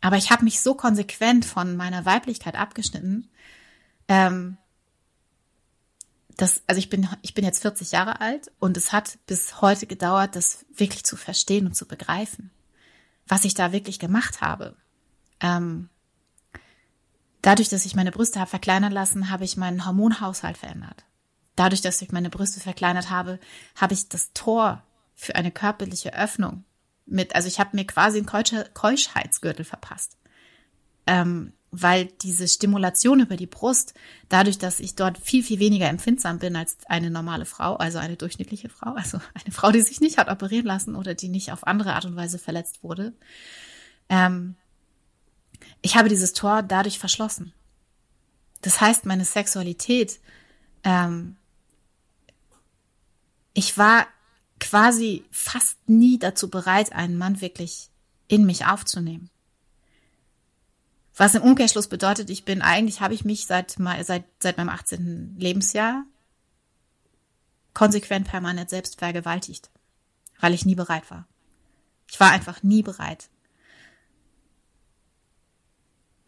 Aber 0.00 0.16
ich 0.16 0.30
habe 0.30 0.44
mich 0.44 0.60
so 0.60 0.74
konsequent 0.74 1.44
von 1.44 1.76
meiner 1.76 2.04
Weiblichkeit 2.04 2.54
abgeschnitten, 2.54 3.28
ähm, 4.08 4.56
dass, 6.36 6.62
also 6.66 6.78
ich 6.78 6.88
bin, 6.88 7.08
ich 7.22 7.34
bin 7.34 7.44
jetzt 7.44 7.60
40 7.60 7.92
Jahre 7.92 8.20
alt 8.20 8.50
und 8.58 8.76
es 8.76 8.92
hat 8.92 9.18
bis 9.26 9.60
heute 9.60 9.86
gedauert, 9.86 10.36
das 10.36 10.64
wirklich 10.74 11.04
zu 11.04 11.16
verstehen 11.16 11.66
und 11.66 11.76
zu 11.76 11.86
begreifen, 11.86 12.50
was 13.28 13.44
ich 13.44 13.54
da 13.54 13.72
wirklich 13.72 13.98
gemacht 13.98 14.40
habe. 14.40 14.74
Ähm, 15.40 15.90
Dadurch, 17.42 17.68
dass 17.68 17.86
ich 17.86 17.94
meine 17.94 18.12
Brüste 18.12 18.40
habe 18.40 18.50
verkleinern 18.50 18.92
lassen, 18.92 19.30
habe 19.30 19.44
ich 19.44 19.56
meinen 19.56 19.86
Hormonhaushalt 19.86 20.58
verändert. 20.58 21.04
Dadurch, 21.56 21.80
dass 21.80 22.02
ich 22.02 22.12
meine 22.12 22.30
Brüste 22.30 22.60
verkleinert 22.60 23.10
habe, 23.10 23.38
habe 23.76 23.94
ich 23.94 24.08
das 24.08 24.32
Tor 24.32 24.82
für 25.14 25.34
eine 25.34 25.50
körperliche 25.50 26.14
Öffnung 26.14 26.64
mit, 27.06 27.34
also 27.34 27.48
ich 27.48 27.58
habe 27.58 27.76
mir 27.76 27.84
quasi 27.84 28.18
einen 28.18 28.72
Keuschheitsgürtel 28.74 29.64
verpasst. 29.64 30.16
Ähm, 31.06 31.52
weil 31.72 32.06
diese 32.22 32.48
Stimulation 32.48 33.20
über 33.20 33.36
die 33.36 33.46
Brust, 33.46 33.94
dadurch, 34.28 34.58
dass 34.58 34.80
ich 34.80 34.96
dort 34.96 35.18
viel, 35.18 35.42
viel 35.42 35.60
weniger 35.60 35.88
empfindsam 35.88 36.38
bin 36.38 36.56
als 36.56 36.78
eine 36.86 37.10
normale 37.10 37.44
Frau, 37.44 37.76
also 37.76 37.98
eine 37.98 38.16
durchschnittliche 38.16 38.68
Frau, 38.68 38.94
also 38.94 39.20
eine 39.34 39.52
Frau, 39.52 39.70
die 39.70 39.80
sich 39.80 40.00
nicht 40.00 40.18
hat 40.18 40.28
operieren 40.28 40.66
lassen 40.66 40.96
oder 40.96 41.14
die 41.14 41.28
nicht 41.28 41.52
auf 41.52 41.66
andere 41.66 41.94
Art 41.94 42.04
und 42.04 42.16
Weise 42.16 42.38
verletzt 42.38 42.82
wurde, 42.82 43.12
ähm, 44.08 44.56
ich 45.82 45.96
habe 45.96 46.08
dieses 46.08 46.32
Tor 46.32 46.62
dadurch 46.62 46.98
verschlossen. 46.98 47.52
Das 48.62 48.80
heißt, 48.80 49.06
meine 49.06 49.24
Sexualität, 49.24 50.20
ähm, 50.84 51.36
ich 53.54 53.78
war 53.78 54.06
quasi 54.58 55.24
fast 55.30 55.76
nie 55.88 56.18
dazu 56.18 56.50
bereit, 56.50 56.92
einen 56.92 57.16
Mann 57.16 57.40
wirklich 57.40 57.88
in 58.28 58.44
mich 58.44 58.66
aufzunehmen. 58.66 59.30
Was 61.16 61.34
im 61.34 61.42
Umkehrschluss 61.42 61.88
bedeutet, 61.88 62.30
ich 62.30 62.44
bin 62.44 62.62
eigentlich, 62.62 63.00
habe 63.00 63.14
ich 63.14 63.24
mich 63.24 63.46
seit, 63.46 63.76
seit, 64.02 64.24
seit 64.38 64.56
meinem 64.56 64.68
18. 64.68 65.36
Lebensjahr 65.38 66.04
konsequent 67.74 68.26
permanent 68.26 68.70
selbst 68.70 68.98
vergewaltigt, 68.98 69.70
weil 70.40 70.54
ich 70.54 70.66
nie 70.66 70.74
bereit 70.74 71.10
war. 71.10 71.26
Ich 72.10 72.18
war 72.20 72.30
einfach 72.30 72.62
nie 72.62 72.82
bereit. 72.82 73.28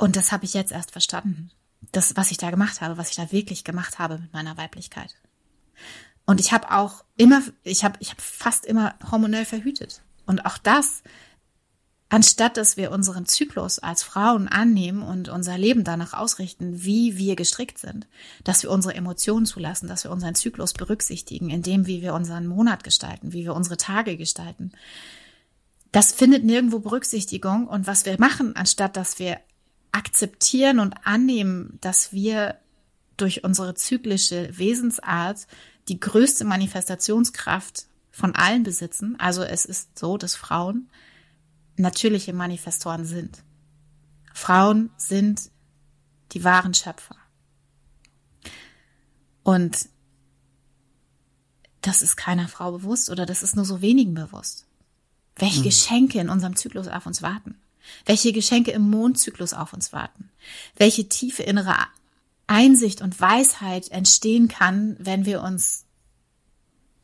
Und 0.02 0.16
das 0.16 0.32
habe 0.32 0.44
ich 0.44 0.52
jetzt 0.52 0.72
erst 0.72 0.90
verstanden. 0.90 1.52
Das, 1.92 2.16
was 2.16 2.32
ich 2.32 2.36
da 2.36 2.50
gemacht 2.50 2.80
habe, 2.80 2.98
was 2.98 3.10
ich 3.10 3.14
da 3.14 3.30
wirklich 3.30 3.62
gemacht 3.62 4.00
habe 4.00 4.18
mit 4.18 4.32
meiner 4.32 4.56
Weiblichkeit. 4.56 5.14
Und 6.26 6.40
ich 6.40 6.52
habe 6.52 6.72
auch 6.72 7.04
immer, 7.16 7.40
ich 7.62 7.84
habe, 7.84 7.98
ich 8.00 8.10
habe 8.10 8.20
fast 8.20 8.66
immer 8.66 8.96
hormonell 9.12 9.44
verhütet. 9.44 10.02
Und 10.26 10.44
auch 10.44 10.58
das 10.58 11.04
anstatt 12.08 12.56
dass 12.56 12.76
wir 12.76 12.90
unseren 12.90 13.26
Zyklus 13.26 13.78
als 13.78 14.02
Frauen 14.02 14.48
annehmen 14.48 15.02
und 15.02 15.28
unser 15.28 15.56
Leben 15.56 15.84
danach 15.84 16.14
ausrichten, 16.14 16.82
wie 16.82 17.16
wir 17.16 17.36
gestrickt 17.36 17.78
sind, 17.78 18.08
dass 18.42 18.64
wir 18.64 18.72
unsere 18.72 18.96
Emotionen 18.96 19.46
zulassen, 19.46 19.86
dass 19.86 20.02
wir 20.02 20.10
unseren 20.10 20.34
Zyklus 20.34 20.72
berücksichtigen, 20.72 21.48
in 21.48 21.62
dem, 21.62 21.86
wie 21.86 22.02
wir 22.02 22.14
unseren 22.14 22.48
Monat 22.48 22.82
gestalten, 22.82 23.32
wie 23.32 23.44
wir 23.44 23.54
unsere 23.54 23.76
Tage 23.76 24.16
gestalten. 24.16 24.72
Das 25.92 26.12
findet 26.12 26.42
nirgendwo 26.42 26.80
Berücksichtigung 26.80 27.68
und 27.68 27.86
was 27.86 28.04
wir 28.04 28.18
machen, 28.18 28.56
anstatt 28.56 28.96
dass 28.96 29.20
wir 29.20 29.38
akzeptieren 29.92 30.78
und 30.78 30.94
annehmen, 31.06 31.78
dass 31.80 32.12
wir 32.12 32.58
durch 33.16 33.44
unsere 33.44 33.74
zyklische 33.74 34.56
Wesensart 34.56 35.46
die 35.88 36.00
größte 36.00 36.44
Manifestationskraft 36.44 37.86
von 38.10 38.34
allen 38.34 38.62
besitzen. 38.62 39.18
Also 39.18 39.42
es 39.42 39.64
ist 39.64 39.98
so, 39.98 40.16
dass 40.16 40.34
Frauen 40.34 40.88
natürliche 41.76 42.32
Manifestoren 42.32 43.04
sind. 43.04 43.42
Frauen 44.32 44.90
sind 44.96 45.50
die 46.32 46.44
wahren 46.44 46.74
Schöpfer. 46.74 47.16
Und 49.42 49.88
das 51.80 52.02
ist 52.02 52.16
keiner 52.16 52.48
Frau 52.48 52.72
bewusst 52.72 53.10
oder 53.10 53.26
das 53.26 53.42
ist 53.42 53.56
nur 53.56 53.64
so 53.64 53.82
wenigen 53.82 54.14
bewusst. 54.14 54.66
Welche 55.36 55.60
mhm. 55.60 55.64
Geschenke 55.64 56.20
in 56.20 56.28
unserem 56.28 56.56
Zyklus 56.56 56.88
auf 56.88 57.06
uns 57.06 57.22
warten. 57.22 57.56
Welche 58.06 58.32
Geschenke 58.32 58.70
im 58.70 58.88
Mondzyklus 58.90 59.54
auf 59.54 59.72
uns 59.72 59.92
warten. 59.92 60.30
Welche 60.76 61.08
tiefe 61.08 61.42
innere 61.42 61.76
Einsicht 62.46 63.00
und 63.00 63.20
Weisheit 63.20 63.90
entstehen 63.90 64.48
kann, 64.48 64.96
wenn 64.98 65.24
wir 65.24 65.42
uns 65.42 65.84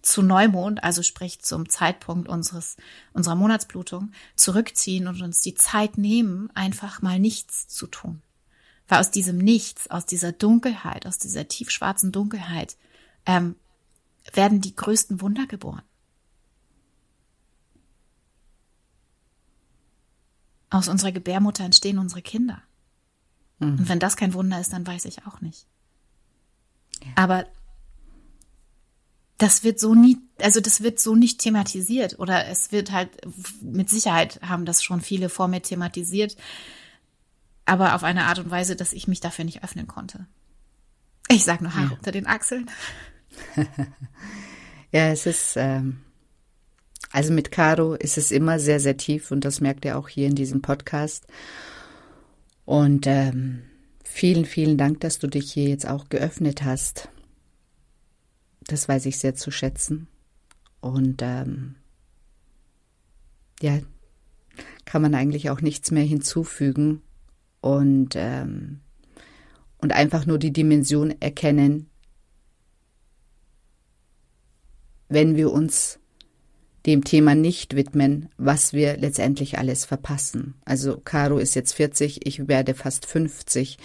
zu 0.02 0.22
Neumond, 0.22 0.82
also 0.82 1.02
sprich 1.02 1.40
zum 1.40 1.68
Zeitpunkt 1.68 2.28
unseres, 2.28 2.76
unserer 3.12 3.34
Monatsblutung, 3.34 4.12
zurückziehen 4.36 5.06
und 5.06 5.22
uns 5.22 5.42
die 5.42 5.54
Zeit 5.54 5.98
nehmen, 5.98 6.50
einfach 6.54 7.02
mal 7.02 7.18
nichts 7.18 7.68
zu 7.68 7.86
tun. 7.86 8.22
Weil 8.86 9.00
aus 9.00 9.10
diesem 9.10 9.36
Nichts, 9.36 9.90
aus 9.90 10.06
dieser 10.06 10.32
Dunkelheit, 10.32 11.06
aus 11.06 11.18
dieser 11.18 11.46
tiefschwarzen 11.46 12.10
Dunkelheit, 12.10 12.76
ähm, 13.26 13.56
werden 14.32 14.60
die 14.60 14.74
größten 14.74 15.20
Wunder 15.20 15.46
geboren. 15.46 15.82
Aus 20.70 20.88
unserer 20.88 21.12
Gebärmutter 21.12 21.64
entstehen 21.64 21.98
unsere 21.98 22.22
Kinder. 22.22 22.62
Mhm. 23.58 23.78
Und 23.78 23.88
wenn 23.88 23.98
das 23.98 24.16
kein 24.16 24.34
Wunder 24.34 24.60
ist, 24.60 24.72
dann 24.72 24.86
weiß 24.86 25.04
ich 25.06 25.26
auch 25.26 25.40
nicht. 25.40 25.66
Ja. 27.02 27.10
Aber 27.16 27.46
das 29.38 29.62
wird 29.62 29.78
so 29.78 29.94
nie, 29.94 30.18
also 30.40 30.60
das 30.60 30.82
wird 30.82 30.98
so 30.98 31.14
nicht 31.14 31.40
thematisiert 31.40 32.18
oder 32.18 32.48
es 32.48 32.72
wird 32.72 32.90
halt 32.90 33.10
mit 33.62 33.88
Sicherheit 33.88 34.40
haben 34.42 34.64
das 34.64 34.82
schon 34.82 35.00
viele 35.00 35.28
vor 35.28 35.46
mir 35.46 35.62
thematisiert, 35.62 36.36
aber 37.64 37.94
auf 37.94 38.02
eine 38.02 38.24
Art 38.24 38.40
und 38.40 38.50
Weise, 38.50 38.74
dass 38.74 38.92
ich 38.92 39.06
mich 39.06 39.20
dafür 39.20 39.44
nicht 39.44 39.62
öffnen 39.62 39.86
konnte. 39.86 40.26
Ich 41.28 41.44
sag 41.44 41.60
nur 41.60 41.74
Haare 41.74 41.90
ja. 41.90 41.96
unter 41.96 42.10
den 42.10 42.26
Achseln. 42.26 42.68
ja, 44.92 45.08
es 45.08 45.26
ist, 45.26 45.54
ähm, 45.56 46.00
also 47.10 47.32
mit 47.32 47.50
Caro 47.50 47.94
ist 47.94 48.18
es 48.18 48.30
immer 48.30 48.58
sehr, 48.58 48.80
sehr 48.80 48.96
tief 48.96 49.30
und 49.30 49.44
das 49.44 49.60
merkt 49.60 49.84
ihr 49.84 49.98
auch 49.98 50.08
hier 50.08 50.26
in 50.26 50.34
diesem 50.34 50.62
Podcast. 50.62 51.26
Und 52.64 53.06
ähm, 53.06 53.62
vielen, 54.04 54.44
vielen 54.44 54.76
Dank, 54.76 55.00
dass 55.00 55.18
du 55.18 55.26
dich 55.26 55.52
hier 55.52 55.68
jetzt 55.68 55.88
auch 55.88 56.08
geöffnet 56.08 56.64
hast 56.64 57.08
das 58.68 58.86
weiß 58.86 59.06
ich 59.06 59.18
sehr 59.18 59.34
zu 59.34 59.50
schätzen. 59.50 60.06
Und 60.80 61.22
ähm, 61.22 61.74
ja, 63.60 63.80
kann 64.84 65.02
man 65.02 65.14
eigentlich 65.14 65.50
auch 65.50 65.60
nichts 65.60 65.90
mehr 65.90 66.04
hinzufügen 66.04 67.02
und, 67.60 68.10
ähm, 68.14 68.80
und 69.78 69.92
einfach 69.92 70.26
nur 70.26 70.38
die 70.38 70.52
Dimension 70.52 71.14
erkennen, 71.20 71.88
wenn 75.08 75.34
wir 75.34 75.50
uns 75.50 75.98
dem 76.86 77.04
Thema 77.04 77.34
nicht 77.34 77.76
widmen, 77.76 78.28
was 78.36 78.72
wir 78.72 78.96
letztendlich 78.96 79.58
alles 79.58 79.84
verpassen. 79.84 80.54
Also 80.64 80.98
Caro 80.98 81.38
ist 81.38 81.54
jetzt 81.54 81.74
40, 81.74 82.26
ich 82.26 82.48
werde 82.48 82.74
fast 82.74 83.06
50. 83.06 83.78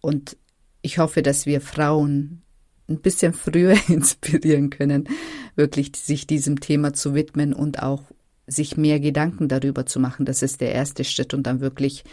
Und 0.00 0.36
ich 0.82 0.98
hoffe, 0.98 1.22
dass 1.22 1.46
wir 1.46 1.60
Frauen 1.60 2.42
ein 2.88 3.00
bisschen 3.00 3.32
früher 3.32 3.76
inspirieren 3.88 4.70
können, 4.70 5.08
wirklich 5.56 5.92
sich 5.96 6.26
diesem 6.26 6.60
Thema 6.60 6.92
zu 6.92 7.14
widmen 7.14 7.52
und 7.52 7.82
auch 7.82 8.02
sich 8.46 8.76
mehr 8.76 9.00
Gedanken 9.00 9.48
darüber 9.48 9.86
zu 9.86 10.00
machen. 10.00 10.26
Das 10.26 10.42
ist 10.42 10.60
der 10.60 10.72
erste 10.72 11.04
Schritt 11.04 11.34
und 11.34 11.44
dann 11.44 11.60
wirklich 11.60 12.04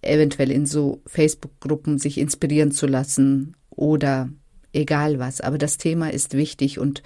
eventuell 0.00 0.50
in 0.50 0.66
so 0.66 1.02
Facebook-Gruppen 1.06 1.98
sich 1.98 2.18
inspirieren 2.18 2.70
zu 2.70 2.86
lassen 2.86 3.56
oder 3.70 4.28
egal 4.72 5.18
was. 5.18 5.40
Aber 5.40 5.58
das 5.58 5.76
Thema 5.76 6.12
ist 6.12 6.34
wichtig 6.34 6.78
und 6.78 7.02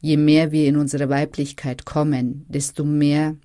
je 0.00 0.16
mehr 0.16 0.52
wir 0.52 0.66
in 0.66 0.76
unsere 0.76 1.08
Weiblichkeit 1.08 1.84
kommen, 1.84 2.46
desto 2.48 2.84
mehr 2.84 3.36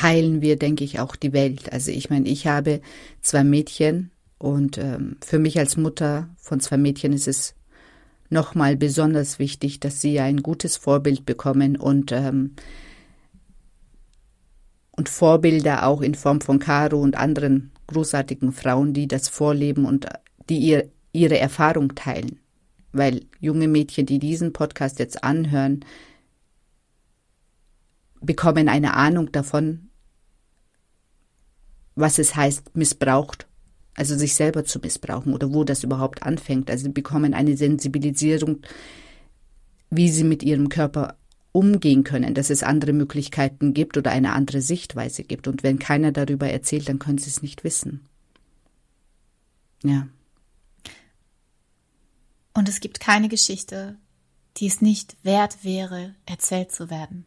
heilen 0.00 0.40
wir, 0.40 0.56
denke 0.56 0.84
ich, 0.84 0.98
auch 0.98 1.16
die 1.16 1.32
Welt. 1.32 1.72
Also 1.72 1.90
ich 1.90 2.10
meine, 2.10 2.28
ich 2.28 2.46
habe 2.46 2.80
zwei 3.20 3.44
Mädchen, 3.44 4.10
und 4.38 4.78
ähm, 4.78 5.16
für 5.24 5.38
mich 5.38 5.58
als 5.58 5.76
Mutter 5.76 6.28
von 6.36 6.60
zwei 6.60 6.76
Mädchen 6.76 7.12
ist 7.12 7.28
es 7.28 7.54
nochmal 8.28 8.76
besonders 8.76 9.38
wichtig, 9.38 9.80
dass 9.80 10.00
sie 10.00 10.20
ein 10.20 10.42
gutes 10.42 10.76
Vorbild 10.76 11.24
bekommen 11.24 11.76
und, 11.76 12.12
ähm, 12.12 12.54
und 14.90 15.08
Vorbilder 15.08 15.86
auch 15.86 16.02
in 16.02 16.14
Form 16.14 16.40
von 16.40 16.58
Caro 16.58 17.00
und 17.00 17.16
anderen 17.16 17.70
großartigen 17.86 18.52
Frauen, 18.52 18.92
die 18.92 19.08
das 19.08 19.28
vorleben 19.28 19.84
und 19.84 20.06
die 20.48 20.58
ihr, 20.58 20.90
ihre 21.12 21.38
Erfahrung 21.38 21.94
teilen. 21.94 22.40
Weil 22.92 23.26
junge 23.40 23.68
Mädchen, 23.68 24.06
die 24.06 24.18
diesen 24.18 24.52
Podcast 24.52 24.98
jetzt 24.98 25.22
anhören, 25.24 25.84
bekommen 28.20 28.68
eine 28.68 28.94
Ahnung 28.94 29.32
davon, 29.32 29.88
was 31.94 32.18
es 32.18 32.36
heißt, 32.36 32.76
missbraucht 32.76 33.46
also 33.96 34.16
sich 34.16 34.34
selber 34.34 34.64
zu 34.64 34.78
missbrauchen 34.78 35.34
oder 35.34 35.52
wo 35.52 35.64
das 35.64 35.82
überhaupt 35.82 36.22
anfängt. 36.22 36.70
Also 36.70 36.84
sie 36.84 36.92
bekommen 36.92 37.34
eine 37.34 37.56
Sensibilisierung, 37.56 38.60
wie 39.90 40.10
sie 40.10 40.24
mit 40.24 40.42
ihrem 40.42 40.68
Körper 40.68 41.16
umgehen 41.52 42.04
können, 42.04 42.34
dass 42.34 42.50
es 42.50 42.62
andere 42.62 42.92
Möglichkeiten 42.92 43.72
gibt 43.72 43.96
oder 43.96 44.10
eine 44.12 44.34
andere 44.34 44.60
Sichtweise 44.60 45.24
gibt. 45.24 45.48
Und 45.48 45.62
wenn 45.62 45.78
keiner 45.78 46.12
darüber 46.12 46.48
erzählt, 46.48 46.88
dann 46.88 46.98
können 46.98 47.18
sie 47.18 47.30
es 47.30 47.42
nicht 47.42 47.64
wissen. 47.64 48.02
Ja. 49.82 50.08
Und 52.56 52.68
es 52.68 52.80
gibt 52.80 53.00
keine 53.00 53.28
Geschichte, 53.28 53.96
die 54.56 54.66
es 54.66 54.80
nicht 54.80 55.16
wert 55.22 55.62
wäre, 55.62 56.14
erzählt 56.24 56.72
zu 56.72 56.88
werden. 56.88 57.26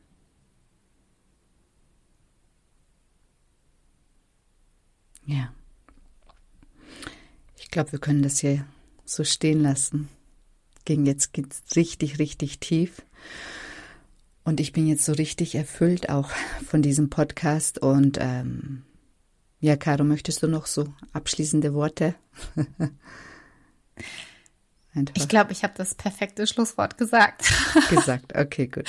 Ich 7.70 7.72
glaube, 7.72 7.92
wir 7.92 8.00
können 8.00 8.24
das 8.24 8.40
hier 8.40 8.66
so 9.06 9.24
stehen 9.24 9.62
lassen. 9.62 10.10
ging 10.86 11.06
jetzt 11.06 11.34
geht's 11.34 11.62
richtig, 11.76 12.18
richtig 12.18 12.60
tief. 12.60 13.04
Und 14.44 14.60
ich 14.60 14.74
bin 14.74 14.88
jetzt 14.88 15.06
so 15.06 15.12
richtig 15.12 15.54
erfüllt 15.54 16.10
auch 16.10 16.32
von 16.66 16.82
diesem 16.82 17.12
Podcast. 17.12 17.78
Und 17.78 18.18
ähm, 18.20 18.82
ja, 19.60 19.78
Caro, 19.78 20.04
möchtest 20.04 20.42
du 20.42 20.48
noch 20.48 20.66
so 20.66 20.92
abschließende 21.14 21.76
Worte? 21.76 22.16
ich 25.14 25.28
glaube, 25.28 25.52
ich 25.52 25.64
habe 25.64 25.74
das 25.78 25.96
perfekte 25.96 26.48
Schlusswort 26.48 26.98
gesagt. 26.98 27.44
gesagt, 27.90 28.36
okay, 28.36 28.68
gut. 28.68 28.86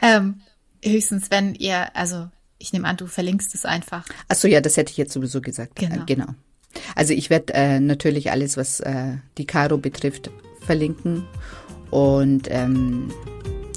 ähm, 0.00 0.40
höchstens, 0.82 1.30
wenn 1.30 1.54
ihr, 1.54 1.94
also 1.96 2.28
ich 2.58 2.72
nehme 2.72 2.86
an, 2.86 2.96
du 2.96 3.06
verlinkst 3.06 3.54
es 3.54 3.64
einfach. 3.64 4.06
Ach 4.28 4.36
so, 4.36 4.48
ja, 4.48 4.60
das 4.60 4.76
hätte 4.76 4.92
ich 4.92 4.96
jetzt 4.96 5.12
sowieso 5.12 5.40
gesagt. 5.40 5.76
Genau. 5.76 6.02
Äh, 6.02 6.06
genau. 6.06 6.26
Also 6.94 7.12
ich 7.12 7.28
werde 7.28 7.52
äh, 7.54 7.80
natürlich 7.80 8.30
alles, 8.30 8.56
was 8.56 8.80
äh, 8.80 9.16
die 9.36 9.46
Caro 9.46 9.78
betrifft, 9.78 10.30
verlinken. 10.64 11.26
Und 11.90 12.48
ähm, 12.50 13.12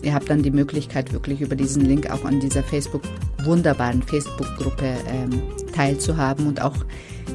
ihr 0.05 0.13
habt 0.13 0.29
dann 0.29 0.43
die 0.43 0.51
Möglichkeit, 0.51 1.11
wirklich 1.11 1.41
über 1.41 1.55
diesen 1.55 1.83
Link 1.83 2.09
auch 2.09 2.23
an 2.23 2.39
dieser 2.39 2.63
Facebook, 2.63 3.01
wunderbaren 3.43 4.01
Facebook-Gruppe 4.03 4.85
ähm, 5.07 5.41
teilzuhaben 5.73 6.47
und 6.47 6.61
auch 6.61 6.75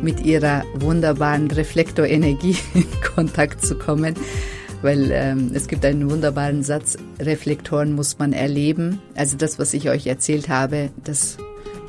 mit 0.03 0.25
ihrer 0.25 0.65
wunderbaren 0.75 1.51
Reflektorenergie 1.51 2.57
in 2.75 2.87
Kontakt 3.15 3.65
zu 3.67 3.77
kommen. 3.77 4.15
Weil 4.83 5.11
ähm, 5.13 5.51
es 5.53 5.69
gibt 5.69 5.85
einen 5.85 6.11
wunderbaren 6.11 6.63
Satz, 6.63 6.97
Reflektoren 7.19 7.93
muss 7.93 8.19
man 8.19 8.33
erleben. 8.33 9.01
Also 9.15 9.37
das, 9.37 9.59
was 9.59 9.75
ich 9.75 9.91
euch 9.91 10.07
erzählt 10.07 10.49
habe, 10.49 10.91
das 11.05 11.37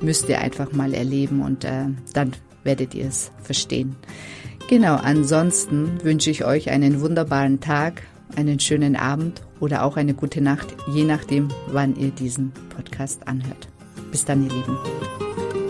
müsst 0.01 0.27
ihr 0.27 0.39
einfach 0.39 0.73
mal 0.73 0.93
erleben 0.93 1.41
und 1.41 1.63
äh, 1.63 1.85
dann 2.13 2.33
werdet 2.63 2.93
ihr 2.93 3.07
es 3.07 3.31
verstehen. 3.43 3.95
Genau, 4.67 4.95
ansonsten 4.95 5.99
wünsche 6.03 6.31
ich 6.31 6.45
euch 6.45 6.69
einen 6.69 7.01
wunderbaren 7.01 7.59
Tag, 7.59 8.03
einen 8.35 8.59
schönen 8.59 8.95
Abend 8.95 9.41
oder 9.59 9.83
auch 9.83 9.97
eine 9.97 10.13
gute 10.13 10.41
Nacht, 10.41 10.75
je 10.93 11.03
nachdem, 11.03 11.49
wann 11.67 11.95
ihr 11.95 12.11
diesen 12.11 12.51
Podcast 12.75 13.27
anhört. 13.27 13.67
Bis 14.11 14.25
dann, 14.25 14.43
ihr 14.43 14.53
Lieben. 14.53 15.60